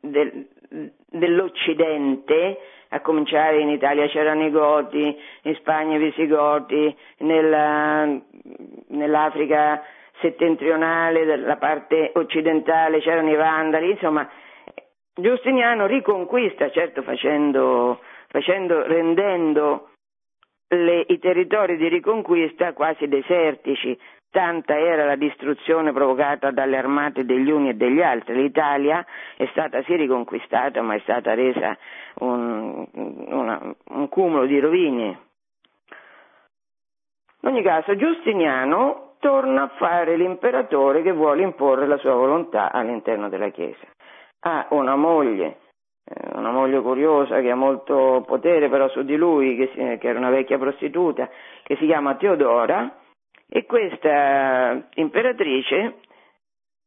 del, 0.00 0.48
dell'Occidente, 0.68 2.58
a 2.90 3.00
cominciare 3.00 3.60
in 3.60 3.68
Italia 3.68 4.06
c'erano 4.08 4.46
i 4.46 4.50
Goti, 4.50 5.16
in 5.42 5.54
Spagna 5.56 5.96
i 5.96 5.98
Visigoti, 5.98 6.96
nella, 7.18 8.06
nell'Africa 8.88 9.82
settentrionale, 10.20 11.24
della 11.24 11.56
parte 11.56 12.12
occidentale 12.14 13.00
c'erano 13.00 13.30
i 13.30 13.36
Vandali, 13.36 13.90
insomma 13.90 14.28
Giustiniano 15.14 15.86
riconquista, 15.86 16.70
certo 16.70 17.02
facendo, 17.02 18.00
facendo 18.28 18.86
rendendo 18.86 19.90
le, 20.68 21.04
i 21.08 21.18
territori 21.18 21.76
di 21.76 21.88
riconquista 21.88 22.72
quasi 22.72 23.08
desertici, 23.08 23.98
tanta 24.30 24.78
era 24.78 25.04
la 25.04 25.16
distruzione 25.16 25.92
provocata 25.92 26.50
dalle 26.50 26.76
armate 26.76 27.24
degli 27.24 27.50
uni 27.50 27.70
e 27.70 27.74
degli 27.74 28.02
altri. 28.02 28.34
L'Italia 28.34 29.04
è 29.36 29.46
stata 29.52 29.82
sì 29.82 29.96
riconquistata, 29.96 30.82
ma 30.82 30.94
è 30.94 31.00
stata 31.00 31.34
resa 31.34 31.76
un, 32.20 32.86
una, 32.92 33.74
un 33.90 34.08
cumulo 34.08 34.46
di 34.46 34.58
rovine. 34.58 35.18
In 37.40 37.48
ogni 37.48 37.62
caso, 37.62 37.96
Giustiniano 37.96 39.14
torna 39.20 39.62
a 39.62 39.68
fare 39.76 40.16
l'imperatore 40.16 41.02
che 41.02 41.12
vuole 41.12 41.42
imporre 41.42 41.86
la 41.86 41.96
sua 41.98 42.14
volontà 42.14 42.70
all'interno 42.72 43.28
della 43.28 43.48
Chiesa. 43.48 43.86
Ha 44.40 44.66
una 44.70 44.96
moglie 44.96 45.58
eh, 46.10 46.36
una 46.38 46.50
moglie 46.50 46.80
curiosa 46.80 47.40
che 47.40 47.50
ha 47.50 47.54
molto 47.54 48.24
potere 48.26 48.70
però 48.70 48.88
su 48.88 49.02
di 49.02 49.16
lui, 49.16 49.56
che 49.56 49.98
era 50.00 50.18
una 50.18 50.30
vecchia 50.30 50.56
prostituta, 50.56 51.28
che 51.62 51.76
si 51.76 51.84
chiama 51.84 52.14
Teodora, 52.14 52.96
e 53.48 53.64
questa 53.64 54.88
imperatrice 54.94 56.00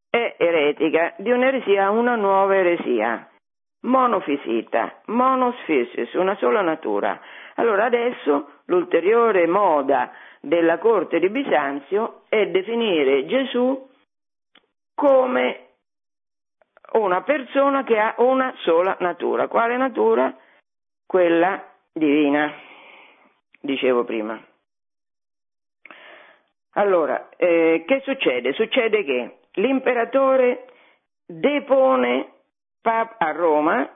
è 0.10 0.36
eretica 0.38 1.14
di 1.18 1.32
un'eresia 1.32 1.90
una 1.90 2.16
nuova 2.16 2.56
eresia, 2.56 3.28
monofisita, 3.82 5.02
monos 5.06 5.56
physis, 5.66 6.14
una 6.14 6.36
sola 6.36 6.62
natura. 6.62 7.20
Allora 7.56 7.86
adesso 7.86 8.62
l'ulteriore 8.66 9.48
moda 9.48 10.12
della 10.40 10.78
corte 10.78 11.20
di 11.20 11.30
Bisanzio 11.30 12.24
è 12.30 12.48
definire 12.48 13.26
Gesù 13.26 13.90
come 14.94 15.68
una 16.94 17.22
persona 17.22 17.84
che 17.84 17.98
ha 17.98 18.16
una 18.18 18.54
sola 18.58 18.96
natura. 19.00 19.48
Quale 19.48 19.78
natura? 19.78 20.36
Quella 21.06 21.64
divina, 21.94 22.54
dicevo 23.62 24.04
prima. 24.04 24.51
Allora, 26.74 27.30
eh, 27.36 27.84
che 27.86 28.02
succede? 28.06 28.54
Succede 28.54 29.04
che 29.04 29.38
l'imperatore 29.54 30.68
depone 31.26 32.28
a 32.84 33.32
Roma 33.32 33.90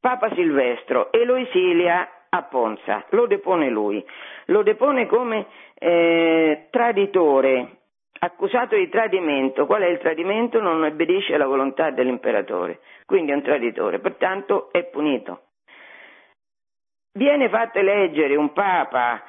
Papa 0.00 0.32
Silvestro 0.34 1.12
e 1.12 1.24
lo 1.24 1.36
esilia 1.36 2.08
a 2.28 2.42
Ponza, 2.42 3.04
lo 3.10 3.26
depone 3.26 3.68
lui, 3.68 4.04
lo 4.46 4.62
depone 4.62 5.06
come 5.06 5.46
eh, 5.74 6.68
traditore, 6.70 7.82
accusato 8.18 8.74
di 8.74 8.88
tradimento. 8.88 9.66
Qual 9.66 9.82
è 9.82 9.86
il 9.86 9.98
tradimento? 9.98 10.60
Non 10.60 10.82
obbedisce 10.82 11.34
alla 11.34 11.46
volontà 11.46 11.90
dell'imperatore, 11.90 12.80
quindi 13.04 13.32
è 13.32 13.34
un 13.34 13.42
traditore, 13.42 13.98
pertanto 13.98 14.72
è 14.72 14.82
punito. 14.84 15.42
Viene 17.12 17.50
fatto 17.50 17.78
eleggere 17.78 18.36
un 18.36 18.52
papa 18.54 19.22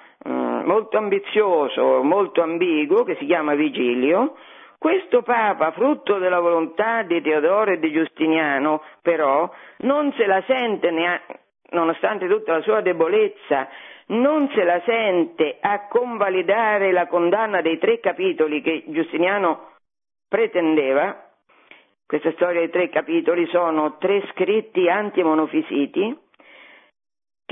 molto 0.64 0.98
ambizioso, 0.98 2.04
molto 2.04 2.42
ambiguo, 2.42 3.04
che 3.04 3.16
si 3.16 3.26
chiama 3.26 3.56
Vigilio. 3.56 4.36
Questo 4.78 5.22
papa, 5.22 5.72
frutto 5.72 6.18
della 6.18 6.40
volontà 6.40 7.04
di 7.04 7.22
Teodoro 7.22 7.72
e 7.72 7.80
di 7.80 7.92
Giustiniano, 7.92 8.82
però, 9.02 9.50
non 9.80 10.12
se 10.14 10.26
la 10.26 10.44
sente 10.46 10.92
neanche, 10.92 11.40
nonostante 11.70 12.28
tutta 12.28 12.54
la 12.54 12.62
sua 12.62 12.82
debolezza 12.82 13.68
non 14.08 14.50
se 14.54 14.64
la 14.64 14.82
sente 14.86 15.58
a 15.62 15.88
convalidare 15.88 16.92
la 16.92 17.08
condanna 17.08 17.62
dei 17.62 17.78
tre 17.78 18.00
capitoli 18.00 18.62
che 18.62 18.84
Giustiniano 18.88 19.72
pretendeva, 20.28 21.30
questa 22.06 22.32
storia 22.34 22.60
dei 22.60 22.70
tre 22.70 22.90
capitoli 22.90 23.48
sono 23.48 23.98
tre 23.98 24.24
scritti 24.32 24.90
anti-monofisiti 24.90 26.18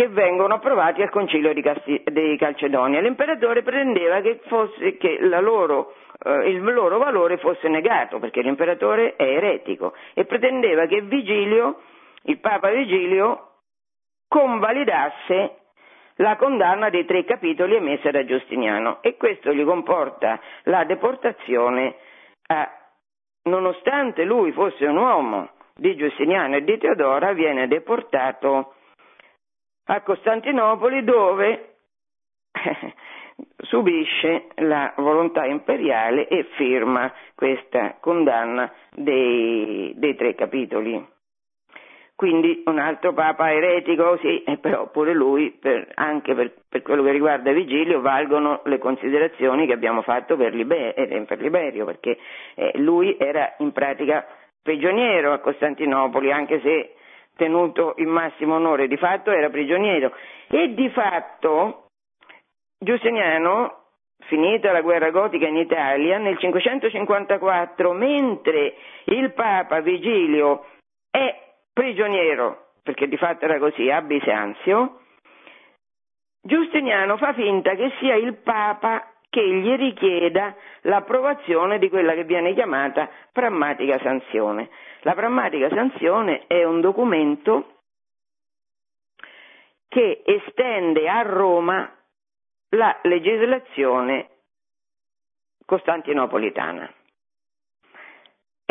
che 0.01 0.07
vengono 0.07 0.55
approvati 0.55 1.03
al 1.03 1.11
concilio 1.11 1.53
Casti- 1.61 2.01
di 2.11 2.35
Calcedonia. 2.35 2.99
L'imperatore 3.01 3.61
pretendeva 3.61 4.19
che, 4.21 4.39
fosse, 4.47 4.97
che 4.97 5.19
loro, 5.19 5.93
eh, 6.23 6.49
il 6.49 6.63
loro 6.63 6.97
valore 6.97 7.37
fosse 7.37 7.67
negato, 7.67 8.17
perché 8.17 8.41
l'imperatore 8.41 9.15
è 9.15 9.21
eretico, 9.21 9.93
e 10.15 10.25
pretendeva 10.25 10.87
che 10.87 11.01
Vigilio, 11.01 11.81
il 12.23 12.39
Papa 12.39 12.71
Vigilio, 12.71 13.49
convalidasse 14.27 15.57
la 16.15 16.35
condanna 16.35 16.89
dei 16.89 17.05
tre 17.05 17.23
capitoli 17.23 17.75
emessa 17.75 18.09
da 18.09 18.25
Giustiniano 18.25 19.03
e 19.03 19.17
questo 19.17 19.53
gli 19.53 19.63
comporta 19.63 20.39
la 20.63 20.83
deportazione 20.83 21.95
a, 22.47 22.67
nonostante 23.43 24.23
lui 24.23 24.51
fosse 24.51 24.83
un 24.83 24.97
uomo 24.97 25.49
di 25.75 25.95
Giustiniano 25.95 26.55
e 26.55 26.63
di 26.63 26.79
Teodora, 26.79 27.33
viene 27.33 27.67
deportato 27.67 28.73
a 29.85 30.01
Costantinopoli 30.01 31.03
dove 31.03 31.75
subisce 33.63 34.47
la 34.55 34.93
volontà 34.97 35.45
imperiale 35.45 36.27
e 36.27 36.43
firma 36.55 37.11
questa 37.35 37.97
condanna 37.99 38.71
dei, 38.91 39.93
dei 39.95 40.15
tre 40.15 40.35
capitoli. 40.35 41.19
Quindi 42.15 42.61
un 42.67 42.77
altro 42.77 43.13
papa 43.13 43.51
eretico, 43.51 44.15
sì, 44.17 44.43
però 44.61 44.91
pure 44.91 45.11
lui, 45.11 45.49
per, 45.59 45.89
anche 45.95 46.35
per, 46.35 46.53
per, 46.69 46.83
quello 46.83 47.01
che 47.01 47.11
riguarda 47.11 47.51
Vigilio, 47.51 47.99
valgono 47.99 48.61
le 48.65 48.77
considerazioni 48.77 49.65
che 49.65 49.73
abbiamo 49.73 50.03
fatto 50.03 50.37
per, 50.37 50.53
Liber, 50.53 50.93
eh, 50.95 51.23
per 51.27 51.41
Liberio, 51.41 51.83
perché 51.83 52.19
eh, 52.53 52.73
lui 52.75 53.17
era 53.17 53.55
in 53.57 53.71
pratica 53.71 54.23
prigioniero 54.61 55.33
a 55.33 55.39
Costantinopoli, 55.39 56.31
anche 56.31 56.61
se 56.61 56.93
tenuto 57.41 57.95
in 57.97 58.09
massimo 58.09 58.55
onore, 58.55 58.87
di 58.87 58.97
fatto 58.97 59.31
era 59.31 59.49
prigioniero. 59.49 60.13
E 60.47 60.75
di 60.75 60.89
fatto 60.89 61.87
Giustiniano 62.77 63.79
finita 64.25 64.71
la 64.71 64.81
guerra 64.81 65.09
gotica 65.09 65.47
in 65.47 65.57
Italia, 65.57 66.19
nel 66.19 66.37
554, 66.37 67.93
mentre 67.93 68.75
il 69.05 69.33
Papa 69.33 69.81
Vigilio 69.81 70.67
è 71.09 71.35
prigioniero, 71.73 72.73
perché 72.83 73.07
di 73.07 73.17
fatto 73.17 73.45
era 73.45 73.57
così, 73.57 73.89
a 73.89 74.01
Bisanzio, 74.01 74.99
Giustiniano 76.43 77.17
fa 77.17 77.33
finta 77.33 77.73
che 77.73 77.91
sia 77.99 78.15
il 78.15 78.35
Papa 78.35 79.10
che 79.31 79.47
gli 79.47 79.73
richieda 79.77 80.53
l'approvazione 80.81 81.79
di 81.79 81.87
quella 81.87 82.13
che 82.13 82.25
viene 82.25 82.53
chiamata 82.53 83.09
prammatica 83.31 83.97
sanzione. 83.99 84.69
La 85.03 85.13
prammatica 85.13 85.69
sanzione 85.69 86.47
è 86.47 86.65
un 86.65 86.81
documento 86.81 87.77
che 89.87 90.21
estende 90.25 91.07
a 91.07 91.21
Roma 91.21 91.89
la 92.71 92.99
legislazione 93.03 94.27
costantinopolitana. 95.65 96.93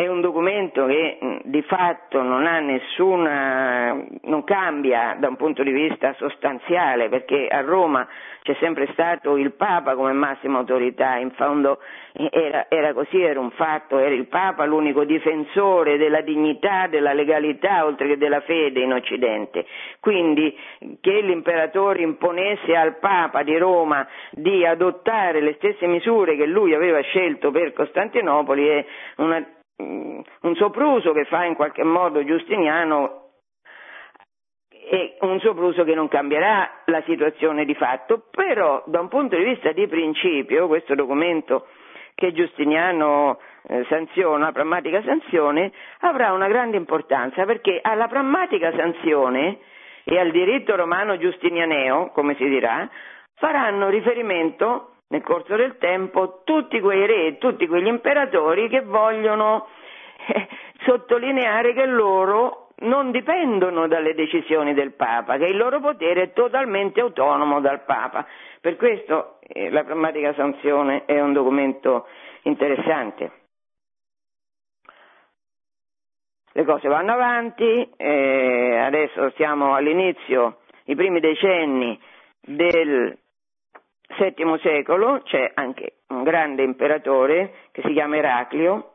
È 0.01 0.07
un 0.07 0.19
documento 0.19 0.87
che 0.87 1.19
di 1.43 1.61
fatto 1.61 2.23
non 2.23 2.47
ha 2.47 2.57
nessuna, 2.57 4.03
non 4.23 4.43
cambia 4.43 5.15
da 5.19 5.27
un 5.27 5.35
punto 5.35 5.61
di 5.61 5.69
vista 5.71 6.15
sostanziale 6.17 7.07
perché 7.07 7.45
a 7.47 7.61
Roma 7.61 8.07
c'è 8.41 8.55
sempre 8.59 8.89
stato 8.93 9.37
il 9.37 9.53
Papa 9.53 9.93
come 9.93 10.11
massima 10.13 10.57
autorità, 10.57 11.17
in 11.17 11.29
fondo 11.33 11.77
era, 12.31 12.65
era 12.67 12.93
così, 12.93 13.21
era 13.21 13.39
un 13.39 13.51
fatto, 13.51 13.99
era 13.99 14.15
il 14.15 14.25
Papa 14.25 14.65
l'unico 14.65 15.03
difensore 15.03 15.97
della 15.97 16.21
dignità, 16.21 16.87
della 16.87 17.13
legalità 17.13 17.85
oltre 17.85 18.07
che 18.07 18.17
della 18.17 18.41
fede 18.41 18.79
in 18.79 18.93
Occidente. 18.93 19.67
Quindi 19.99 20.57
che 20.99 21.21
l'imperatore 21.21 22.01
imponesse 22.01 22.75
al 22.75 22.97
Papa 22.97 23.43
di 23.43 23.55
Roma 23.55 24.07
di 24.31 24.65
adottare 24.65 25.41
le 25.41 25.53
stesse 25.57 25.85
misure 25.85 26.35
che 26.35 26.47
lui 26.47 26.73
aveva 26.73 27.01
scelto 27.01 27.51
per 27.51 27.71
Costantinopoli 27.73 28.67
è 28.67 28.85
una 29.17 29.45
un 30.41 30.55
sopruso 30.55 31.11
che 31.13 31.25
fa 31.25 31.45
in 31.45 31.55
qualche 31.55 31.83
modo 31.83 32.23
Giustiniano 32.23 33.19
e 34.69 35.17
un 35.21 35.39
sopruso 35.39 35.83
che 35.83 35.95
non 35.95 36.07
cambierà 36.07 36.81
la 36.85 37.01
situazione 37.05 37.65
di 37.65 37.75
fatto, 37.75 38.23
però 38.29 38.83
da 38.87 38.99
un 38.99 39.07
punto 39.07 39.37
di 39.37 39.43
vista 39.43 39.71
di 39.71 39.87
principio 39.87 40.67
questo 40.67 40.95
documento 40.95 41.67
che 42.15 42.33
Giustiniano 42.33 43.39
eh, 43.67 43.85
sanziona, 43.87 44.51
pragmatica 44.51 45.01
sanzione, 45.03 45.71
avrà 45.99 46.33
una 46.33 46.47
grande 46.47 46.77
importanza 46.77 47.45
perché 47.45 47.79
alla 47.81 48.07
pragmatica 48.07 48.73
sanzione 48.75 49.59
e 50.03 50.19
al 50.19 50.31
diritto 50.31 50.75
romano 50.75 51.17
giustinianeo, 51.17 52.09
come 52.09 52.35
si 52.35 52.47
dirà, 52.47 52.89
faranno 53.35 53.89
riferimento 53.89 54.90
nel 55.11 55.23
corso 55.23 55.55
del 55.55 55.77
tempo 55.77 56.41
tutti 56.45 56.79
quei 56.79 57.05
re 57.05 57.25
e 57.27 57.37
tutti 57.37 57.67
quegli 57.67 57.87
imperatori 57.87 58.69
che 58.69 58.81
vogliono 58.81 59.67
eh, 60.27 60.47
sottolineare 60.85 61.73
che 61.73 61.85
loro 61.85 62.69
non 62.81 63.11
dipendono 63.11 63.87
dalle 63.87 64.15
decisioni 64.15 64.73
del 64.73 64.93
Papa, 64.93 65.37
che 65.37 65.45
il 65.45 65.57
loro 65.57 65.79
potere 65.81 66.23
è 66.23 66.33
totalmente 66.33 67.01
autonomo 67.01 67.59
dal 67.59 67.83
Papa. 67.83 68.25
Per 68.59 68.77
questo 68.77 69.39
eh, 69.41 69.69
la 69.69 69.83
pragmatica 69.83 70.33
sanzione 70.33 71.03
è 71.05 71.19
un 71.19 71.33
documento 71.33 72.07
interessante. 72.43 73.31
Le 76.53 76.63
cose 76.63 76.87
vanno 76.87 77.13
avanti, 77.13 77.89
eh, 77.97 78.77
adesso 78.77 79.29
siamo 79.35 79.75
all'inizio, 79.75 80.59
i 80.85 80.95
primi 80.95 81.19
decenni 81.19 81.99
del 82.41 83.17
VII 84.17 84.59
secolo, 84.59 85.21
c'è 85.23 85.51
anche 85.53 85.97
un 86.07 86.23
grande 86.23 86.63
imperatore 86.63 87.53
che 87.71 87.81
si 87.83 87.93
chiama 87.93 88.17
Eraclio, 88.17 88.91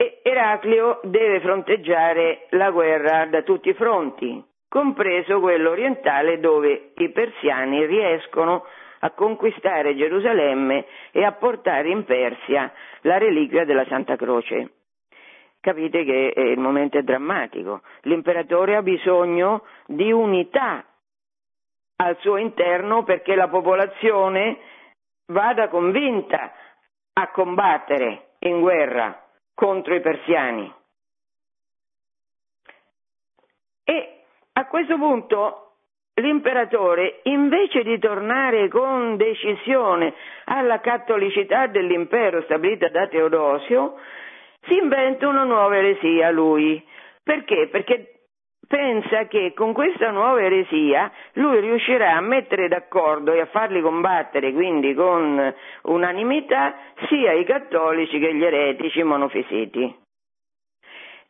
e 0.00 0.20
Eraclio 0.22 1.00
deve 1.02 1.40
fronteggiare 1.40 2.46
la 2.50 2.70
guerra 2.70 3.26
da 3.26 3.42
tutti 3.42 3.70
i 3.70 3.74
fronti, 3.74 4.40
compreso 4.68 5.40
quello 5.40 5.70
orientale 5.70 6.38
dove 6.38 6.92
i 6.94 7.10
persiani 7.10 7.84
riescono 7.84 8.64
a 9.00 9.10
conquistare 9.10 9.96
Gerusalemme 9.96 10.86
e 11.10 11.24
a 11.24 11.32
portare 11.32 11.88
in 11.88 12.04
Persia 12.04 12.72
la 13.02 13.18
reliquia 13.18 13.64
della 13.64 13.84
Santa 13.86 14.14
Croce. 14.14 14.70
Capite 15.60 16.04
che 16.04 16.32
il 16.36 16.58
momento 16.58 16.98
è 16.98 17.02
drammatico. 17.02 17.82
L'imperatore 18.02 18.76
ha 18.76 18.82
bisogno 18.82 19.64
di 19.86 20.12
unità 20.12 20.84
al 22.00 22.16
suo 22.20 22.36
interno 22.36 23.02
perché 23.02 23.34
la 23.34 23.48
popolazione 23.48 24.58
vada 25.26 25.68
convinta 25.68 26.52
a 27.12 27.30
combattere 27.30 28.34
in 28.40 28.60
guerra 28.60 29.24
contro 29.54 29.94
i 29.94 30.00
persiani. 30.00 30.72
E 33.84 34.22
a 34.52 34.66
questo 34.66 34.96
punto 34.96 35.72
l'imperatore, 36.14 37.20
invece 37.24 37.82
di 37.82 37.98
tornare 37.98 38.68
con 38.68 39.16
decisione 39.16 40.14
alla 40.44 40.80
cattolicità 40.80 41.66
dell'impero 41.66 42.42
stabilita 42.42 42.88
da 42.88 43.08
Teodosio, 43.08 43.96
si 44.62 44.76
inventa 44.76 45.26
una 45.26 45.44
nuova 45.44 45.76
eresia 45.76 46.30
lui. 46.30 46.84
Perché? 47.22 47.68
Perché 47.68 48.18
pensa 48.68 49.26
che 49.26 49.54
con 49.54 49.72
questa 49.72 50.10
nuova 50.10 50.42
eresia 50.42 51.10
lui 51.38 51.60
riuscirà 51.60 52.16
a 52.16 52.20
mettere 52.20 52.68
d'accordo 52.68 53.32
e 53.32 53.40
a 53.40 53.46
farli 53.46 53.80
combattere, 53.80 54.52
quindi 54.52 54.92
con 54.94 55.54
unanimità, 55.82 56.74
sia 57.08 57.32
i 57.32 57.44
cattolici 57.44 58.18
che 58.18 58.34
gli 58.34 58.44
eretici 58.44 59.02
monofisiti. 59.02 59.96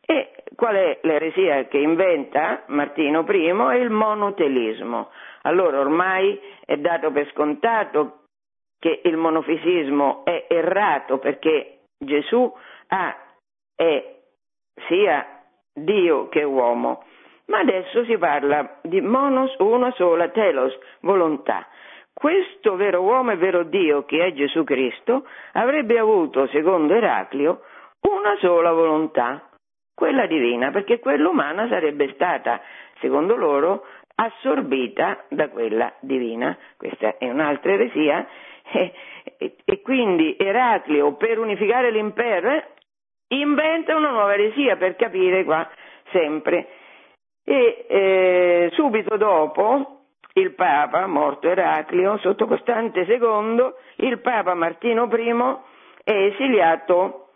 E 0.05 0.43
qual 0.55 0.75
è 0.75 0.99
l'eresia 1.03 1.67
che 1.67 1.77
inventa 1.77 2.63
Martino 2.67 3.23
I? 3.27 3.47
È 3.47 3.75
il 3.75 3.91
monotelismo. 3.91 5.11
Allora 5.43 5.79
ormai 5.79 6.39
è 6.65 6.77
dato 6.77 7.11
per 7.11 7.29
scontato 7.31 8.23
che 8.79 9.01
il 9.03 9.15
monofisismo 9.15 10.25
è 10.25 10.47
errato 10.49 11.19
perché 11.19 11.81
Gesù 11.97 12.51
ha, 12.87 13.15
è 13.75 14.15
sia 14.87 15.43
Dio 15.71 16.27
che 16.29 16.43
uomo 16.43 17.03
ma 17.49 17.59
adesso 17.59 18.03
si 18.05 18.17
parla 18.17 18.79
di 18.83 19.01
monos, 19.01 19.53
una 19.57 19.91
sola, 19.91 20.29
telos, 20.29 20.75
volontà. 21.01 21.67
Questo 22.13 22.75
vero 22.75 23.01
uomo 23.01 23.31
e 23.31 23.37
vero 23.37 23.63
Dio, 23.63 24.05
che 24.05 24.25
è 24.25 24.33
Gesù 24.33 24.63
Cristo, 24.63 25.25
avrebbe 25.53 25.97
avuto, 25.97 26.47
secondo 26.47 26.93
Eraclio, 26.93 27.61
una 28.01 28.35
sola 28.39 28.71
volontà, 28.71 29.49
quella 29.93 30.27
divina, 30.27 30.71
perché 30.71 30.99
quella 30.99 31.27
umana 31.27 31.67
sarebbe 31.67 32.11
stata, 32.13 32.61
secondo 32.99 33.35
loro, 33.35 33.85
assorbita 34.15 35.25
da 35.29 35.49
quella 35.49 35.93
divina. 36.01 36.57
Questa 36.77 37.17
è 37.17 37.29
un'altra 37.29 37.73
eresia. 37.73 38.27
E, 38.71 38.93
e, 39.37 39.55
e 39.65 39.81
quindi 39.81 40.35
Eraclio, 40.37 41.15
per 41.15 41.39
unificare 41.39 41.89
l'impero, 41.89 42.51
eh, 42.51 42.63
inventa 43.29 43.95
una 43.95 44.11
nuova 44.11 44.33
eresia 44.33 44.75
per 44.75 44.95
capire 44.95 45.43
qua 45.43 45.67
sempre 46.11 46.67
e 47.49 47.85
eh, 47.87 48.69
subito 48.73 49.17
dopo 49.17 50.01
il 50.33 50.53
Papa, 50.53 51.07
morto 51.07 51.49
Eraclio, 51.49 52.19
sotto 52.19 52.45
Costante 52.45 53.01
II, 53.01 54.05
il 54.07 54.19
Papa 54.19 54.53
Martino 54.53 55.09
I 55.11 55.57
è 56.03 56.11
esiliato 56.11 57.29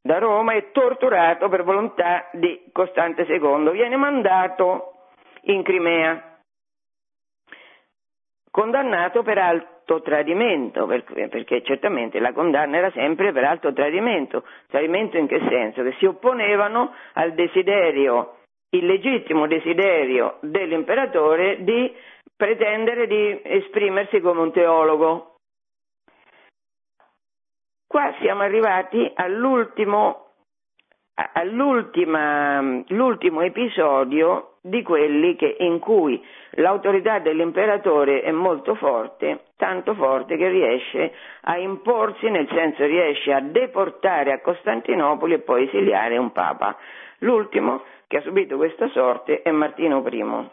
da 0.00 0.16
Roma 0.16 0.54
e 0.54 0.70
torturato 0.72 1.50
per 1.50 1.64
volontà 1.64 2.30
di 2.32 2.70
Costante 2.72 3.24
II. 3.28 3.72
Viene 3.72 3.96
mandato 3.96 4.92
in 5.42 5.62
Crimea, 5.62 6.38
condannato 8.50 9.22
per 9.22 9.36
alto 9.36 10.00
tradimento, 10.00 10.86
perché 10.86 11.62
certamente 11.62 12.20
la 12.20 12.32
condanna 12.32 12.78
era 12.78 12.90
sempre 12.92 13.32
per 13.32 13.44
alto 13.44 13.74
tradimento. 13.74 14.44
Tradimento 14.68 15.18
in 15.18 15.26
che 15.26 15.40
senso? 15.46 15.82
Che 15.82 15.94
si 15.98 16.06
opponevano 16.06 16.94
al 17.12 17.34
desiderio 17.34 18.36
il 18.76 18.86
legittimo 18.86 19.46
desiderio 19.46 20.38
dell'imperatore 20.40 21.64
di 21.64 21.94
pretendere 22.36 23.06
di 23.06 23.40
esprimersi 23.42 24.20
come 24.20 24.40
un 24.40 24.52
teologo. 24.52 25.36
Qua 27.86 28.14
siamo 28.20 28.42
arrivati 28.42 29.10
all'ultimo, 29.14 30.32
all'ultimo 31.32 33.40
episodio 33.40 34.56
di 34.60 34.82
quelli 34.82 35.36
che, 35.36 35.56
in 35.60 35.78
cui 35.78 36.22
l'autorità 36.52 37.20
dell'imperatore 37.20 38.22
è 38.22 38.32
molto 38.32 38.74
forte, 38.74 39.44
tanto 39.56 39.94
forte 39.94 40.36
che 40.36 40.48
riesce 40.48 41.14
a 41.42 41.56
imporsi, 41.56 42.28
nel 42.28 42.48
senso 42.48 42.84
riesce 42.84 43.32
a 43.32 43.40
deportare 43.40 44.32
a 44.32 44.40
Costantinopoli 44.40 45.34
e 45.34 45.38
poi 45.38 45.66
esiliare 45.66 46.18
un 46.18 46.32
papa. 46.32 46.76
L'ultimo 47.20 47.84
che 48.06 48.18
ha 48.18 48.22
subito 48.22 48.56
questa 48.56 48.88
sorte 48.88 49.42
è 49.42 49.50
Martino 49.50 50.04
I 50.06 50.50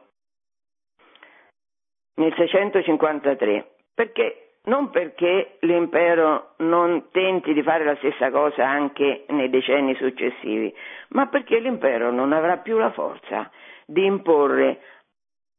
nel 2.16 2.34
653, 2.36 3.72
perché? 3.93 4.38
Non 4.66 4.91
perché 4.91 5.58
l'impero 5.62 6.54
non 6.60 7.10
tenti 7.12 7.54
di 7.54 7.62
fare 7.64 7.84
la 7.84 7.97
stessa 7.97 8.32
cosa 8.32 8.66
anche 8.66 9.26
nei 9.30 9.49
decenni 9.49 9.93
successivi, 9.95 10.74
ma 11.10 11.28
perché 11.28 11.60
l'impero 11.60 12.12
non 12.12 12.32
avrà 12.32 12.58
più 12.58 12.78
la 12.78 12.91
forza 12.91 13.51
di 13.86 14.06
imporre 14.06 14.80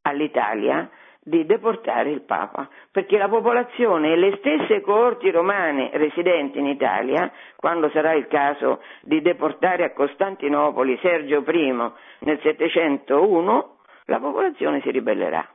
all'Italia 0.02 0.88
di 1.26 1.46
deportare 1.46 2.10
il 2.10 2.20
Papa, 2.20 2.68
perché 2.90 3.16
la 3.16 3.28
popolazione 3.28 4.12
e 4.12 4.16
le 4.16 4.36
stesse 4.36 4.82
coorti 4.82 5.30
romane 5.30 5.90
residenti 5.94 6.58
in 6.58 6.66
Italia, 6.66 7.32
quando 7.56 7.88
sarà 7.90 8.12
il 8.12 8.26
caso 8.26 8.82
di 9.00 9.22
deportare 9.22 9.84
a 9.84 9.92
Costantinopoli 9.92 10.98
Sergio 11.00 11.42
I 11.46 11.92
nel 12.20 12.40
701, 12.42 13.76
la 14.04 14.20
popolazione 14.20 14.82
si 14.82 14.90
ribellerà. 14.90 15.48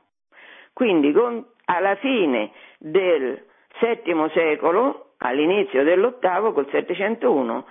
Quindi 0.72 1.12
con, 1.12 1.46
alla 1.66 1.94
fine 1.96 2.50
del 2.78 3.44
VII 3.80 4.30
secolo, 4.34 5.12
all'inizio 5.18 5.84
dell'ottavo, 5.84 6.52
col 6.52 6.68
701, 6.68 7.66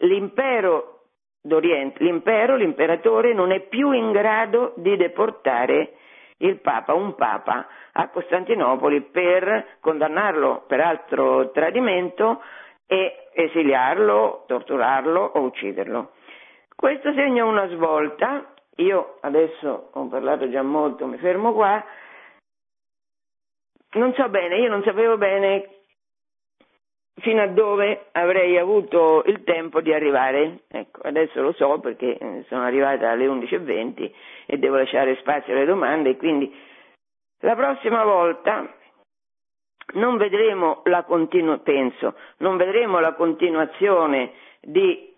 l'impero 0.00 1.04
d'Oriente, 1.40 2.04
l'impero, 2.04 2.56
l'imperatore 2.56 3.32
non 3.32 3.50
è 3.50 3.60
più 3.60 3.92
in 3.92 4.12
grado 4.12 4.74
di 4.76 4.94
deportare 4.96 5.94
il 6.40 6.60
Papa, 6.60 6.94
un 6.94 7.14
Papa 7.14 7.66
a 7.92 8.08
Costantinopoli 8.08 9.02
per 9.02 9.78
condannarlo 9.80 10.64
per 10.66 10.80
altro 10.80 11.50
tradimento 11.50 12.42
e 12.86 13.28
esiliarlo, 13.32 14.44
torturarlo 14.46 15.20
o 15.34 15.40
ucciderlo. 15.40 16.12
Questo 16.74 17.12
segna 17.12 17.44
una 17.44 17.68
svolta, 17.68 18.52
io 18.76 19.18
adesso 19.20 19.90
ho 19.92 20.08
parlato 20.08 20.48
già 20.50 20.62
molto, 20.62 21.06
mi 21.06 21.18
fermo 21.18 21.52
qua, 21.52 21.84
non 23.92 24.14
so 24.14 24.28
bene, 24.28 24.58
io 24.58 24.68
non 24.68 24.82
sapevo 24.82 25.18
bene 25.18 25.79
fino 27.20 27.42
a 27.42 27.46
dove 27.46 28.06
avrei 28.12 28.58
avuto 28.58 29.22
il 29.26 29.42
tempo 29.44 29.80
di 29.80 29.92
arrivare. 29.92 30.60
Ecco, 30.68 31.00
adesso 31.02 31.40
lo 31.40 31.52
so 31.52 31.78
perché 31.80 32.16
eh, 32.16 32.44
sono 32.48 32.62
arrivata 32.62 33.10
alle 33.10 33.26
11.20 33.26 34.10
e 34.46 34.58
devo 34.58 34.76
lasciare 34.76 35.16
spazio 35.16 35.52
alle 35.52 35.64
domande, 35.64 36.16
quindi 36.16 36.52
la 37.40 37.54
prossima 37.54 38.04
volta 38.04 38.74
non 39.94 40.16
vedremo 40.16 40.82
la 40.84 41.02
continu- 41.04 41.62
penso, 41.62 42.14
non 42.38 42.56
vedremo 42.56 43.00
la 43.00 43.14
continuazione 43.14 44.32
di 44.60 45.08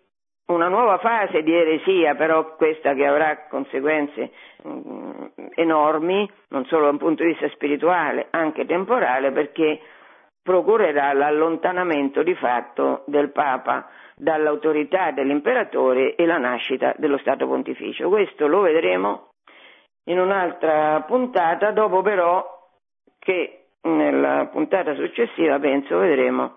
una 0.47 0.69
nuova 0.69 0.99
fase 0.99 1.43
di 1.43 1.53
eresia, 1.53 2.15
però 2.15 2.55
questa 2.57 2.95
che 2.95 3.07
avrà 3.07 3.47
conseguenze 3.49 4.33
mm, 4.67 5.25
enormi, 5.55 6.31
non 6.49 6.65
solo 6.67 6.85
da 6.85 6.91
un 6.91 6.99
punto 6.99 7.23
di 7.23 7.31
vista 7.31 7.49
spirituale, 7.51 8.27
anche 8.31 8.67
temporale, 8.67 9.31
perché 9.31 9.81
procurerà 10.43 11.13
l'allontanamento 11.13 12.23
di 12.23 12.35
fatto 12.35 13.05
del 13.07 13.31
Papa 13.31 13.89
dall'autorità 14.17 15.11
dell'imperatore 15.13 16.15
e 16.15 16.27
la 16.27 16.39
nascita 16.39 16.95
dello 16.97 17.19
Stato 17.19 17.47
Pontificio. 17.47 18.09
Questo 18.09 18.47
lo 18.47 18.61
vedremo 18.61 19.31
in 20.05 20.19
un'altra 20.19 21.03
puntata, 21.03 21.71
dopo 21.71 22.03
però 22.03 22.45
che 23.19 23.67
nella 23.83 24.49
puntata 24.51 24.95
successiva 24.95 25.59
penso 25.59 25.99
vedremo 25.99 26.57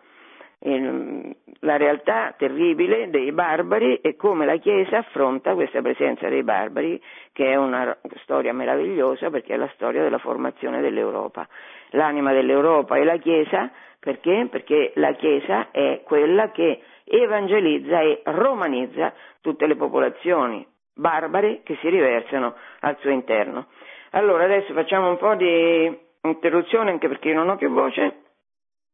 la 1.60 1.78
realtà 1.78 2.34
terribile 2.38 3.10
dei 3.12 3.32
barbari 3.32 3.98
e 3.98 4.16
come 4.16 4.46
la 4.46 4.58
Chiesa 4.58 4.98
affronta 4.98 5.54
questa 5.54 5.82
presenza 5.82 6.28
dei 6.28 6.44
barbari, 6.44 7.00
che 7.32 7.52
è 7.52 7.56
una 7.56 7.96
storia 8.24 8.52
meravigliosa 8.52 9.30
perché 9.30 9.54
è 9.54 9.58
la 9.58 9.70
storia 9.76 10.02
della 10.02 10.18
formazione 10.18 10.82
dell'Europa. 10.82 11.48
L'anima 11.92 12.34
dell'Europa 12.34 12.96
è 12.96 13.04
la 13.04 13.18
Chiesa, 13.18 13.70
perché? 14.00 14.48
Perché 14.50 14.92
la 14.96 15.14
Chiesa 15.14 15.70
è 15.70 16.02
quella 16.04 16.50
che 16.50 16.82
evangelizza 17.04 18.02
e 18.02 18.22
romanizza 18.24 19.14
tutte 19.42 19.68
le 19.68 19.76
popolazioni 19.76 20.66
barbare 20.96 21.62
che 21.64 21.78
si 21.82 21.90
riversano 21.90 22.56
al 22.80 22.98
suo 23.02 23.12
interno. 23.12 23.68
Allora 24.12 24.46
adesso 24.46 24.74
facciamo 24.74 25.10
un 25.10 25.18
po' 25.18 25.36
di 25.36 25.96
interruzione 26.22 26.90
anche 26.90 27.08
perché 27.08 27.30
io 27.30 27.36
non 27.36 27.50
ho 27.50 27.56
più 27.58 27.70
voce 27.70 28.22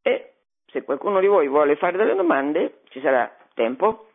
e 0.02 0.31
se 0.72 0.84
qualcuno 0.84 1.20
di 1.20 1.28
voi 1.28 1.48
vuole 1.48 1.76
fare 1.76 1.98
delle 1.98 2.16
domande 2.16 2.82
ci 2.90 3.02
sarà 3.02 3.30
tempo. 3.54 4.08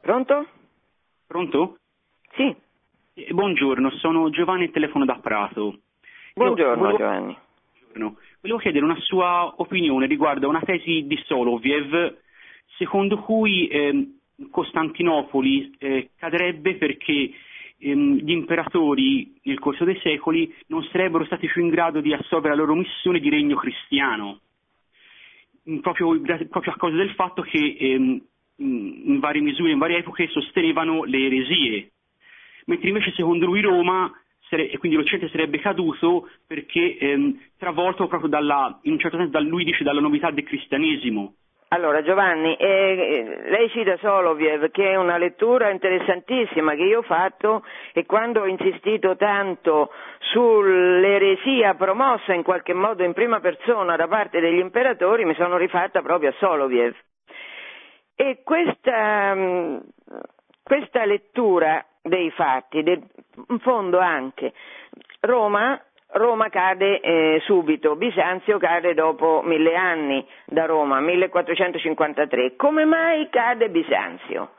Pronto? 0.00 0.48
Pronto? 1.28 1.78
Sì. 2.32 2.56
Eh, 3.14 3.32
buongiorno, 3.32 3.90
sono 3.90 4.28
Giovanni 4.30 4.64
e 4.64 4.70
telefono 4.72 5.04
da 5.04 5.20
Prato. 5.22 5.78
Buongiorno 6.34 6.82
volevo... 6.82 6.98
Giovanni. 6.98 7.36
Volevo 8.40 8.58
chiedere 8.58 8.84
una 8.84 8.98
sua 9.00 9.52
opinione 9.56 10.06
riguardo 10.06 10.46
a 10.46 10.50
una 10.50 10.62
tesi 10.62 11.04
di 11.06 11.20
Soloviev 11.26 12.16
secondo 12.76 13.18
cui 13.18 13.66
eh, 13.68 14.14
Costantinopoli 14.50 15.74
eh, 15.78 16.10
cadrebbe 16.16 16.76
perché 16.76 17.30
ehm, 17.76 18.16
gli 18.16 18.30
imperatori 18.30 19.38
nel 19.42 19.58
corso 19.58 19.84
dei 19.84 19.98
secoli 20.00 20.52
non 20.68 20.82
sarebbero 20.84 21.24
stati 21.26 21.46
più 21.46 21.62
in 21.62 21.68
grado 21.68 22.00
di 22.00 22.14
assolvere 22.14 22.54
la 22.54 22.62
loro 22.62 22.74
missione 22.74 23.20
di 23.20 23.28
regno 23.28 23.56
cristiano, 23.56 24.40
proprio, 25.82 26.18
proprio 26.48 26.72
a 26.72 26.76
causa 26.76 26.96
del 26.96 27.12
fatto 27.12 27.42
che 27.42 27.76
ehm, 27.78 28.22
in 28.56 29.18
varie 29.20 29.42
misure, 29.42 29.72
in 29.72 29.78
varie 29.78 29.98
epoche, 29.98 30.28
sostenevano 30.28 31.04
le 31.04 31.18
eresie, 31.18 31.90
mentre 32.66 32.88
invece 32.88 33.12
secondo 33.12 33.46
lui 33.46 33.60
Roma 33.60 34.10
e 34.50 34.78
quindi 34.78 34.96
l'Occidente 34.96 35.30
sarebbe 35.30 35.58
caduto 35.60 36.28
perché 36.46 36.96
ehm, 36.98 37.38
travolto 37.58 38.06
proprio 38.08 38.28
dalla, 38.28 38.78
in 38.82 38.92
un 38.92 38.98
certo 38.98 39.16
senso, 39.16 39.32
da, 39.32 39.40
lui 39.40 39.64
dalla 39.80 40.00
novità 40.00 40.30
del 40.30 40.44
cristianesimo. 40.44 41.34
Allora 41.72 42.02
Giovanni, 42.02 42.56
eh, 42.56 43.42
lei 43.44 43.70
cita 43.70 43.96
Soloviev 43.98 44.72
che 44.72 44.90
è 44.90 44.96
una 44.96 45.18
lettura 45.18 45.70
interessantissima 45.70 46.74
che 46.74 46.82
io 46.82 46.98
ho 46.98 47.02
fatto 47.02 47.64
e 47.92 48.06
quando 48.06 48.40
ho 48.40 48.46
insistito 48.46 49.14
tanto 49.14 49.92
sull'eresia 50.32 51.74
promossa 51.74 52.34
in 52.34 52.42
qualche 52.42 52.74
modo 52.74 53.04
in 53.04 53.12
prima 53.12 53.38
persona 53.38 53.94
da 53.94 54.08
parte 54.08 54.40
degli 54.40 54.58
imperatori 54.58 55.24
mi 55.24 55.36
sono 55.36 55.56
rifatta 55.56 56.02
proprio 56.02 56.30
a 56.30 56.34
Soloviev. 56.40 56.96
E 58.16 58.40
questa, 58.42 59.32
mm, 59.36 59.76
questa 60.64 61.04
lettura 61.04 61.86
dei 62.02 62.30
fatti, 62.30 62.82
del, 62.82 63.02
in 63.48 63.58
fondo 63.58 63.98
anche 63.98 64.52
Roma, 65.20 65.80
Roma 66.12 66.48
cade 66.48 67.00
eh, 67.00 67.40
subito, 67.44 67.94
Bisanzio 67.96 68.58
cade 68.58 68.94
dopo 68.94 69.42
mille 69.44 69.76
anni 69.76 70.26
da 70.46 70.64
Roma, 70.66 71.00
1453. 71.00 72.56
Come 72.56 72.84
mai 72.84 73.28
cade 73.30 73.68
Bisanzio? 73.68 74.52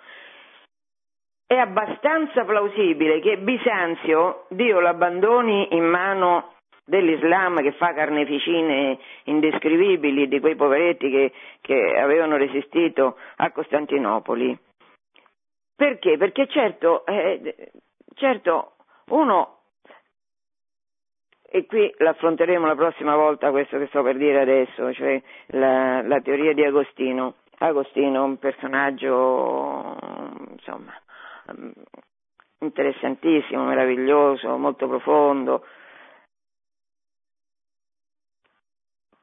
È 1.46 1.58
abbastanza 1.58 2.46
plausibile 2.46 3.20
che 3.20 3.38
Bisanzio 3.38 4.46
Dio 4.50 4.80
l'abbandoni 4.80 5.76
in 5.76 5.84
mano 5.84 6.54
dell'Islam 6.86 7.62
che 7.62 7.74
fa 7.74 7.94
carneficine 7.94 8.98
indescrivibili 9.26 10.28
di 10.28 10.40
quei 10.40 10.56
poveretti 10.56 11.10
che, 11.10 11.32
che 11.60 11.98
avevano 12.00 12.38
resistito 12.38 13.18
a 13.38 13.52
Costantinopoli. 13.52 14.58
Perché? 15.82 16.16
Perché 16.16 16.46
certo, 16.46 17.04
eh, 17.08 17.72
certo 18.14 18.74
uno, 19.08 19.62
e 21.42 21.66
qui 21.66 21.92
l'affronteremo 21.98 22.68
la 22.68 22.76
prossima 22.76 23.16
volta 23.16 23.50
questo 23.50 23.80
che 23.80 23.88
sto 23.88 24.04
per 24.04 24.16
dire 24.16 24.42
adesso, 24.42 24.94
cioè 24.94 25.20
la, 25.48 26.04
la 26.04 26.22
teoria 26.22 26.54
di 26.54 26.64
Agostino. 26.64 27.38
Agostino, 27.58 28.24
un 28.24 28.38
personaggio 28.38 29.98
insomma 30.52 30.94
interessantissimo, 32.60 33.64
meraviglioso, 33.64 34.56
molto 34.58 34.88
profondo, 34.88 35.66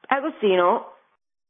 Agostino 0.07 0.95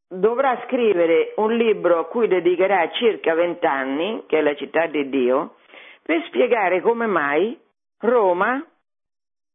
dovrà 0.09 0.59
scrivere 0.65 1.33
un 1.35 1.53
libro 1.55 1.99
a 1.99 2.05
cui 2.05 2.27
dedicherà 2.27 2.89
circa 2.91 3.35
vent'anni, 3.35 4.23
che 4.27 4.39
è 4.39 4.41
la 4.41 4.55
città 4.55 4.87
di 4.87 5.07
Dio, 5.09 5.55
per 6.01 6.23
spiegare 6.25 6.81
come 6.81 7.05
mai 7.05 7.57
Roma, 7.99 8.65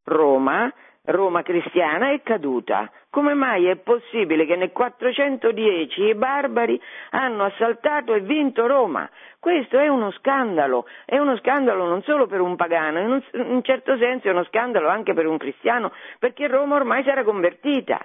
Roma, 0.05 0.73
Roma 1.07 1.43
cristiana 1.43 2.13
è 2.13 2.23
caduta. 2.23 2.91
Come 3.11 3.35
mai 3.35 3.67
è 3.67 3.77
possibile 3.77 4.47
che 4.47 4.57
nel 4.57 4.73
410 4.73 6.03
i 6.03 6.15
barbari 6.15 6.81
hanno 7.11 7.45
assaltato 7.45 8.15
e 8.15 8.21
vinto 8.21 8.67
Roma? 8.67 9.09
Questo 9.39 9.79
è 9.79 9.89
uno 9.89 10.11
scandalo, 10.13 10.87
è 11.05 11.19
uno 11.19 11.37
scandalo 11.39 11.87
non 11.87 12.03
solo 12.03 12.27
per 12.27 12.41
un 12.41 12.57
pagano, 12.57 13.01
in 13.01 13.23
un 13.33 13.63
certo 13.63 13.97
senso 13.99 14.29
è 14.29 14.31
uno 14.31 14.45
scandalo 14.45 14.89
anche 14.89 15.15
per 15.15 15.27
un 15.27 15.37
cristiano, 15.37 15.93
perché 16.19 16.47
Roma 16.47 16.77
ormai 16.77 17.03
si 17.03 17.09
era 17.09 17.25
convertita 17.25 18.05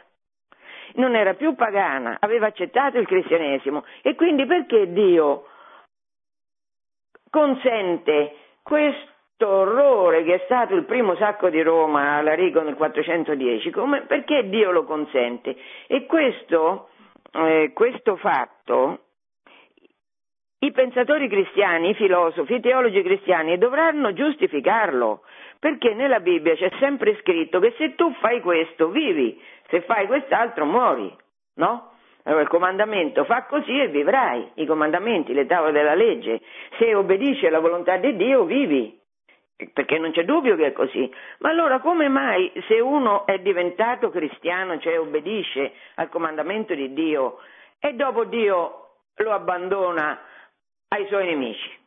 non 0.95 1.15
era 1.15 1.33
più 1.33 1.55
pagana, 1.55 2.17
aveva 2.19 2.47
accettato 2.47 2.97
il 2.97 3.07
cristianesimo 3.07 3.83
e 4.01 4.15
quindi 4.15 4.45
perché 4.45 4.91
Dio 4.91 5.45
consente 7.29 8.35
questo 8.63 9.47
orrore 9.47 10.23
che 10.23 10.35
è 10.35 10.41
stato 10.45 10.75
il 10.75 10.85
primo 10.85 11.15
sacco 11.15 11.49
di 11.49 11.61
Roma 11.61 12.17
alla 12.17 12.33
Rigo 12.33 12.61
nel 12.61 12.75
410, 12.75 13.69
come, 13.71 14.01
perché 14.01 14.49
Dio 14.49 14.71
lo 14.71 14.83
consente? 14.83 15.55
E 15.87 16.05
questo, 16.05 16.89
eh, 17.31 17.71
questo 17.73 18.15
fatto 18.17 19.05
i 20.59 20.71
pensatori 20.71 21.29
cristiani, 21.29 21.89
i 21.89 21.93
filosofi, 21.93 22.55
i 22.55 22.59
teologi 22.59 23.01
cristiani 23.01 23.57
dovranno 23.57 24.13
giustificarlo, 24.13 25.21
perché 25.57 25.93
nella 25.93 26.19
Bibbia 26.19 26.55
c'è 26.55 26.69
sempre 26.79 27.17
scritto 27.21 27.59
che 27.59 27.73
se 27.77 27.95
tu 27.95 28.13
fai 28.19 28.41
questo 28.41 28.89
vivi, 28.89 29.41
se 29.69 29.81
fai 29.81 30.07
quest'altro 30.07 30.65
muori, 30.65 31.13
no? 31.55 31.91
Allora 32.23 32.41
il 32.41 32.49
comandamento 32.49 33.23
fa 33.23 33.43
così 33.45 33.79
e 33.79 33.87
vivrai, 33.87 34.51
i 34.55 34.65
comandamenti, 34.65 35.33
le 35.33 35.45
tavole 35.45 35.71
della 35.71 35.95
legge, 35.95 36.41
se 36.77 36.93
obbedisci 36.93 37.47
alla 37.47 37.59
volontà 37.59 37.95
di 37.97 38.15
Dio 38.17 38.43
vivi, 38.43 38.99
perché 39.73 39.97
non 39.97 40.11
c'è 40.11 40.25
dubbio 40.25 40.55
che 40.55 40.67
è 40.67 40.71
così. 40.73 41.11
Ma 41.39 41.49
allora 41.49 41.79
come 41.79 42.07
mai 42.09 42.51
se 42.67 42.79
uno 42.79 43.25
è 43.25 43.39
diventato 43.39 44.09
cristiano, 44.09 44.77
cioè 44.79 44.99
obbedisce 44.99 45.71
al 45.95 46.09
comandamento 46.09 46.75
di 46.75 46.93
Dio, 46.93 47.39
e 47.79 47.93
dopo 47.93 48.25
Dio 48.25 48.89
lo 49.15 49.31
abbandona 49.31 50.19
ai 50.89 51.07
suoi 51.07 51.25
nemici? 51.25 51.77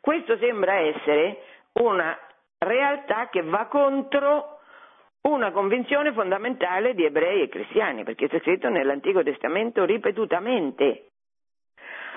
Questo 0.00 0.36
sembra 0.38 0.74
essere 0.74 1.42
una 1.74 2.18
realtà 2.58 3.28
che 3.28 3.42
va 3.42 3.66
contro 3.66 4.58
una 5.22 5.52
convinzione 5.52 6.12
fondamentale 6.12 6.94
di 6.94 7.04
ebrei 7.04 7.42
e 7.42 7.48
cristiani, 7.48 8.02
perché 8.02 8.26
è 8.26 8.40
scritto 8.40 8.68
nell'Antico 8.68 9.22
Testamento 9.22 9.84
ripetutamente. 9.84 11.06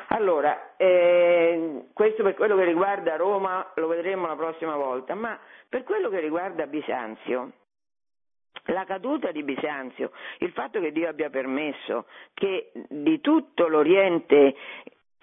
Allora, 0.10 0.76
eh, 0.78 1.86
questo 1.94 2.24
per 2.24 2.36
quello 2.36 2.56
che 2.56 2.64
riguarda 2.64 3.16
Roma 3.16 3.72
lo 3.76 3.88
vedremo 3.88 4.28
la 4.28 4.36
prossima 4.36 4.76
volta, 4.76 5.16
ma 5.16 5.38
per 5.68 5.84
quello 5.84 6.10
che 6.10 6.20
riguarda 6.20 6.68
Bisanzio, 6.68 7.52
la 8.66 8.86
caduta 8.86 9.32
di 9.32 9.44
Bisanzio, 9.44 10.12
il 10.40 10.52
fatto 10.52 10.80
che 10.80 10.92
Dio 10.92 11.10
abbia 11.10 11.30
permesso 11.30 12.06
che 12.34 12.72
di 12.90 13.20
tutto 13.20 13.68
l'Oriente 13.68 14.56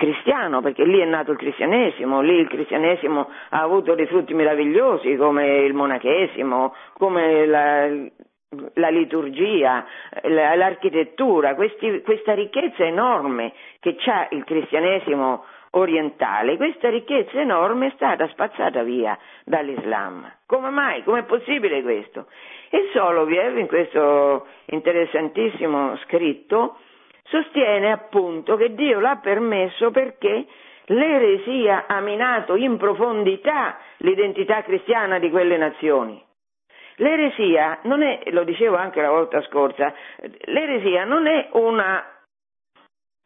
cristiano, 0.03 0.61
perché 0.61 0.85
lì 0.85 0.99
è 0.99 1.05
nato 1.05 1.31
il 1.31 1.39
cristianesimo, 1.39 2.23
lì 2.23 2.35
il 2.35 2.49
cristianesimo 2.49 3.31
ha 3.51 3.61
avuto 3.61 3.95
dei 3.95 4.07
frutti 4.07 4.35
meravigliosi 4.35 5.15
come 5.15 5.59
il 5.59 5.75
monachesimo, 5.75 6.75
come 6.95 7.47
la, 7.47 7.87
la 8.75 8.89
liturgia, 8.89 9.87
l'architettura, 10.23 11.55
questi, 11.55 12.03
questa 12.03 12.35
ricchezza 12.35 12.85
enorme 12.85 13.53
che 13.79 13.97
ha 14.07 14.27
il 14.31 14.43
cristianesimo 14.43 15.45
orientale, 15.75 16.57
questa 16.57 16.91
ricchezza 16.91 17.41
enorme 17.41 17.87
è 17.87 17.93
stata 17.95 18.27
spazzata 18.27 18.83
via 18.83 19.17
dall'Islam. 19.45 20.29
Come 20.47 20.71
mai? 20.71 21.05
Com'è 21.05 21.23
possibile 21.23 21.81
questo? 21.83 22.27
E 22.71 22.89
Soloviev 22.93 23.57
in 23.57 23.69
questo 23.69 24.49
interessantissimo 24.67 25.97
scritto 25.99 26.77
sostiene 27.33 27.91
appunto 27.91 28.57
che 28.57 28.75
Dio 28.75 29.01
l'ha 29.01 29.17
permesso 29.17 29.91
perché 29.91 30.45
l'eresia 30.87 31.87
ha 31.87 32.01
minato 32.01 32.57
in 32.57 32.77
profondità 32.77 33.79
l'identità 33.99 34.63
cristiana 34.63 35.19
di 35.19 35.31
quelle 35.31 35.57
nazioni. 35.57 36.23
L'eresia 36.97 37.79
non 37.85 38.03
è, 38.03 38.21
lo 38.27 38.45
dicevo 38.45 38.77
anche 38.77 39.01
la 39.01 39.09
volta 39.09 39.41
scorsa, 39.45 39.95
l'eresia 40.45 41.05
non 41.05 41.27
è 41.27 41.49
una, 41.53 42.05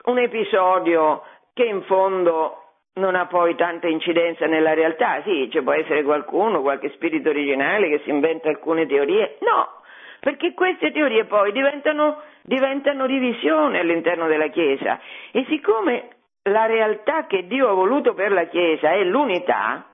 un 0.04 0.18
episodio 0.18 1.24
che 1.52 1.64
in 1.64 1.82
fondo 1.82 2.62
non 2.94 3.16
ha 3.16 3.26
poi 3.26 3.56
tanta 3.56 3.88
incidenza 3.88 4.46
nella 4.46 4.72
realtà, 4.72 5.20
sì, 5.24 5.50
ci 5.50 5.60
può 5.62 5.72
essere 5.72 6.04
qualcuno, 6.04 6.62
qualche 6.62 6.90
spirito 6.90 7.28
originale 7.30 7.88
che 7.88 8.00
si 8.04 8.10
inventa 8.10 8.48
alcune 8.48 8.86
teorie, 8.86 9.36
no, 9.40 9.82
perché 10.20 10.54
queste 10.54 10.92
teorie 10.92 11.24
poi 11.24 11.52
diventano, 11.52 12.22
diventano 12.42 13.06
divisione 13.06 13.80
all'interno 13.80 14.26
della 14.26 14.48
Chiesa. 14.48 14.98
E 15.30 15.44
siccome 15.48 16.08
la 16.44 16.66
realtà 16.66 17.26
che 17.26 17.46
Dio 17.46 17.68
ha 17.68 17.74
voluto 17.74 18.14
per 18.14 18.32
la 18.32 18.46
Chiesa 18.46 18.92
è 18.92 19.02
l'unità, 19.04 19.90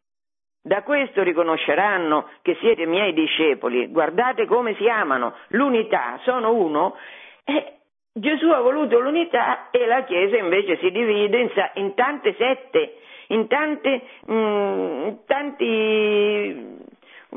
da 0.64 0.82
questo 0.82 1.22
riconosceranno 1.22 2.28
che 2.40 2.56
siete 2.60 2.86
miei 2.86 3.12
discepoli, 3.12 3.88
guardate 3.88 4.46
come 4.46 4.76
si 4.76 4.88
amano, 4.88 5.34
l'unità, 5.48 6.20
sono 6.22 6.54
uno, 6.54 6.94
e 7.44 7.78
Gesù 8.14 8.48
ha 8.50 8.60
voluto 8.60 9.00
l'unità 9.00 9.70
e 9.70 9.86
la 9.86 10.04
Chiesa 10.04 10.36
invece 10.36 10.78
si 10.78 10.90
divide 10.90 11.40
in, 11.40 11.50
in 11.74 11.94
tante 11.94 12.34
sette, 12.36 12.96
in, 13.28 13.48
tante, 13.48 14.02
mh, 14.26 14.34
mm, 14.34 15.08
tanti 15.26 16.90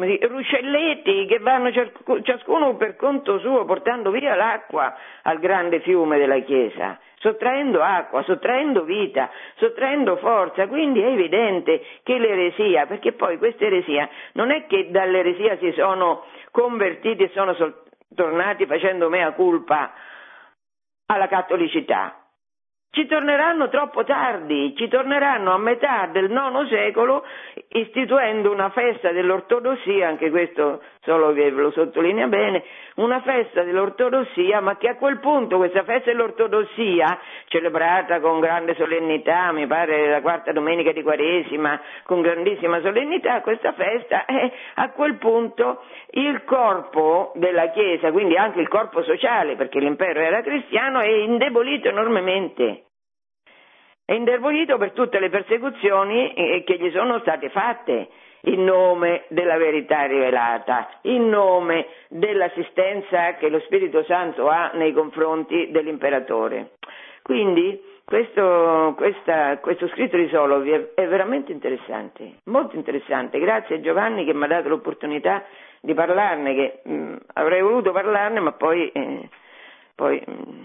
dire, 0.03 0.27
ruscelletti 0.27 1.25
che 1.25 1.39
vanno 1.39 1.71
ciascuno 1.71 2.75
per 2.75 2.95
conto 2.95 3.39
suo 3.39 3.63
portando 3.65 4.11
via 4.11 4.35
l'acqua 4.35 4.95
al 5.23 5.39
grande 5.39 5.79
fiume 5.79 6.17
della 6.17 6.39
Chiesa, 6.39 6.99
sottraendo 7.19 7.81
acqua, 7.81 8.23
sottraendo 8.23 8.83
vita, 8.83 9.29
sottraendo 9.55 10.17
forza. 10.17 10.67
Quindi 10.67 11.01
è 11.01 11.07
evidente 11.07 11.81
che 12.03 12.17
l'eresia, 12.17 12.85
perché 12.85 13.13
poi 13.13 13.37
questa 13.37 13.65
eresia 13.65 14.09
non 14.33 14.51
è 14.51 14.65
che 14.67 14.91
dall'eresia 14.91 15.57
si 15.57 15.71
sono 15.71 16.25
convertiti 16.51 17.23
e 17.23 17.31
sono 17.33 17.53
sol- 17.53 17.83
tornati 18.13 18.65
facendo 18.65 19.09
mea 19.09 19.31
culpa 19.31 19.93
alla 21.07 21.27
cattolicità, 21.27 22.24
ci 22.95 23.05
torneranno 23.07 23.67
troppo 23.67 24.05
tardi, 24.05 24.73
ci 24.77 24.87
torneranno 24.87 25.53
a 25.53 25.57
metà 25.57 26.07
del 26.13 26.31
IX 26.31 26.69
secolo 26.69 27.25
istituendo 27.67 28.49
una 28.51 28.69
festa 28.69 29.11
dell'ortodossia, 29.11 30.07
anche 30.07 30.29
questo 30.29 30.81
solo 31.05 31.31
ve 31.31 31.49
lo 31.51 31.71
sottolinea 31.71 32.27
bene, 32.27 32.63
una 32.95 33.21
festa 33.21 33.63
dell'ortodossia, 33.63 34.59
ma 34.59 34.75
che 34.77 34.89
a 34.89 34.95
quel 34.95 35.19
punto 35.19 35.57
questa 35.57 35.83
festa 35.83 36.11
dell'ortodossia, 36.11 37.19
celebrata 37.47 38.19
con 38.19 38.39
grande 38.39 38.75
solennità, 38.75 39.51
mi 39.51 39.67
pare 39.67 40.09
la 40.09 40.21
quarta 40.21 40.51
domenica 40.51 40.91
di 40.91 41.03
Quaresima, 41.03 41.79
con 42.03 42.21
grandissima 42.21 42.81
solennità, 42.81 43.41
questa 43.41 43.73
festa 43.73 44.25
è 44.25 44.51
a 44.75 44.89
quel 44.91 45.15
punto 45.15 45.83
il 46.11 46.43
corpo 46.43 47.31
della 47.35 47.69
Chiesa, 47.69 48.11
quindi 48.11 48.35
anche 48.35 48.59
il 48.59 48.67
corpo 48.67 49.03
sociale, 49.03 49.55
perché 49.55 49.79
l'impero 49.79 50.19
era 50.19 50.41
cristiano, 50.41 50.99
è 50.99 51.07
indebolito 51.07 51.89
enormemente 51.89 52.85
è 54.05 54.13
indebolito 54.13 54.77
per 54.77 54.91
tutte 54.91 55.19
le 55.19 55.29
persecuzioni 55.29 56.33
che 56.63 56.77
gli 56.79 56.91
sono 56.91 57.19
state 57.19 57.49
fatte 57.49 58.07
in 58.45 58.63
nome 58.63 59.25
della 59.29 59.57
verità 59.57 60.05
rivelata, 60.05 60.99
in 61.01 61.29
nome 61.29 61.87
dell'assistenza 62.09 63.33
che 63.35 63.49
lo 63.49 63.59
Spirito 63.61 64.03
Santo 64.03 64.47
ha 64.47 64.71
nei 64.73 64.93
confronti 64.93 65.71
dell'imperatore. 65.71 66.73
Quindi 67.21 67.81
questo, 68.05 68.93
questa, 68.95 69.57
questo 69.57 69.87
scritto 69.87 70.15
di 70.15 70.27
Solovi 70.27 70.69
è, 70.69 70.93
è, 70.93 71.07
veramente 71.07 71.51
interessante, 71.51 72.35
molto 72.45 72.75
interessante. 72.75 73.39
Grazie 73.39 73.77
a 73.77 73.81
Giovanni 73.81 74.25
che 74.25 74.33
mi 74.33 74.43
ha 74.43 74.47
dato 74.47 74.69
l'opportunità 74.69 75.43
di 75.81 75.95
parlarne, 75.95 76.53
che 76.53 76.79
mh, 76.83 76.93
mm, 76.93 77.15
avrei 77.33 77.61
voluto 77.61 77.91
parlarne 77.91 78.39
ma 78.39 78.51
poi, 78.51 78.91
eh, 78.91 79.29
poi 79.95 80.21
mh, 80.23 80.31
mm, 80.31 80.61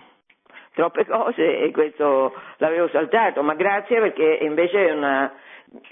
troppe 0.81 1.05
cose 1.05 1.59
e 1.59 1.71
questo 1.73 2.33
l'avevo 2.57 2.89
saltato, 2.89 3.43
ma 3.43 3.55
grazie 3.55 4.01
perché 4.01 4.39
invece 4.41 4.89
è 4.89 4.93
una... 4.93 5.33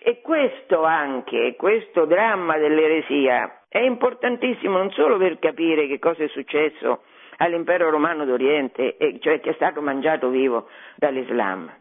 E 0.03 0.21
questo 0.23 0.83
anche, 0.83 1.55
questo 1.57 2.05
dramma 2.07 2.57
dell'eresia 2.57 3.65
è 3.69 3.79
importantissimo 3.79 4.79
non 4.79 4.91
solo 4.91 5.19
per 5.19 5.39
capire 5.39 5.87
che 5.87 5.99
cosa 6.01 6.25
è 6.25 6.29
successo 6.29 7.03
all'impero 7.37 7.89
romano 7.91 8.25
d'Oriente, 8.25 8.97
cioè 9.21 9.39
che 9.39 9.51
è 9.51 9.55
stato 9.55 9.81
mangiato 9.81 10.31
vivo 10.31 10.69
dall'Islam, 10.97 11.73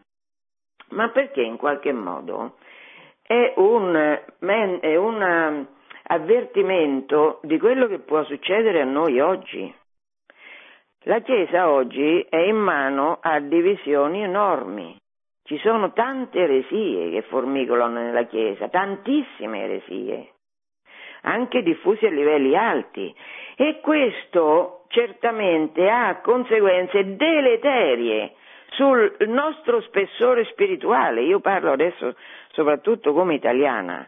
ma 0.90 1.08
perché 1.08 1.40
in 1.40 1.56
qualche 1.56 1.92
modo 1.92 2.58
è 3.22 3.54
un, 3.56 4.20
è 4.80 4.96
un 4.96 5.66
avvertimento 6.04 7.40
di 7.42 7.58
quello 7.58 7.88
che 7.88 7.98
può 7.98 8.22
succedere 8.24 8.80
a 8.82 8.84
noi 8.84 9.18
oggi. 9.18 9.74
La 11.08 11.20
Chiesa 11.20 11.70
oggi 11.70 12.20
è 12.28 12.36
in 12.36 12.56
mano 12.56 13.16
a 13.22 13.40
divisioni 13.40 14.22
enormi. 14.22 14.94
Ci 15.42 15.56
sono 15.60 15.94
tante 15.94 16.38
eresie 16.38 17.08
che 17.08 17.22
formicolano 17.22 17.98
nella 17.98 18.24
Chiesa, 18.24 18.68
tantissime 18.68 19.62
eresie, 19.62 20.32
anche 21.22 21.62
diffuse 21.62 22.08
a 22.08 22.10
livelli 22.10 22.54
alti. 22.54 23.10
E 23.56 23.80
questo 23.80 24.84
certamente 24.88 25.88
ha 25.88 26.20
conseguenze 26.20 27.16
deleterie 27.16 28.34
sul 28.72 29.16
nostro 29.28 29.80
spessore 29.80 30.44
spirituale. 30.44 31.22
Io 31.22 31.40
parlo 31.40 31.72
adesso 31.72 32.16
soprattutto 32.50 33.14
come 33.14 33.32
italiana. 33.32 34.06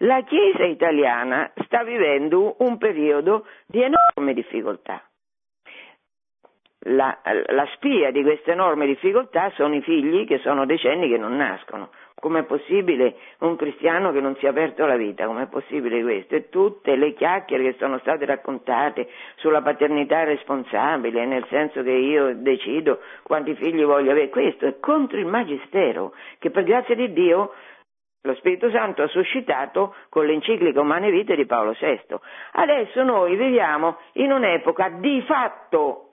La 0.00 0.22
Chiesa 0.24 0.64
italiana 0.64 1.50
sta 1.64 1.82
vivendo 1.82 2.56
un 2.58 2.76
periodo 2.76 3.46
di 3.64 3.80
enorme 3.80 4.34
difficoltà 4.34 5.02
la, 6.84 7.16
la, 7.46 7.66
spia 7.74 8.10
di 8.10 8.22
queste 8.22 8.52
enormi 8.52 8.86
difficoltà 8.86 9.50
sono 9.54 9.74
i 9.74 9.82
figli 9.82 10.26
che 10.26 10.38
sono 10.38 10.66
decenni 10.66 11.08
che 11.08 11.18
non 11.18 11.36
nascono. 11.36 11.90
Com'è 12.14 12.44
possibile 12.44 13.16
un 13.40 13.56
cristiano 13.56 14.12
che 14.12 14.20
non 14.20 14.36
si 14.36 14.46
è 14.46 14.48
aperto 14.48 14.84
alla 14.84 14.96
vita? 14.96 15.26
Com'è 15.26 15.46
possibile 15.46 16.02
questo? 16.02 16.36
E 16.36 16.48
tutte 16.48 16.96
le 16.96 17.14
chiacchiere 17.14 17.64
che 17.64 17.76
sono 17.78 17.98
state 17.98 18.24
raccontate 18.24 19.08
sulla 19.36 19.60
paternità 19.60 20.24
responsabile, 20.24 21.24
nel 21.24 21.44
senso 21.48 21.82
che 21.82 21.90
io 21.90 22.34
decido 22.36 23.00
quanti 23.22 23.54
figli 23.54 23.84
voglio 23.84 24.12
avere, 24.12 24.28
questo 24.28 24.66
è 24.66 24.78
contro 24.78 25.18
il 25.18 25.26
magistero, 25.26 26.14
che 26.38 26.50
per 26.50 26.64
grazia 26.64 26.94
di 26.94 27.12
Dio 27.12 27.52
lo 28.24 28.34
Spirito 28.36 28.70
Santo 28.70 29.02
ha 29.02 29.08
suscitato 29.08 29.94
con 30.08 30.26
l'enciclica 30.26 30.80
Umane 30.80 31.10
Vite 31.10 31.34
di 31.34 31.44
Paolo 31.44 31.76
VI. 31.78 32.16
Adesso 32.52 33.02
noi 33.02 33.34
viviamo 33.34 33.98
in 34.12 34.30
un'epoca 34.30 34.90
di 35.00 35.20
fatto 35.22 36.11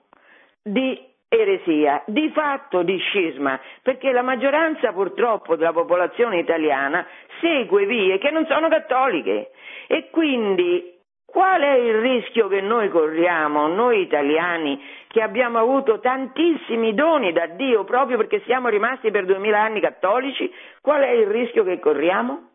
di 0.62 1.08
eresia, 1.28 2.02
di 2.06 2.28
fatto 2.30 2.82
di 2.82 2.98
scisma, 2.98 3.58
perché 3.82 4.10
la 4.10 4.22
maggioranza 4.22 4.92
purtroppo 4.92 5.54
della 5.54 5.72
popolazione 5.72 6.40
italiana 6.40 7.06
segue 7.40 7.86
vie 7.86 8.18
che 8.18 8.30
non 8.30 8.46
sono 8.46 8.68
cattoliche 8.68 9.52
e 9.86 10.10
quindi 10.10 10.98
qual 11.24 11.60
è 11.60 11.74
il 11.74 12.00
rischio 12.00 12.48
che 12.48 12.60
noi 12.60 12.88
corriamo, 12.88 13.68
noi 13.68 14.00
italiani, 14.00 14.82
che 15.06 15.22
abbiamo 15.22 15.58
avuto 15.58 16.00
tantissimi 16.00 16.92
doni 16.94 17.32
da 17.32 17.46
Dio 17.46 17.84
proprio 17.84 18.16
perché 18.16 18.42
siamo 18.44 18.68
rimasti 18.68 19.12
per 19.12 19.24
duemila 19.26 19.60
anni 19.60 19.80
cattolici, 19.80 20.52
qual 20.80 21.02
è 21.02 21.10
il 21.10 21.28
rischio 21.28 21.62
che 21.62 21.78
corriamo? 21.78 22.48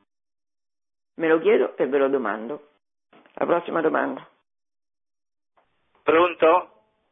Me 1.16 1.28
lo 1.30 1.40
chiedo 1.40 1.78
e 1.78 1.88
ve 1.88 1.98
lo 1.98 2.10
domando. 2.10 2.68
La 3.36 3.46
prossima 3.46 3.80
domanda. 3.80 4.28
Pronto? 6.04 6.70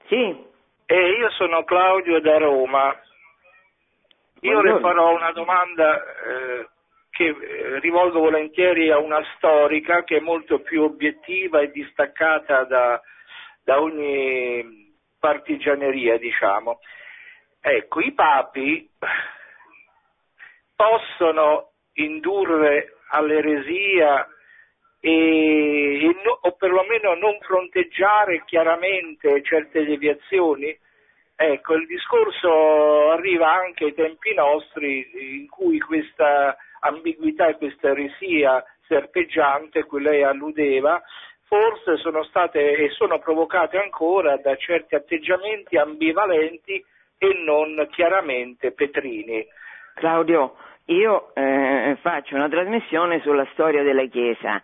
Sì. 0.08 0.52
Eh, 0.94 1.10
io 1.10 1.32
sono 1.32 1.64
Claudio 1.64 2.22
da 2.22 2.38
Roma. 2.38 2.96
Io 4.42 4.52
Buongiorno. 4.52 4.76
le 4.76 4.80
farò 4.80 5.16
una 5.16 5.32
domanda 5.32 6.04
eh, 6.04 6.68
che 7.10 7.30
eh, 7.30 7.80
rivolgo 7.80 8.20
volentieri 8.20 8.92
a 8.92 9.00
una 9.00 9.20
storica 9.36 10.04
che 10.04 10.18
è 10.18 10.20
molto 10.20 10.60
più 10.60 10.84
obiettiva 10.84 11.62
e 11.62 11.72
distaccata 11.72 12.66
da, 12.66 13.02
da 13.64 13.82
ogni 13.82 14.94
partigianeria, 15.20 16.20
diciamo. 16.20 16.80
Ecco, 17.60 18.00
i 18.00 18.12
papi 18.12 18.88
possono 20.76 21.72
indurre 21.94 22.98
all'eresia 23.08 24.28
e, 25.00 26.06
e 26.06 26.22
no- 26.24 26.38
o 26.40 26.52
perlomeno 26.52 27.16
non 27.16 27.40
fronteggiare 27.42 28.44
chiaramente 28.46 29.42
certe 29.42 29.84
deviazioni? 29.86 30.82
Ecco, 31.46 31.74
il 31.74 31.86
discorso 31.88 33.12
arriva 33.12 33.52
anche 33.52 33.84
ai 33.84 33.94
tempi 33.94 34.34
nostri 34.34 35.40
in 35.42 35.50
cui 35.50 35.78
questa 35.78 36.56
ambiguità 36.80 37.48
e 37.48 37.58
questa 37.58 37.90
eresia 37.90 38.64
serpeggiante 38.88 39.84
cui 39.84 40.02
lei 40.02 40.24
alludeva 40.24 41.04
forse 41.44 41.98
sono 41.98 42.24
state 42.24 42.78
e 42.78 42.90
sono 42.92 43.20
provocate 43.20 43.78
ancora 43.78 44.38
da 44.38 44.56
certi 44.56 44.96
atteggiamenti 44.96 45.76
ambivalenti 45.76 46.82
e 47.18 47.34
non 47.44 47.90
chiaramente 47.92 48.72
petrini. 48.72 49.46
Claudio, 49.96 50.56
io 50.86 51.36
eh, 51.36 51.98
faccio 52.00 52.36
una 52.36 52.48
trasmissione 52.48 53.20
sulla 53.20 53.46
storia 53.52 53.84
della 53.84 54.06
Chiesa. 54.06 54.62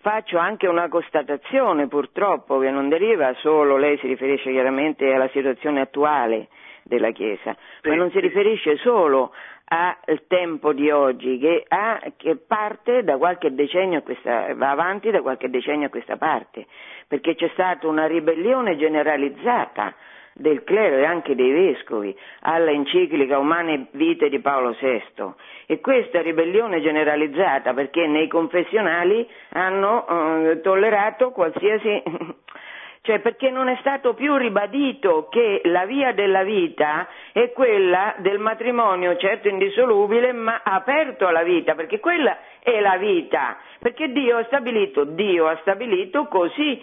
Faccio 0.00 0.36
anche 0.36 0.66
una 0.66 0.88
constatazione, 0.88 1.88
purtroppo, 1.88 2.58
che 2.58 2.70
non 2.70 2.90
deriva 2.90 3.32
solo, 3.36 3.78
lei 3.78 3.96
si 3.98 4.08
riferisce 4.08 4.50
chiaramente 4.50 5.10
alla 5.10 5.28
situazione 5.28 5.80
attuale 5.80 6.48
della 6.82 7.12
Chiesa, 7.12 7.56
ma 7.84 7.90
Sì, 7.92 7.96
non 7.96 8.10
si 8.10 8.20
riferisce 8.20 8.76
solo 8.76 9.32
al 9.64 10.26
tempo 10.26 10.74
di 10.74 10.90
oggi, 10.90 11.38
che, 11.38 11.64
ha- 11.66 12.00
che 12.16 12.36
parte 12.36 13.04
da 13.04 13.16
qualche 13.16 13.54
decennio 13.54 14.00
a 14.00 14.02
questa, 14.02 14.52
va 14.54 14.70
avanti 14.70 15.10
da 15.10 15.22
qualche 15.22 15.48
decennio 15.48 15.86
a 15.86 15.90
questa 15.90 16.16
parte, 16.16 16.66
perché 17.06 17.34
c'è 17.34 17.48
stata 17.54 17.86
una 17.86 18.06
ribellione 18.06 18.76
generalizzata 18.76 19.94
del 20.34 20.64
clero 20.64 20.96
e 20.96 21.04
anche 21.04 21.34
dei 21.34 21.50
vescovi 21.50 22.16
alla 22.40 22.70
enciclica 22.70 23.38
Umane 23.38 23.86
Vite 23.92 24.28
di 24.28 24.40
Paolo 24.40 24.76
VI 24.80 25.32
e 25.66 25.80
questa 25.80 26.22
ribellione 26.22 26.80
generalizzata 26.80 27.74
perché 27.74 28.06
nei 28.06 28.28
confessionali 28.28 29.28
hanno 29.50 30.06
eh, 30.06 30.60
tollerato 30.60 31.30
qualsiasi 31.30 32.02
cioè 33.02 33.20
perché 33.20 33.50
non 33.50 33.68
è 33.68 33.76
stato 33.80 34.14
più 34.14 34.36
ribadito 34.36 35.28
che 35.30 35.62
la 35.64 35.86
via 35.86 36.12
della 36.12 36.42
vita 36.42 37.08
è 37.32 37.50
quella 37.52 38.14
del 38.18 38.38
matrimonio 38.38 39.16
certo 39.16 39.48
indissolubile 39.48 40.32
ma 40.32 40.60
aperto 40.62 41.26
alla 41.26 41.42
vita 41.42 41.74
perché 41.74 41.98
quella 41.98 42.38
è 42.62 42.78
la 42.80 42.96
vita 42.98 43.56
perché 43.78 44.12
Dio 44.12 44.36
ha 44.36 44.44
stabilito 44.44 45.04
Dio 45.04 45.46
ha 45.46 45.56
stabilito 45.62 46.26
così 46.26 46.82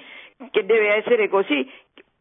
che 0.51 0.65
deve 0.65 0.95
essere 0.95 1.29
così 1.29 1.69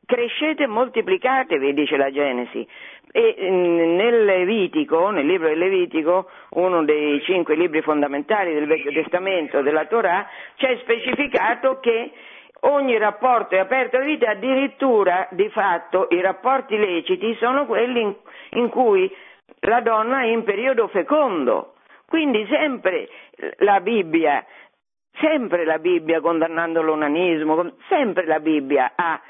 crescete 0.06 0.62
e 0.62 0.66
moltiplicatevi, 0.68 1.74
dice 1.74 1.96
la 1.96 2.10
Genesi. 2.10 2.66
E 3.12 3.36
mm, 3.38 3.96
nel 3.96 4.24
Levitico, 4.24 5.10
nel 5.10 5.26
libro 5.26 5.48
del 5.48 5.58
Levitico, 5.58 6.30
uno 6.50 6.84
dei 6.84 7.20
cinque 7.22 7.56
libri 7.56 7.82
fondamentali 7.82 8.54
del 8.54 8.66
Vecchio 8.66 8.92
Testamento, 8.92 9.60
della 9.60 9.86
Torah, 9.86 10.26
c'è 10.56 10.78
specificato 10.80 11.80
che 11.80 12.12
ogni 12.60 12.96
rapporto 12.98 13.54
è 13.54 13.58
aperto 13.58 13.96
alla 13.96 14.06
vita, 14.06 14.30
addirittura 14.30 15.28
di 15.30 15.48
fatto 15.50 16.06
i 16.10 16.20
rapporti 16.20 16.76
leciti 16.76 17.34
sono 17.38 17.66
quelli 17.66 18.00
in, 18.00 18.14
in 18.50 18.68
cui 18.68 19.12
la 19.60 19.80
donna 19.80 20.22
è 20.22 20.26
in 20.26 20.44
periodo 20.44 20.88
fecondo. 20.88 21.74
Quindi 22.06 22.46
sempre 22.48 23.08
la 23.58 23.80
Bibbia, 23.80 24.44
sempre 25.18 25.64
la 25.64 25.78
Bibbia 25.78 26.20
condannando 26.20 26.82
l'onanismo, 26.82 27.72
sempre 27.88 28.26
la 28.26 28.38
Bibbia 28.38 28.92
ha 28.94 29.20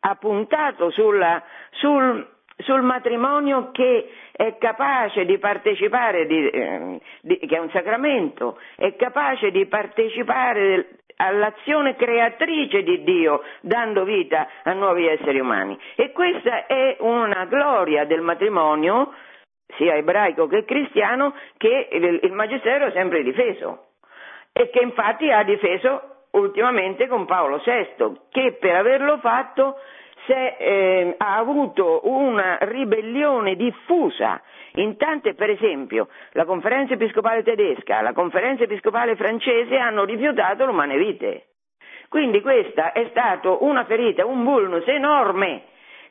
ha 0.00 0.14
puntato 0.16 0.90
sulla- 0.90 1.42
sul, 1.72 2.26
sul 2.58 2.82
matrimonio 2.82 3.70
che 3.70 4.10
è 4.32 4.56
capace 4.58 5.24
di 5.24 5.38
partecipare, 5.38 6.26
di, 6.26 6.48
ehm, 6.48 6.98
di- 7.22 7.38
che 7.38 7.56
è 7.56 7.58
un 7.58 7.70
sacramento, 7.70 8.58
è 8.76 8.94
capace 8.96 9.50
di 9.50 9.66
partecipare 9.66 10.88
all'azione 11.16 11.96
creatrice 11.96 12.82
di 12.82 13.02
Dio, 13.02 13.42
dando 13.60 14.04
vita 14.04 14.48
a 14.62 14.72
nuovi 14.72 15.06
esseri 15.06 15.38
umani. 15.38 15.78
E 15.94 16.12
questa 16.12 16.66
è 16.66 16.96
una 17.00 17.44
gloria 17.44 18.04
del 18.06 18.22
matrimonio, 18.22 19.12
sia 19.76 19.94
ebraico 19.96 20.46
che 20.46 20.64
cristiano, 20.64 21.34
che 21.58 21.88
il, 21.92 22.20
il 22.22 22.32
Magistero 22.32 22.86
ha 22.86 22.92
sempre 22.92 23.22
difeso 23.22 23.88
e 24.52 24.70
che 24.70 24.80
infatti 24.80 25.30
ha 25.30 25.42
difeso 25.44 26.19
ultimamente 26.32 27.06
con 27.08 27.26
Paolo 27.26 27.62
VI, 27.64 28.20
che 28.30 28.56
per 28.60 28.74
averlo 28.74 29.18
fatto 29.18 29.76
se, 30.26 30.56
eh, 30.58 31.14
ha 31.16 31.36
avuto 31.36 32.00
una 32.04 32.58
ribellione 32.60 33.56
diffusa 33.56 34.40
in 34.74 34.96
tante, 34.96 35.34
per 35.34 35.50
esempio, 35.50 36.08
la 36.32 36.44
conferenza 36.44 36.94
episcopale 36.94 37.42
tedesca, 37.42 38.02
la 38.02 38.12
conferenza 38.12 38.64
episcopale 38.64 39.16
francese 39.16 39.76
hanno 39.76 40.04
rifiutato 40.04 40.64
l'umane 40.64 40.96
vite. 40.96 41.46
Quindi 42.08 42.40
questa 42.40 42.92
è 42.92 43.06
stata 43.10 43.50
una 43.60 43.84
ferita, 43.84 44.26
un 44.26 44.44
vulnus 44.44 44.86
enorme 44.86 45.64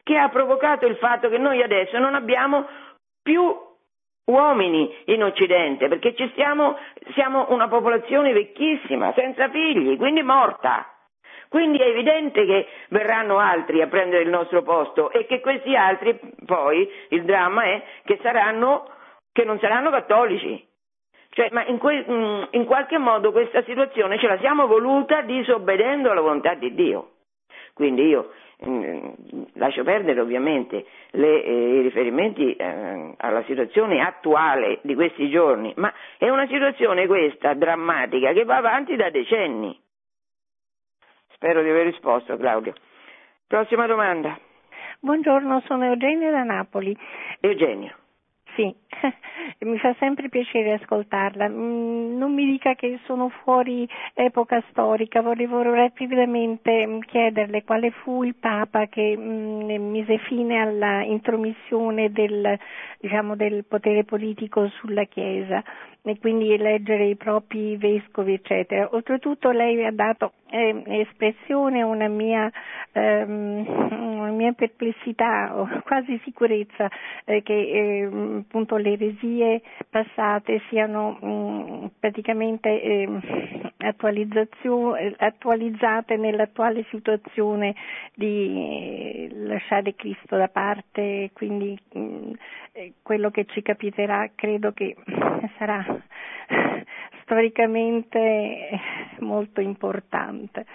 che 0.03 0.17
ha 0.17 0.29
provocato 0.29 0.85
il 0.85 0.95
fatto 0.95 1.29
che 1.29 1.37
noi 1.37 1.61
adesso 1.61 1.97
non 1.99 2.15
abbiamo 2.15 2.65
più 3.21 3.55
uomini 4.29 4.93
in 5.05 5.23
Occidente, 5.23 5.87
perché 5.87 6.13
stiamo, 6.31 6.77
siamo 7.13 7.47
una 7.49 7.67
popolazione 7.67 8.31
vecchissima, 8.31 9.11
senza 9.15 9.49
figli, 9.49 9.97
quindi 9.97 10.21
morta. 10.21 10.93
Quindi 11.49 11.79
è 11.79 11.87
evidente 11.87 12.45
che 12.45 12.67
verranno 12.89 13.39
altri 13.39 13.81
a 13.81 13.87
prendere 13.87 14.21
il 14.21 14.29
nostro 14.29 14.61
posto 14.61 15.09
e 15.11 15.25
che 15.25 15.39
questi 15.39 15.75
altri 15.75 16.19
poi 16.45 16.87
il 17.09 17.23
dramma 17.23 17.63
è 17.63 17.83
che 18.03 18.19
saranno 18.21 18.87
che 19.31 19.43
non 19.45 19.57
saranno 19.59 19.89
cattolici. 19.89 20.67
Cioè, 21.31 21.49
ma 21.51 21.65
in, 21.65 21.79
que- 21.79 22.05
mm, 22.07 22.43
in 22.51 22.65
qualche 22.65 22.97
modo 22.99 23.31
questa 23.31 23.63
situazione 23.63 24.19
ce 24.19 24.27
la 24.27 24.37
siamo 24.39 24.67
voluta 24.67 25.21
disobbedendo 25.21 26.11
alla 26.11 26.21
volontà 26.21 26.53
di 26.53 26.73
Dio. 26.75 27.11
Quindi 27.73 28.07
io 28.07 28.31
lascio 29.53 29.83
perdere 29.83 30.19
ovviamente 30.19 30.85
le, 31.11 31.43
eh, 31.43 31.77
i 31.77 31.81
riferimenti 31.81 32.53
eh, 32.53 33.13
alla 33.17 33.43
situazione 33.43 34.01
attuale 34.01 34.79
di 34.81 34.95
questi 34.95 35.29
giorni, 35.29 35.73
ma 35.77 35.93
è 36.17 36.29
una 36.29 36.47
situazione 36.47 37.07
questa 37.07 37.53
drammatica 37.53 38.33
che 38.33 38.43
va 38.43 38.57
avanti 38.57 38.95
da 38.95 39.09
decenni. 39.09 39.77
Spero 41.33 41.61
di 41.61 41.69
aver 41.69 41.85
risposto 41.85 42.35
Claudio. 42.35 42.73
Prossima 43.47 43.87
domanda. 43.87 44.37
Buongiorno, 44.99 45.61
sono 45.65 45.85
Eugenia 45.85 46.29
da 46.29 46.43
Napoli. 46.43 46.95
Eugenio. 47.39 47.95
Sì, 48.59 48.75
mi 49.65 49.77
fa 49.77 49.95
sempre 49.99 50.27
piacere 50.27 50.73
ascoltarla. 50.73 51.47
Mm, 51.47 52.17
Non 52.17 52.33
mi 52.33 52.45
dica 52.45 52.75
che 52.75 52.99
sono 53.05 53.29
fuori 53.43 53.87
epoca 54.13 54.61
storica, 54.71 55.21
volevo 55.21 55.61
rapidamente 55.61 56.85
mm, 56.85 56.99
chiederle 57.07 57.63
quale 57.63 57.91
fu 57.91 58.23
il 58.23 58.35
Papa 58.35 58.87
che 58.87 59.15
mm, 59.17 59.69
mise 59.91 60.17
fine 60.27 60.59
alla 60.59 61.03
intromissione 61.03 62.11
del, 62.11 62.59
diciamo, 62.99 63.37
del 63.37 63.63
potere 63.63 64.03
politico 64.03 64.67
sulla 64.67 65.05
Chiesa 65.05 65.63
e 66.03 66.17
quindi 66.19 66.51
eleggere 66.53 67.05
i 67.05 67.15
propri 67.15 67.75
vescovi, 67.77 68.33
eccetera. 68.33 68.89
Oltretutto 68.91 69.51
lei 69.51 69.83
ha 69.85 69.91
dato 69.91 70.33
eh, 70.49 70.83
espressione 71.01 71.81
a 71.81 71.85
una 71.85 72.07
mia, 72.07 72.49
ehm, 72.93 73.65
una 74.19 74.31
mia 74.31 74.53
perplessità 74.53 75.51
o 75.59 75.67
quasi 75.85 76.19
sicurezza 76.23 76.89
eh, 77.25 77.41
che 77.43 77.69
ehm, 78.01 78.43
appunto 78.47 78.77
le 78.77 78.93
eresie 78.93 79.61
passate 79.89 80.61
siano 80.69 81.11
mh, 81.21 81.91
praticamente 81.99 82.81
ehm, 82.81 83.21
attualizzazione- 83.77 85.01
eh, 85.01 85.15
attualizzate 85.17 86.15
nell'attuale 86.17 86.85
situazione 86.89 87.75
di 88.13 89.27
eh, 89.27 89.29
lasciare 89.33 89.95
Cristo 89.95 90.35
da 90.37 90.47
parte, 90.47 91.29
quindi 91.33 91.77
mh, 91.93 92.31
eh, 92.73 92.93
quello 93.01 93.29
che 93.31 93.45
ci 93.45 93.61
capiterà 93.61 94.29
credo 94.35 94.71
che 94.71 94.95
sarà 95.57 95.88
storicamente 97.29 98.79
molto 99.19 99.61
importante. 99.61 100.65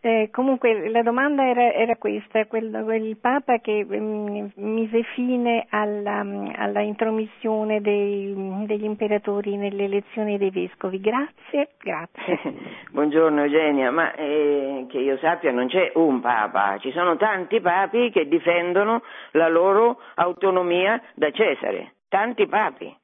Eh, 0.00 0.28
comunque 0.30 0.88
la 0.88 1.02
domanda 1.02 1.44
era, 1.44 1.72
era 1.72 1.96
questa, 1.96 2.46
quel, 2.46 2.70
quel, 2.84 3.16
Papa 3.16 3.58
che 3.58 3.84
um, 3.88 4.50
mise 4.54 5.02
fine 5.14 5.66
alla, 5.68 6.20
um, 6.20 6.52
alla 6.54 6.80
intromissione 6.80 7.80
dei, 7.80 8.32
degli 8.66 8.84
imperatori 8.84 9.56
nelle 9.56 9.84
elezioni 9.84 10.38
dei 10.38 10.50
vescovi. 10.50 11.00
Grazie, 11.00 11.70
grazie. 11.78 12.40
Buongiorno 12.92 13.42
Eugenia, 13.42 13.90
ma 13.90 14.14
eh, 14.14 14.86
che 14.88 14.98
io 14.98 15.18
sappia 15.18 15.50
non 15.50 15.66
c'è 15.66 15.90
un 15.94 16.20
Papa, 16.20 16.78
ci 16.78 16.92
sono 16.92 17.16
tanti 17.16 17.60
papi 17.60 18.10
che 18.10 18.28
difendono 18.28 19.02
la 19.32 19.48
loro 19.48 19.98
autonomia 20.14 21.00
da 21.14 21.30
Cesare, 21.32 21.94
tanti 22.08 22.46
papi 22.46 22.94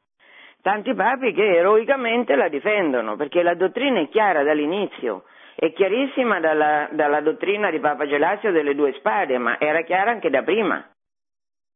tanti 0.63 0.95
papi 0.95 1.33
che 1.33 1.57
eroicamente 1.57 2.35
la 2.37 2.49
difendono, 2.49 3.17
perché 3.17 3.43
la 3.43 3.55
dottrina 3.55 4.01
è 4.01 4.09
chiara 4.09 4.43
dall'inizio, 4.43 5.25
è 5.55 5.73
chiarissima 5.73 6.41
dalla, 6.41 6.89
dalla 6.93 7.21
dottrina 7.21 7.71
di 7.71 7.81
Papa 7.81 8.07
Gelasio 8.07 8.53
delle 8.53 8.75
due 8.75 8.93
spade, 8.95 9.37
ma 9.39 9.59
era 9.59 9.83
chiara 9.83 10.11
anche 10.11 10.31
da 10.31 10.43
prima 10.43 10.87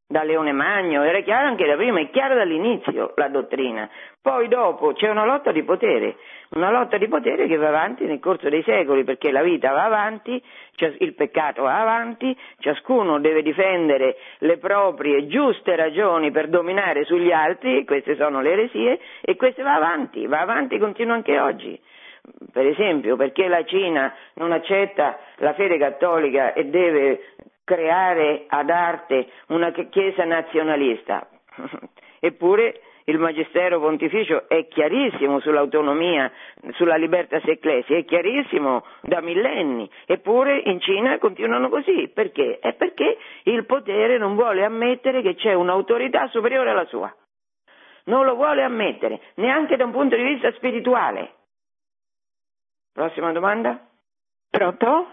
da 0.09 0.23
Leone 0.23 0.53
Magno, 0.53 1.03
era 1.03 1.21
chiaro 1.21 1.49
anche 1.49 1.67
da 1.67 1.75
prima, 1.75 2.01
è 2.01 2.11
chiaro 2.11 2.35
dall'inizio 2.35 3.13
la 3.17 3.29
dottrina. 3.29 3.89
Poi 4.23 4.47
dopo 4.47 4.93
c'è 4.93 5.09
una 5.09 5.25
lotta 5.25 5.51
di 5.51 5.65
potere, 5.65 6.17
una 6.51 6.71
lotta 6.71 6.97
di 6.97 7.09
potere 7.09 7.49
che 7.49 7.57
va 7.57 7.69
avanti 7.69 8.05
nel 8.05 8.21
corso 8.21 8.49
dei 8.49 8.63
secoli, 8.63 9.03
perché 9.03 9.33
la 9.33 9.43
vita 9.43 9.73
va 9.73 9.85
avanti, 9.85 10.41
il 10.99 11.15
peccato 11.15 11.63
va 11.63 11.81
avanti, 11.81 12.37
ciascuno 12.59 13.19
deve 13.19 13.43
difendere 13.43 14.17
le 14.39 14.59
proprie 14.59 15.27
giuste 15.27 15.75
ragioni 15.75 16.31
per 16.31 16.49
dominare 16.49 17.05
sugli 17.05 17.33
altri, 17.33 17.85
queste 17.85 18.15
sono 18.17 18.41
le 18.41 18.53
eresie, 18.53 19.01
e 19.21 19.35
questo 19.35 19.65
va 19.65 19.75
avanti, 19.75 20.27
va 20.27 20.41
avanti, 20.41 20.79
continua 20.79 21.15
anche 21.15 21.39
oggi. 21.41 21.81
Per 22.53 22.67
esempio, 22.67 23.15
perché 23.15 23.47
la 23.47 23.65
Cina 23.65 24.13
non 24.35 24.51
accetta 24.51 25.19
la 25.37 25.53
fede 25.55 25.79
cattolica 25.79 26.55
e 26.55 26.65
deve 26.65 27.35
creare 27.67 28.45
ad 28.47 28.71
arte 28.71 29.27
una 29.49 29.73
chiesa 29.73 30.25
nazionalista. 30.25 31.29
Eppure 32.21 32.81
il 33.09 33.19
Magistero 33.19 33.81
Pontificio 33.81 34.49
è 34.49 34.67
chiarissimo 34.69 35.41
sull'autonomia, 35.41 36.31
sulla 36.73 36.97
libertà 36.97 37.37
ecclesia, 37.37 37.97
è 37.97 38.05
chiarissimo 38.05 38.85
da 39.03 39.21
millenni, 39.21 39.89
eppure 40.07 40.59
in 40.65 40.81
Cina 40.81 41.19
continuano 41.19 41.69
così. 41.69 42.09
Perché? 42.13 42.59
È 42.61 42.73
perché 42.75 43.19
il 43.45 43.65
potere 43.67 44.17
non 44.17 44.35
vuole 44.35 44.65
ammettere 44.65 45.23
che 45.23 45.35
c'è 45.35 45.53
un'autorità 45.53 46.29
superiore 46.29 46.71
alla 46.71 46.87
sua. 46.87 47.15
Non 48.05 48.25
lo 48.25 48.35
vuole 48.35 48.63
ammettere, 48.63 49.21
neanche 49.35 49.77
da 49.77 49.85
un 49.85 49.93
punto 49.93 50.15
di 50.15 50.23
vista 50.23 50.53
spirituale. 50.53 51.33
Prossima 52.93 53.33
domanda? 53.33 53.87
Pronto? 54.51 55.07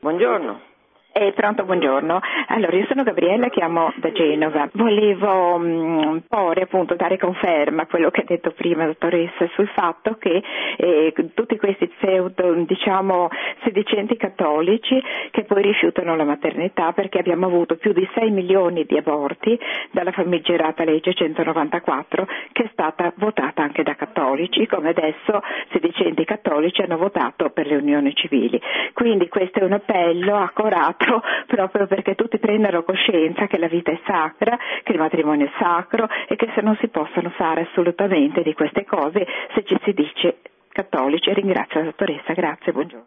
Buongiorno. 0.00 0.73
Eh, 1.16 1.30
pronto, 1.30 1.62
buongiorno. 1.62 2.18
Allora, 2.48 2.76
io 2.76 2.86
sono 2.86 3.04
Gabriella, 3.04 3.48
chiamo 3.48 3.92
da 3.98 4.10
Genova. 4.10 4.68
Volevo 4.72 5.58
mh, 5.58 5.66
mm, 5.66 6.16
porre, 6.26 6.62
appunto, 6.62 6.96
dare 6.96 7.18
conferma 7.18 7.82
a 7.82 7.86
quello 7.86 8.10
che 8.10 8.22
ha 8.22 8.24
detto 8.26 8.50
prima, 8.50 8.84
dottoressa, 8.84 9.48
sul 9.54 9.68
fatto 9.68 10.16
che 10.18 10.42
eh, 10.76 11.14
tutti 11.32 11.56
questi 11.56 11.86
pseudo, 11.86 12.54
diciamo, 12.64 13.28
sedicenti 13.62 14.16
cattolici 14.16 15.00
che 15.30 15.44
poi 15.44 15.62
rifiutano 15.62 16.16
la 16.16 16.24
maternità 16.24 16.90
perché 16.90 17.18
abbiamo 17.18 17.46
avuto 17.46 17.76
più 17.76 17.92
di 17.92 18.08
6 18.12 18.32
milioni 18.32 18.84
di 18.84 18.98
aborti 18.98 19.56
dalla 19.92 20.10
famigerata 20.10 20.82
legge 20.82 21.14
194 21.14 22.26
che 22.50 22.64
è 22.64 22.68
stata 22.72 23.12
votata 23.18 23.62
anche 23.62 23.84
da 23.84 23.94
cattolici, 23.94 24.66
come 24.66 24.88
adesso 24.88 25.40
sedicenti 25.70 26.24
cattolici 26.24 26.82
hanno 26.82 26.96
votato 26.96 27.50
per 27.50 27.68
le 27.68 27.76
unioni 27.76 28.12
civili. 28.16 28.60
Quindi 28.92 29.28
questo 29.28 29.60
è 29.60 29.62
un 29.62 29.74
appello 29.74 30.34
accorato 30.34 31.02
sacro 31.04 31.22
proprio 31.46 31.86
perché 31.86 32.14
tutti 32.14 32.38
prendano 32.38 32.82
coscienza 32.82 33.46
che 33.46 33.58
la 33.58 33.68
vita 33.68 33.90
è 33.90 34.00
sacra, 34.06 34.56
che 34.82 34.92
il 34.92 34.98
matrimonio 34.98 35.46
è 35.46 35.52
sacro 35.58 36.08
e 36.28 36.36
che 36.36 36.50
se 36.54 36.62
non 36.62 36.76
si 36.76 36.88
possono 36.88 37.30
fare 37.30 37.62
assolutamente 37.62 38.42
di 38.42 38.54
queste 38.54 38.84
cose 38.84 39.26
se 39.54 39.64
ci 39.64 39.78
si 39.82 39.92
dice 39.92 40.40
cattolici. 40.68 41.32
Ringrazio 41.32 41.80
la 41.80 41.86
dottoressa, 41.86 42.32
grazie, 42.32 42.72
buongiorno. 42.72 43.06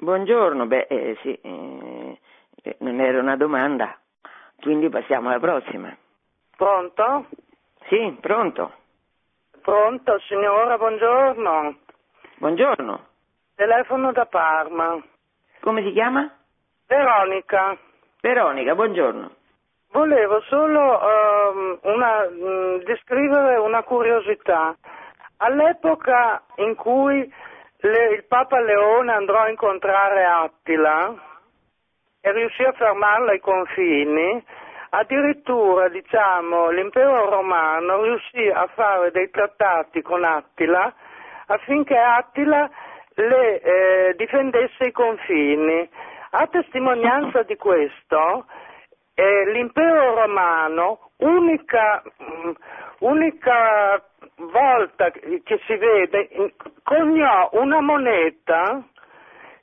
Buongiorno, 0.00 0.66
beh 0.66 0.86
eh, 0.88 1.16
sì, 1.22 1.32
eh, 1.32 2.18
non 2.78 3.00
era 3.00 3.20
una 3.20 3.36
domanda, 3.36 3.98
quindi 4.60 4.88
passiamo 4.88 5.28
alla 5.28 5.40
prossima. 5.40 5.94
Pronto? 6.56 7.26
Sì, 7.88 8.16
pronto. 8.20 8.72
Pronto, 9.60 10.18
signora, 10.28 10.78
buongiorno. 10.78 11.78
Buongiorno. 12.36 13.06
Telefono 13.56 14.12
da 14.12 14.26
Parma. 14.26 15.02
Come 15.60 15.82
si 15.82 15.92
chiama? 15.92 16.37
Veronica. 16.88 17.76
Veronica, 18.22 18.74
buongiorno. 18.74 19.30
Volevo 19.92 20.40
solo 20.48 20.80
uh, 20.80 21.78
una, 21.82 22.26
mh, 22.30 22.44
mm, 22.44 22.76
descrivere 22.84 23.58
una 23.58 23.82
curiosità. 23.82 24.74
All'epoca 25.36 26.42
in 26.56 26.74
cui 26.76 27.30
le, 27.80 28.04
il 28.14 28.24
Papa 28.24 28.58
Leone 28.60 29.12
andrò 29.12 29.40
a 29.40 29.50
incontrare 29.50 30.24
Attila 30.24 31.14
e 32.22 32.32
riuscì 32.32 32.64
a 32.64 32.72
fermarlo 32.72 33.32
ai 33.32 33.40
confini, 33.40 34.42
addirittura 34.88 35.90
diciamo, 35.90 36.70
l'impero 36.70 37.28
romano 37.28 38.02
riuscì 38.02 38.48
a 38.48 38.66
fare 38.74 39.10
dei 39.10 39.28
trattati 39.28 40.00
con 40.00 40.24
Attila 40.24 40.90
affinché 41.48 41.98
Attila 41.98 42.68
le 43.14 43.60
eh, 43.60 44.14
difendesse 44.16 44.84
i 44.84 44.92
confini 44.92 46.16
a 46.30 46.46
testimonianza 46.46 47.42
di 47.42 47.56
questo, 47.56 48.46
eh, 49.14 49.50
l'impero 49.50 50.14
romano, 50.14 51.10
unica, 51.18 52.02
mm, 52.22 52.50
unica 53.00 54.02
volta 54.36 55.10
che 55.10 55.60
si 55.66 55.76
vede, 55.76 56.28
coniò 56.82 57.48
una 57.52 57.80
moneta, 57.80 58.82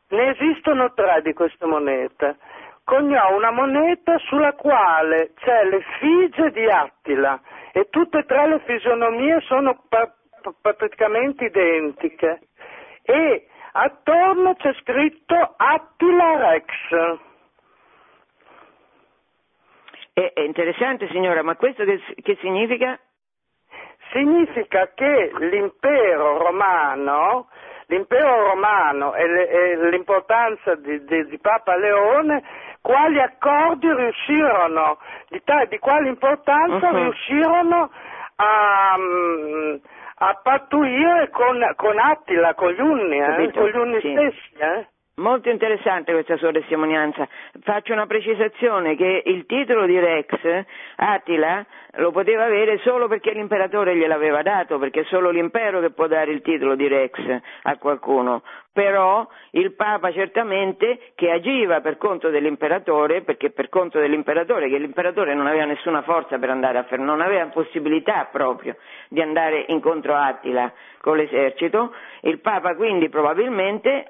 ne 0.10 0.30
esistono 0.30 0.94
tre 0.94 1.22
di 1.22 1.34
queste 1.34 1.66
monete, 1.66 2.38
coniò 2.84 3.36
una 3.36 3.52
moneta 3.52 4.18
sulla 4.20 4.54
quale 4.54 5.32
c'è 5.36 5.64
l'effigie 5.66 6.52
di 6.52 6.66
Attila 6.66 7.40
e 7.72 7.90
tutte 7.90 8.20
e 8.20 8.26
tre 8.26 8.48
le 8.48 8.60
fisionomie 8.60 9.40
sono 9.42 9.84
praticamente 10.62 11.46
identiche 11.46 12.42
e 13.04 13.48
Attorno 13.78 14.56
c'è 14.56 14.74
scritto 14.76 15.36
Attila 15.58 16.50
Rex. 16.50 17.20
È, 20.14 20.32
è 20.34 20.40
interessante 20.40 21.10
signora, 21.10 21.44
ma 21.44 21.58
questo 21.58 21.84
che, 21.84 22.02
che 22.22 22.38
significa? 22.40 22.98
Significa 24.14 24.94
che 24.94 25.30
l'impero 25.40 26.38
romano 26.38 27.50
l'impero 27.88 28.48
romano 28.48 29.14
e, 29.14 29.28
le, 29.28 29.48
e 29.48 29.90
l'importanza 29.90 30.74
di, 30.76 31.04
di, 31.04 31.28
di, 31.28 31.38
Papa 31.38 31.76
Leone, 31.76 32.44
quali 32.82 33.22
accordi 33.22 33.94
riuscirono, 33.94 34.98
di, 35.28 35.40
di 35.68 35.78
quale 35.78 36.08
importanza 36.08 36.90
uh-huh. 36.90 36.96
riuscirono 36.96 37.92
a, 38.38 38.96
um, 38.98 39.80
a 40.18 40.34
pattuire 40.42 41.30
con, 41.30 41.60
con 41.76 42.00
Attila, 42.00 42.54
con 42.54 42.72
gli 42.72 42.80
Unni, 42.80 43.20
eh? 43.20 43.52
con 43.52 43.68
gli 43.68 43.78
Unni 43.78 44.02
sì. 44.02 44.12
stessi. 44.12 44.54
Eh? 44.58 44.88
Molto 45.18 45.50
interessante 45.50 46.12
questa 46.12 46.36
sua 46.36 46.52
testimonianza. 46.52 47.26
Faccio 47.62 47.94
una 47.94 48.06
precisazione 48.06 48.98
che 48.98 49.24
il 49.26 49.46
titolo 49.46 49.86
di 49.86 49.98
Rex, 49.98 50.66
Attila, 50.98 51.66
lo 51.94 52.12
poteva 52.12 52.44
avere 52.44 52.80
solo 52.80 53.08
perché 53.08 53.32
l'imperatore 53.32 53.96
gliel'aveva 53.96 54.42
dato, 54.42 54.78
perché 54.78 55.02
è 55.02 55.06
solo 55.06 55.30
l'impero 55.30 55.80
che 55.80 55.92
può 55.92 56.08
dare 56.08 56.32
il 56.32 56.42
titolo 56.42 56.76
di 56.76 56.90
Rex 56.90 57.18
a 57.62 57.78
qualcuno. 57.78 58.44
Però 58.74 59.26
il 59.52 59.74
Papa 59.74 60.12
certamente 60.12 61.14
che 61.16 61.32
agiva 61.32 61.80
per 61.80 61.96
conto 61.96 62.30
dell'imperatore, 62.30 63.22
perché 63.22 63.52
per 63.52 63.70
conto 63.70 64.00
dell'imperatore, 64.02 64.68
che 64.68 64.78
l'imperatore 64.78 65.34
non 65.34 65.48
aveva 65.48 65.64
nessuna 65.64 66.02
forza 66.02 66.38
per 66.38 66.50
andare 66.50 66.78
a 66.78 66.84
fermare, 66.84 67.10
non 67.10 67.22
aveva 67.22 67.46
possibilità 67.46 68.28
proprio 68.30 68.76
di 69.08 69.22
andare 69.22 69.64
incontro 69.70 70.14
a 70.14 70.26
Attila 70.26 70.74
con 71.00 71.16
l'esercito, 71.16 71.94
il 72.24 72.42
Papa 72.42 72.76
quindi 72.76 73.08
probabilmente 73.08 74.10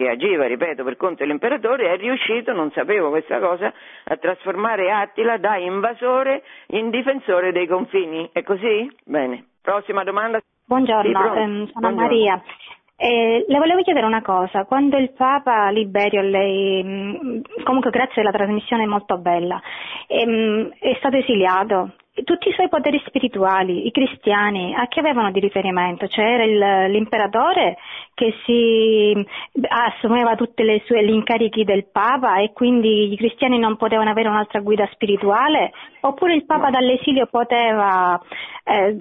che 0.00 0.08
agiva, 0.08 0.46
ripeto, 0.46 0.82
per 0.82 0.96
conto 0.96 1.16
dell'imperatore, 1.24 1.92
è 1.92 1.96
riuscito, 1.98 2.54
non 2.54 2.70
sapevo 2.72 3.10
questa 3.10 3.38
cosa, 3.38 3.70
a 4.04 4.16
trasformare 4.16 4.90
Attila 4.90 5.36
da 5.36 5.58
invasore 5.58 6.42
in 6.68 6.88
difensore 6.88 7.52
dei 7.52 7.66
confini. 7.66 8.30
È 8.32 8.42
così? 8.42 8.90
Bene. 9.04 9.44
Prossima 9.60 10.02
domanda. 10.02 10.40
Buongiorno, 10.64 11.02
sì, 11.04 11.38
ehm, 11.38 11.66
sono 11.66 11.92
Buongiorno. 11.92 12.00
Maria. 12.00 12.42
Eh, 12.96 13.44
le 13.46 13.58
volevo 13.58 13.82
chiedere 13.82 14.06
una 14.06 14.22
cosa, 14.22 14.64
quando 14.64 14.96
il 14.96 15.12
Papa 15.12 15.68
Liberio, 15.68 16.22
lei, 16.22 16.82
mm, 16.82 17.40
comunque 17.64 17.90
grazie 17.90 18.22
alla 18.22 18.30
trasmissione 18.30 18.86
molto 18.86 19.18
bella, 19.18 19.60
ehm, 20.06 20.76
è 20.78 20.94
stato 20.96 21.16
esiliato, 21.18 21.92
tutti 22.24 22.48
i 22.48 22.52
suoi 22.52 22.68
poteri 22.68 23.00
spirituali, 23.06 23.86
i 23.86 23.90
cristiani, 23.92 24.74
a 24.74 24.86
che 24.88 25.00
avevano 25.00 25.30
di 25.30 25.40
riferimento? 25.40 26.08
Cioè 26.08 26.24
era 26.24 26.44
il, 26.44 26.90
l'imperatore 26.90 27.76
che 28.14 28.34
si 28.44 29.14
assumeva 29.68 30.34
tutti 30.34 30.64
gli 30.64 31.10
incarichi 31.10 31.64
del 31.64 31.86
Papa 31.90 32.40
e 32.40 32.52
quindi 32.52 33.12
i 33.12 33.16
cristiani 33.16 33.58
non 33.58 33.76
potevano 33.76 34.10
avere 34.10 34.28
un'altra 34.28 34.60
guida 34.60 34.88
spirituale? 34.92 35.72
Oppure 36.00 36.34
il 36.34 36.44
Papa 36.44 36.70
dall'esilio 36.70 37.26
poteva 37.26 38.20
eh, 38.64 38.96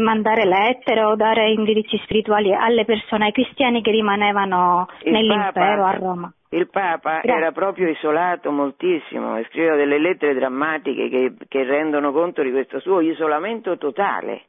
mandare 0.00 0.46
lettere 0.46 1.04
o 1.04 1.14
dare 1.14 1.50
indirizzi 1.50 2.00
spirituali 2.04 2.54
alle 2.54 2.84
persone, 2.84 3.26
ai 3.26 3.32
cristiani 3.32 3.82
che 3.82 3.90
rimanevano 3.90 4.88
il 5.04 5.12
nell'impero 5.12 5.82
Papa, 5.82 5.88
a 5.88 5.98
Roma? 5.98 6.32
Il 6.50 6.68
Papa 6.68 7.20
Grazie. 7.22 7.32
era 7.32 7.52
proprio 7.52 7.88
isolato 7.88 8.50
moltissimo 8.52 9.36
e 9.36 9.44
scriveva 9.48 9.74
delle 9.74 9.98
lettere 9.98 10.34
drammatiche 10.34 11.08
che, 11.08 11.32
che 11.48 11.64
rendono 11.64 12.12
conto 12.12 12.42
di 12.42 12.52
questo 12.52 12.78
suo 12.78 13.00
isolamento 13.00 13.76
totale. 13.78 14.44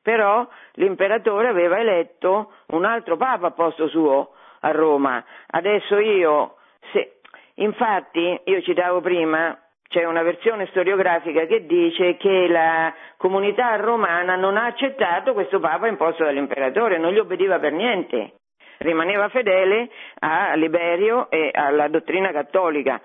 Però 0.00 0.46
l'imperatore 0.74 1.48
aveva 1.48 1.78
eletto 1.78 2.52
un 2.68 2.84
altro 2.84 3.16
Papa 3.16 3.48
a 3.48 3.50
posto 3.50 3.88
suo 3.88 4.30
a 4.60 4.70
Roma. 4.70 5.22
Adesso 5.48 5.98
io, 5.98 6.56
se, 6.92 7.18
infatti, 7.56 8.40
io 8.44 8.62
citavo 8.62 9.00
prima, 9.00 9.58
c'è 9.88 10.04
una 10.04 10.22
versione 10.22 10.66
storiografica 10.66 11.44
che 11.44 11.66
dice 11.66 12.16
che 12.16 12.48
la 12.48 12.94
comunità 13.18 13.76
romana 13.76 14.36
non 14.36 14.56
ha 14.56 14.64
accettato 14.64 15.34
questo 15.34 15.60
Papa 15.60 15.86
imposto 15.86 16.24
dall'imperatore, 16.24 16.98
non 16.98 17.12
gli 17.12 17.18
obbediva 17.18 17.58
per 17.58 17.72
niente 17.72 18.32
rimaneva 18.78 19.28
fedele 19.28 19.90
a 20.20 20.54
Liberio 20.54 21.30
e 21.30 21.50
alla 21.52 21.88
dottrina 21.88 22.30
cattolica, 22.32 23.00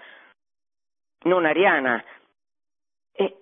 non 1.24 1.46
ariana. 1.46 2.04
E 3.14 3.38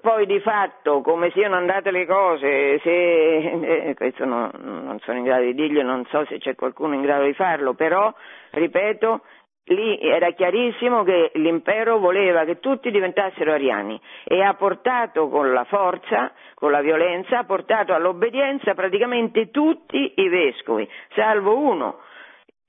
poi 0.00 0.26
di 0.26 0.40
fatto 0.40 1.02
come 1.02 1.30
siano 1.30 1.54
andate 1.56 1.90
le 1.90 2.04
cose, 2.04 2.80
se, 2.80 3.90
eh, 3.90 3.94
questo 3.94 4.24
no, 4.24 4.50
non 4.52 4.98
sono 5.00 5.18
in 5.18 5.24
grado 5.24 5.44
di 5.44 5.54
dirglielo, 5.54 5.88
non 5.88 6.04
so 6.06 6.24
se 6.26 6.38
c'è 6.38 6.54
qualcuno 6.56 6.94
in 6.94 7.02
grado 7.02 7.24
di 7.24 7.34
farlo, 7.34 7.74
però, 7.74 8.12
ripeto, 8.50 9.22
lì 9.68 9.98
era 10.00 10.30
chiarissimo 10.30 11.02
che 11.02 11.30
l'impero 11.34 11.98
voleva 11.98 12.44
che 12.44 12.60
tutti 12.60 12.90
diventassero 12.90 13.52
ariani 13.52 14.00
e 14.24 14.42
ha 14.42 14.54
portato 14.54 15.28
con 15.28 15.52
la 15.52 15.64
forza, 15.64 16.32
con 16.54 16.70
la 16.70 16.80
violenza, 16.80 17.38
ha 17.38 17.44
portato 17.44 17.94
all'obbedienza 17.94 18.74
praticamente 18.74 19.50
tutti 19.50 20.12
i 20.16 20.28
vescovi, 20.28 20.88
salvo 21.14 21.58
uno 21.58 22.00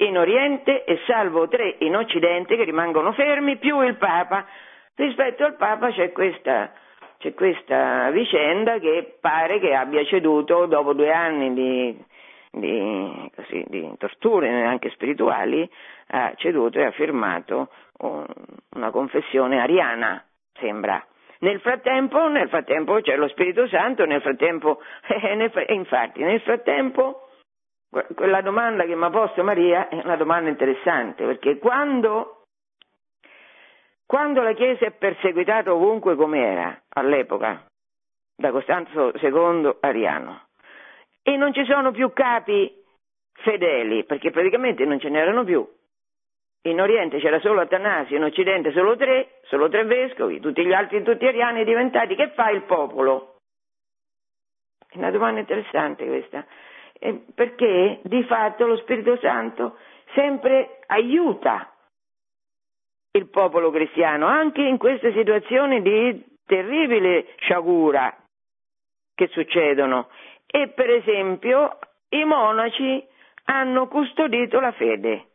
in 0.02 0.18
Oriente 0.18 0.86
e 0.86 1.00
salvo 1.06 1.48
tre 1.48 1.76
in 1.80 1.96
Occidente 1.96 2.56
che 2.56 2.64
rimangono 2.64 3.12
fermi, 3.14 3.58
più 3.58 3.82
il 3.82 3.96
Papa. 3.96 4.46
Rispetto 4.96 5.44
al 5.44 5.56
Papa 5.56 5.92
c'è 5.92 6.12
questa, 6.12 6.72
c'è 7.18 7.34
questa 7.34 8.10
vicenda 8.12 8.78
che 8.80 9.18
pare 9.20 9.60
che 9.60 9.74
abbia 9.74 10.04
ceduto 10.06 10.66
dopo 10.68 10.94
due 10.94 11.12
anni 11.12 11.54
di 11.54 12.06
di, 12.52 13.32
così, 13.36 13.64
di 13.68 13.94
torture 13.98 14.64
anche 14.64 14.90
spirituali, 14.92 15.70
ha 16.08 16.34
ceduto 16.36 16.80
e 16.80 16.86
ha 16.86 16.92
firmato 16.92 17.70
un, 18.00 18.26
una 18.76 18.92
confessione 18.92 19.60
ariana, 19.60 20.24
sembra. 20.54 21.04
Nel 21.40 21.62
frattempo, 21.62 22.28
nel 22.28 22.50
frattempo 22.50 23.00
c'è 23.00 23.16
lo 23.16 23.28
Spirito 23.30 23.68
Santo, 23.68 24.06
nel 24.06 24.22
frattempo, 24.22 24.82
eh, 25.08 25.36
nel, 25.36 25.52
infatti, 25.70 26.22
nel 26.22 26.42
frattempo, 26.42 27.30
quella 28.16 28.42
domanda 28.42 28.86
che 28.86 28.96
mi 28.96 29.04
ha 29.06 29.10
posto 29.10 29.44
Maria 29.44 29.88
è 29.88 30.02
una 30.04 30.18
domanda 30.18 30.50
interessante, 30.50 31.26
perché 31.26 31.58
quando, 31.58 32.44
quando 34.06 34.42
la 34.42 34.54
Chiesa 34.54 34.86
è 34.86 34.92
perseguitata 34.92 35.74
ovunque 35.74 36.16
come 36.16 36.40
era 36.40 36.82
all'epoca, 36.90 37.66
da 38.36 38.52
Costanzo 38.52 39.12
II 39.20 39.78
Ariano, 39.80 40.49
e 41.30 41.38
non 41.38 41.54
ci 41.54 41.64
sono 41.66 41.92
più 41.92 42.12
capi 42.12 42.74
fedeli, 43.34 44.04
perché 44.04 44.32
praticamente 44.32 44.84
non 44.86 45.00
ce 45.00 45.10
n'erano 45.10 45.44
più. 45.44 45.68
In 46.64 46.82
Oriente 46.82 47.20
c'era 47.20 47.40
solo 47.40 47.62
Atanasio, 47.62 48.18
in 48.18 48.24
Occidente 48.24 48.72
solo 48.72 48.96
tre, 48.96 49.40
solo 49.44 49.70
tre 49.70 49.84
vescovi, 49.84 50.40
tutti 50.40 50.66
gli 50.66 50.74
altri 50.74 51.04
tutti 51.04 51.28
ariani 51.28 51.64
diventati. 51.64 52.16
Che 52.16 52.32
fa 52.32 52.50
il 52.50 52.64
popolo? 52.64 53.36
È 54.90 54.98
una 54.98 55.12
domanda 55.12 55.40
interessante 55.40 56.06
questa, 56.08 56.44
perché 57.36 58.00
di 58.04 58.24
fatto 58.24 58.66
lo 58.66 58.78
Spirito 58.78 59.16
Santo 59.18 59.78
sempre 60.16 60.80
aiuta 60.88 61.72
il 63.12 63.30
popolo 63.30 63.70
cristiano, 63.70 64.26
anche 64.26 64.62
in 64.62 64.78
queste 64.78 65.14
situazioni 65.14 65.82
di 65.84 66.26
terribile 66.46 67.28
sciagura 67.38 68.16
che 69.14 69.28
succedono 69.28 70.08
e 70.52 70.70
per 70.70 70.90
esempio 70.90 71.78
i 72.10 72.24
monaci 72.24 73.06
hanno 73.46 73.88
custodito 73.88 74.60
la 74.60 74.72
fede 74.72 75.26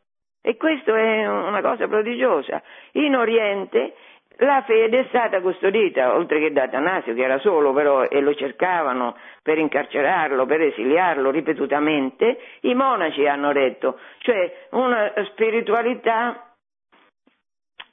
e 0.47 0.59
questo 0.59 0.95
è 0.95 1.27
una 1.27 1.63
cosa 1.63 1.89
prodigiosa. 1.89 2.63
In 2.93 3.17
Oriente 3.17 3.95
la 4.39 4.63
fede 4.67 5.01
è 5.01 5.05
stata 5.09 5.41
custodita, 5.41 6.15
oltre 6.15 6.39
che 6.39 6.53
da 6.53 6.65
Atanasio, 6.65 7.15
che 7.15 7.23
era 7.23 7.39
solo 7.39 7.73
però 7.73 8.03
e 8.03 8.21
lo 8.21 8.35
cercavano 8.35 9.17
per 9.43 9.57
incarcerarlo, 9.57 10.45
per 10.45 10.61
esiliarlo 10.61 11.31
ripetutamente, 11.31 12.39
i 12.61 12.75
monaci 12.75 13.27
hanno 13.27 13.53
retto, 13.53 13.99
cioè 14.19 14.67
una 14.73 15.13
spiritualità, 15.31 16.53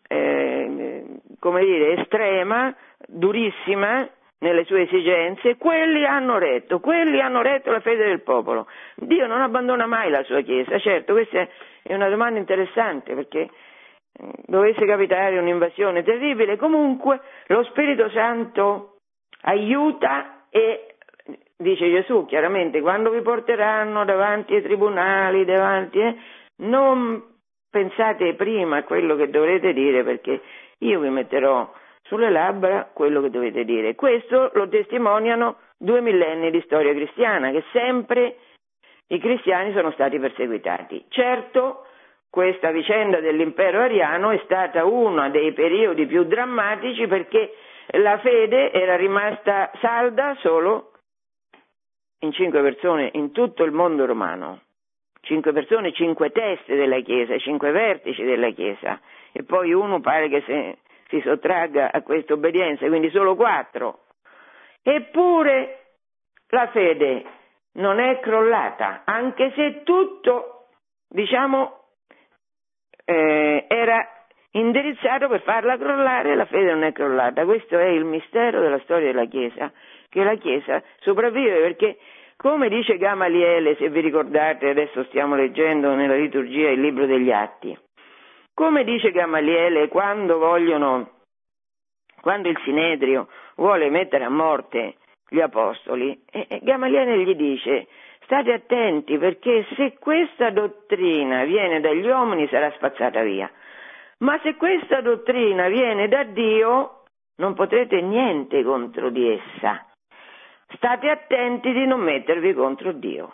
eh, 0.09 1.05
come 1.39 1.63
dire, 1.63 2.01
estrema, 2.01 2.75
durissima, 3.07 4.09
nelle 4.41 4.65
sue 4.65 4.83
esigenze, 4.83 5.57
quelli 5.57 6.05
hanno 6.05 6.37
retto, 6.37 6.79
quelli 6.79 7.19
hanno 7.21 7.41
retto 7.41 7.71
la 7.71 7.79
fede 7.79 8.05
del 8.05 8.21
popolo. 8.21 8.67
Dio 8.95 9.27
non 9.27 9.41
abbandona 9.41 9.85
mai 9.85 10.09
la 10.09 10.23
sua 10.23 10.41
Chiesa, 10.41 10.79
certo, 10.79 11.13
questa 11.13 11.47
è 11.83 11.93
una 11.93 12.09
domanda 12.09 12.39
interessante 12.39 13.13
perché 13.13 13.39
eh, 13.39 13.49
dovesse 14.45 14.85
capitare 14.85 15.37
un'invasione 15.37 16.03
terribile, 16.03 16.57
comunque 16.57 17.21
lo 17.47 17.63
Spirito 17.65 18.09
Santo 18.09 18.97
aiuta 19.43 20.45
e 20.49 20.95
dice 21.55 21.89
Gesù 21.91 22.25
chiaramente 22.25 22.81
quando 22.81 23.11
vi 23.11 23.21
porteranno 23.21 24.05
davanti 24.05 24.55
ai 24.55 24.63
tribunali, 24.63 25.45
davanti, 25.45 25.99
eh, 25.99 26.15
non 26.63 27.23
pensate 27.69 28.33
prima 28.33 28.77
a 28.77 28.83
quello 28.83 29.15
che 29.15 29.29
dovrete 29.29 29.71
dire 29.71 30.03
perché 30.03 30.41
io 30.79 30.99
vi 30.99 31.09
metterò 31.09 31.71
sulle 32.11 32.29
labbra 32.29 32.89
quello 32.91 33.21
che 33.21 33.29
dovete 33.29 33.63
dire. 33.63 33.95
Questo 33.95 34.51
lo 34.55 34.67
testimoniano 34.67 35.59
due 35.77 36.01
millenni 36.01 36.51
di 36.51 36.61
storia 36.65 36.93
cristiana, 36.93 37.51
che 37.51 37.63
sempre 37.71 38.35
i 39.07 39.17
cristiani 39.17 39.71
sono 39.71 39.91
stati 39.91 40.19
perseguitati. 40.19 41.05
Certo, 41.07 41.85
questa 42.29 42.71
vicenda 42.71 43.21
dell'impero 43.21 43.79
ariano 43.79 44.31
è 44.31 44.41
stata 44.43 44.83
uno 44.83 45.29
dei 45.29 45.53
periodi 45.53 46.05
più 46.05 46.25
drammatici 46.25 47.07
perché 47.07 47.53
la 47.91 48.17
fede 48.17 48.73
era 48.73 48.97
rimasta 48.97 49.71
salda 49.79 50.35
solo 50.41 50.91
in 52.19 52.33
cinque 52.33 52.61
persone 52.61 53.09
in 53.13 53.31
tutto 53.31 53.63
il 53.63 53.71
mondo 53.71 54.05
romano. 54.05 54.63
Cinque 55.21 55.53
persone, 55.53 55.93
cinque 55.93 56.31
teste 56.31 56.75
della 56.75 56.99
Chiesa, 56.99 57.37
cinque 57.37 57.71
vertici 57.71 58.21
della 58.21 58.49
Chiesa. 58.49 58.99
E 59.31 59.43
poi 59.43 59.71
uno 59.71 60.01
pare 60.01 60.27
che 60.27 60.43
se 60.45 60.77
si 61.11 61.21
sottragga 61.21 61.91
a 61.91 62.01
questa 62.01 62.33
obbedienza, 62.33 62.87
quindi 62.87 63.09
solo 63.11 63.35
quattro. 63.35 64.05
Eppure 64.81 65.79
la 66.47 66.67
fede 66.67 67.23
non 67.73 67.99
è 67.99 68.19
crollata, 68.19 69.01
anche 69.05 69.51
se 69.55 69.83
tutto, 69.83 70.67
diciamo, 71.09 71.79
eh, 73.05 73.65
era 73.67 74.07
indirizzato 74.51 75.27
per 75.27 75.41
farla 75.41 75.77
crollare, 75.77 76.35
la 76.35 76.45
fede 76.45 76.71
non 76.71 76.83
è 76.83 76.93
crollata. 76.93 77.45
Questo 77.45 77.77
è 77.77 77.87
il 77.87 78.05
mistero 78.05 78.61
della 78.61 78.79
storia 78.79 79.11
della 79.11 79.25
Chiesa, 79.25 79.71
che 80.09 80.23
la 80.23 80.35
Chiesa 80.35 80.81
sopravvive 80.99 81.59
perché, 81.59 81.97
come 82.37 82.69
dice 82.69 82.97
Gamaliele, 82.97 83.75
se 83.75 83.89
vi 83.89 83.99
ricordate, 83.99 84.69
adesso 84.69 85.03
stiamo 85.05 85.35
leggendo 85.35 85.93
nella 85.93 86.15
liturgia 86.15 86.69
il 86.69 86.81
libro 86.81 87.05
degli 87.05 87.31
Atti, 87.31 87.77
come 88.53 88.83
dice 88.83 89.11
Gamaliele, 89.11 89.87
quando 89.87 90.37
vogliono, 90.37 91.09
quando 92.21 92.49
il 92.49 92.59
Sinedrio 92.63 93.27
vuole 93.55 93.89
mettere 93.89 94.23
a 94.23 94.29
morte 94.29 94.97
gli 95.27 95.39
apostoli, 95.39 96.23
eh, 96.29 96.59
Gamaliele 96.61 97.17
gli 97.19 97.35
dice 97.35 97.87
state 98.23 98.53
attenti 98.53 99.17
perché 99.17 99.65
se 99.75 99.97
questa 99.99 100.51
dottrina 100.51 101.43
viene 101.43 101.79
dagli 101.81 102.07
uomini 102.07 102.47
sarà 102.47 102.71
spazzata 102.71 103.21
via, 103.23 103.51
ma 104.19 104.39
se 104.43 104.55
questa 104.55 105.01
dottrina 105.01 105.67
viene 105.67 106.07
da 106.07 106.23
Dio 106.23 107.03
non 107.37 107.53
potrete 107.53 108.01
niente 108.01 108.63
contro 108.63 109.09
di 109.09 109.29
essa. 109.31 109.85
State 110.75 111.09
attenti 111.09 111.73
di 111.73 111.85
non 111.85 111.99
mettervi 111.99 112.53
contro 112.53 112.93
Dio. 112.93 113.33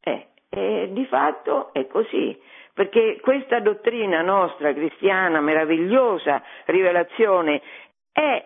Eh, 0.00 0.28
e 0.48 0.88
di 0.92 1.04
fatto 1.06 1.72
è 1.72 1.86
così 1.86 2.38
perché 2.76 3.20
questa 3.22 3.58
dottrina 3.60 4.20
nostra 4.20 4.74
cristiana, 4.74 5.40
meravigliosa 5.40 6.42
rivelazione, 6.66 7.62
è 8.12 8.44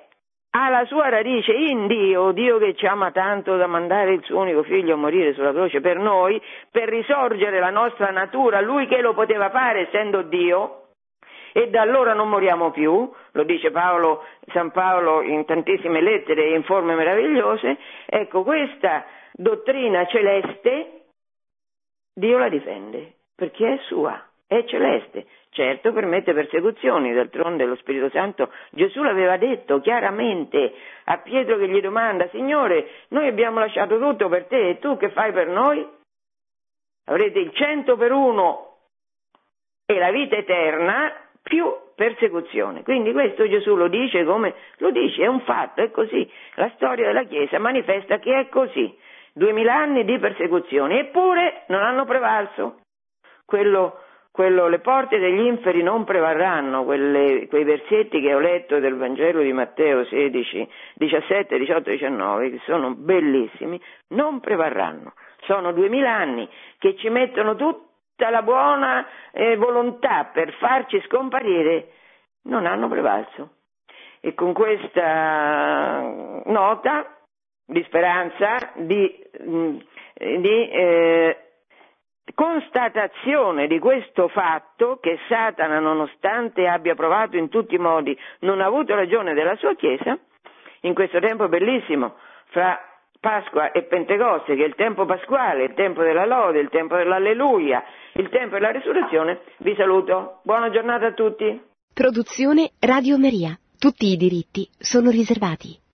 ha 0.51 0.69
la 0.69 0.85
sua 0.85 1.09
radice 1.09 1.53
in 1.53 1.89
Dio, 1.89 2.31
Dio 2.31 2.59
che 2.59 2.77
ci 2.77 2.87
ama 2.87 3.11
tanto 3.11 3.57
da 3.57 3.67
mandare 3.67 4.13
il 4.13 4.23
suo 4.23 4.39
unico 4.39 4.63
figlio 4.63 4.95
a 4.95 4.97
morire 4.97 5.35
sulla 5.35 5.51
croce 5.51 5.81
per 5.81 5.99
noi, 5.99 6.41
per 6.71 6.89
risorgere 6.89 7.59
la 7.59 7.71
nostra 7.71 8.11
natura, 8.11 8.61
lui 8.61 8.87
che 8.87 9.01
lo 9.01 9.15
poteva 9.15 9.51
fare 9.51 9.89
essendo 9.89 10.23
Dio, 10.23 10.91
e 11.53 11.69
da 11.69 11.81
allora 11.81 12.15
non 12.15 12.29
moriamo 12.29 12.71
più, 12.71 13.13
lo 13.33 13.43
dice 13.43 13.73
Paolo, 13.73 14.23
San 14.53 14.71
Paolo 14.71 15.23
in 15.23 15.45
tantissime 15.45 16.01
lettere 16.01 16.45
e 16.45 16.55
in 16.55 16.63
forme 16.63 16.95
meravigliose, 16.95 17.77
ecco 18.07 18.45
questa 18.45 19.05
dottrina 19.33 20.07
celeste 20.07 21.01
Dio 22.15 22.39
la 22.39 22.49
difende 22.49 23.15
perché 23.41 23.73
è 23.73 23.79
sua, 23.85 24.23
è 24.47 24.63
celeste. 24.67 25.25
Certo 25.49 25.95
permette 25.95 26.35
persecuzioni, 26.35 27.15
d'altronde 27.15 27.65
lo 27.65 27.75
Spirito 27.77 28.11
Santo 28.11 28.53
Gesù 28.71 29.03
l'aveva 29.03 29.39
detto 29.39 29.81
chiaramente 29.81 30.75
a 31.05 31.19
Pietro 31.19 31.57
che 31.57 31.67
gli 31.67 31.81
domanda, 31.81 32.29
Signore, 32.29 32.87
noi 33.09 33.29
abbiamo 33.29 33.59
lasciato 33.59 33.99
tutto 33.99 34.29
per 34.29 34.45
te 34.45 34.69
e 34.69 34.79
tu 34.79 34.99
che 34.99 35.09
fai 35.09 35.33
per 35.33 35.49
noi? 35.49 35.85
Avrete 37.07 37.39
il 37.39 37.51
cento 37.55 37.97
per 37.97 38.13
uno 38.13 38.77
e 39.87 39.99
la 39.99 40.11
vita 40.11 40.37
eterna 40.37 41.11
più 41.43 41.65
persecuzione. 41.95 42.83
Quindi 42.83 43.13
questo 43.13 43.49
Gesù 43.49 43.75
lo 43.75 43.89
dice 43.89 44.23
come 44.25 44.55
lo 44.77 44.91
dice, 44.91 45.23
è 45.23 45.27
un 45.27 45.41
fatto, 45.41 45.81
è 45.81 45.91
così. 45.91 46.31
La 46.57 46.71
storia 46.75 47.07
della 47.07 47.25
Chiesa 47.25 47.59
manifesta 47.59 48.19
che 48.19 48.39
è 48.39 48.49
così. 48.51 48.95
Duemila 49.33 49.75
anni 49.75 50.05
di 50.05 50.19
persecuzioni, 50.19 50.99
eppure 50.99 51.65
non 51.69 51.83
hanno 51.83 52.05
prevalso. 52.05 52.80
Quello 53.51 53.99
quello, 54.33 54.69
le 54.69 54.79
porte 54.79 55.19
degli 55.19 55.45
inferi 55.45 55.83
non 55.83 56.05
prevarranno, 56.05 56.85
quelle, 56.85 57.49
quei 57.49 57.65
versetti 57.65 58.21
che 58.21 58.33
ho 58.33 58.39
letto 58.39 58.79
del 58.79 58.97
Vangelo 58.97 59.43
di 59.43 59.53
Matteo 59.53 60.05
16, 60.05 60.69
17, 60.95 61.59
18, 61.59 61.91
19, 61.91 62.51
che 62.51 62.61
sono 62.65 62.95
bellissimi, 62.95 63.81
non 64.11 64.39
prevarranno. 64.39 65.15
Sono 65.43 65.73
duemila 65.73 66.15
anni 66.15 66.49
che 66.79 66.97
ci 66.97 67.09
mettono 67.09 67.57
tutta 67.57 68.31
la 68.31 68.43
buona 68.43 69.05
eh, 69.33 69.57
volontà 69.57 70.31
per 70.33 70.53
farci 70.55 71.03
scomparire, 71.07 71.89
non 72.45 72.67
hanno 72.67 72.89
prevalso. 72.89 73.57
E 74.21 74.35
con 74.35 74.53
questa 74.53 76.01
nota 76.45 77.17
di 77.67 77.83
speranza, 77.83 78.73
di, 78.77 79.13
mm, 79.43 79.77
di 80.15 80.71
eh, 80.71 81.50
constatazione 82.35 83.67
di 83.67 83.79
questo 83.79 84.29
fatto 84.29 84.99
che 85.01 85.19
Satana, 85.29 85.79
nonostante 85.79 86.67
abbia 86.67 86.95
provato 86.95 87.37
in 87.37 87.49
tutti 87.49 87.75
i 87.75 87.79
modi, 87.79 88.17
non 88.41 88.61
ha 88.61 88.67
avuto 88.67 88.95
ragione 88.95 89.35
della 89.35 89.57
sua 89.57 89.75
Chiesa, 89.75 90.19
in 90.83 90.95
questo 90.95 91.19
tempo 91.21 91.49
bellissimo, 91.49 92.17
fra 92.47 92.79
Pasqua 93.21 93.71
e 93.73 93.83
Pentecoste, 93.83 94.57
che 94.57 94.65
è 94.65 94.67
il 94.67 94.75
tempo 94.75 95.05
pasquale, 95.05 95.65
il 95.65 95.75
tempo 95.75 96.03
della 96.03 96.25
lode, 96.25 96.61
il 96.61 96.71
tempo 96.71 96.97
dell'alleluia, 96.97 97.85
il 98.15 98.29
tempo 98.31 98.55
della 98.55 98.71
risurrezione, 98.71 99.41
vi 99.59 99.75
saluto. 99.77 100.41
Buona 100.43 100.71
giornata 100.71 101.07
a 101.07 101.13
tutti. 101.13 101.63
Produzione 101.93 102.71
Radio 102.81 103.19
Maria. 103.19 103.59
Tutti 103.79 104.07
i 104.07 104.17
diritti 104.17 104.69
sono 104.79 105.11
riservati. 105.11 105.90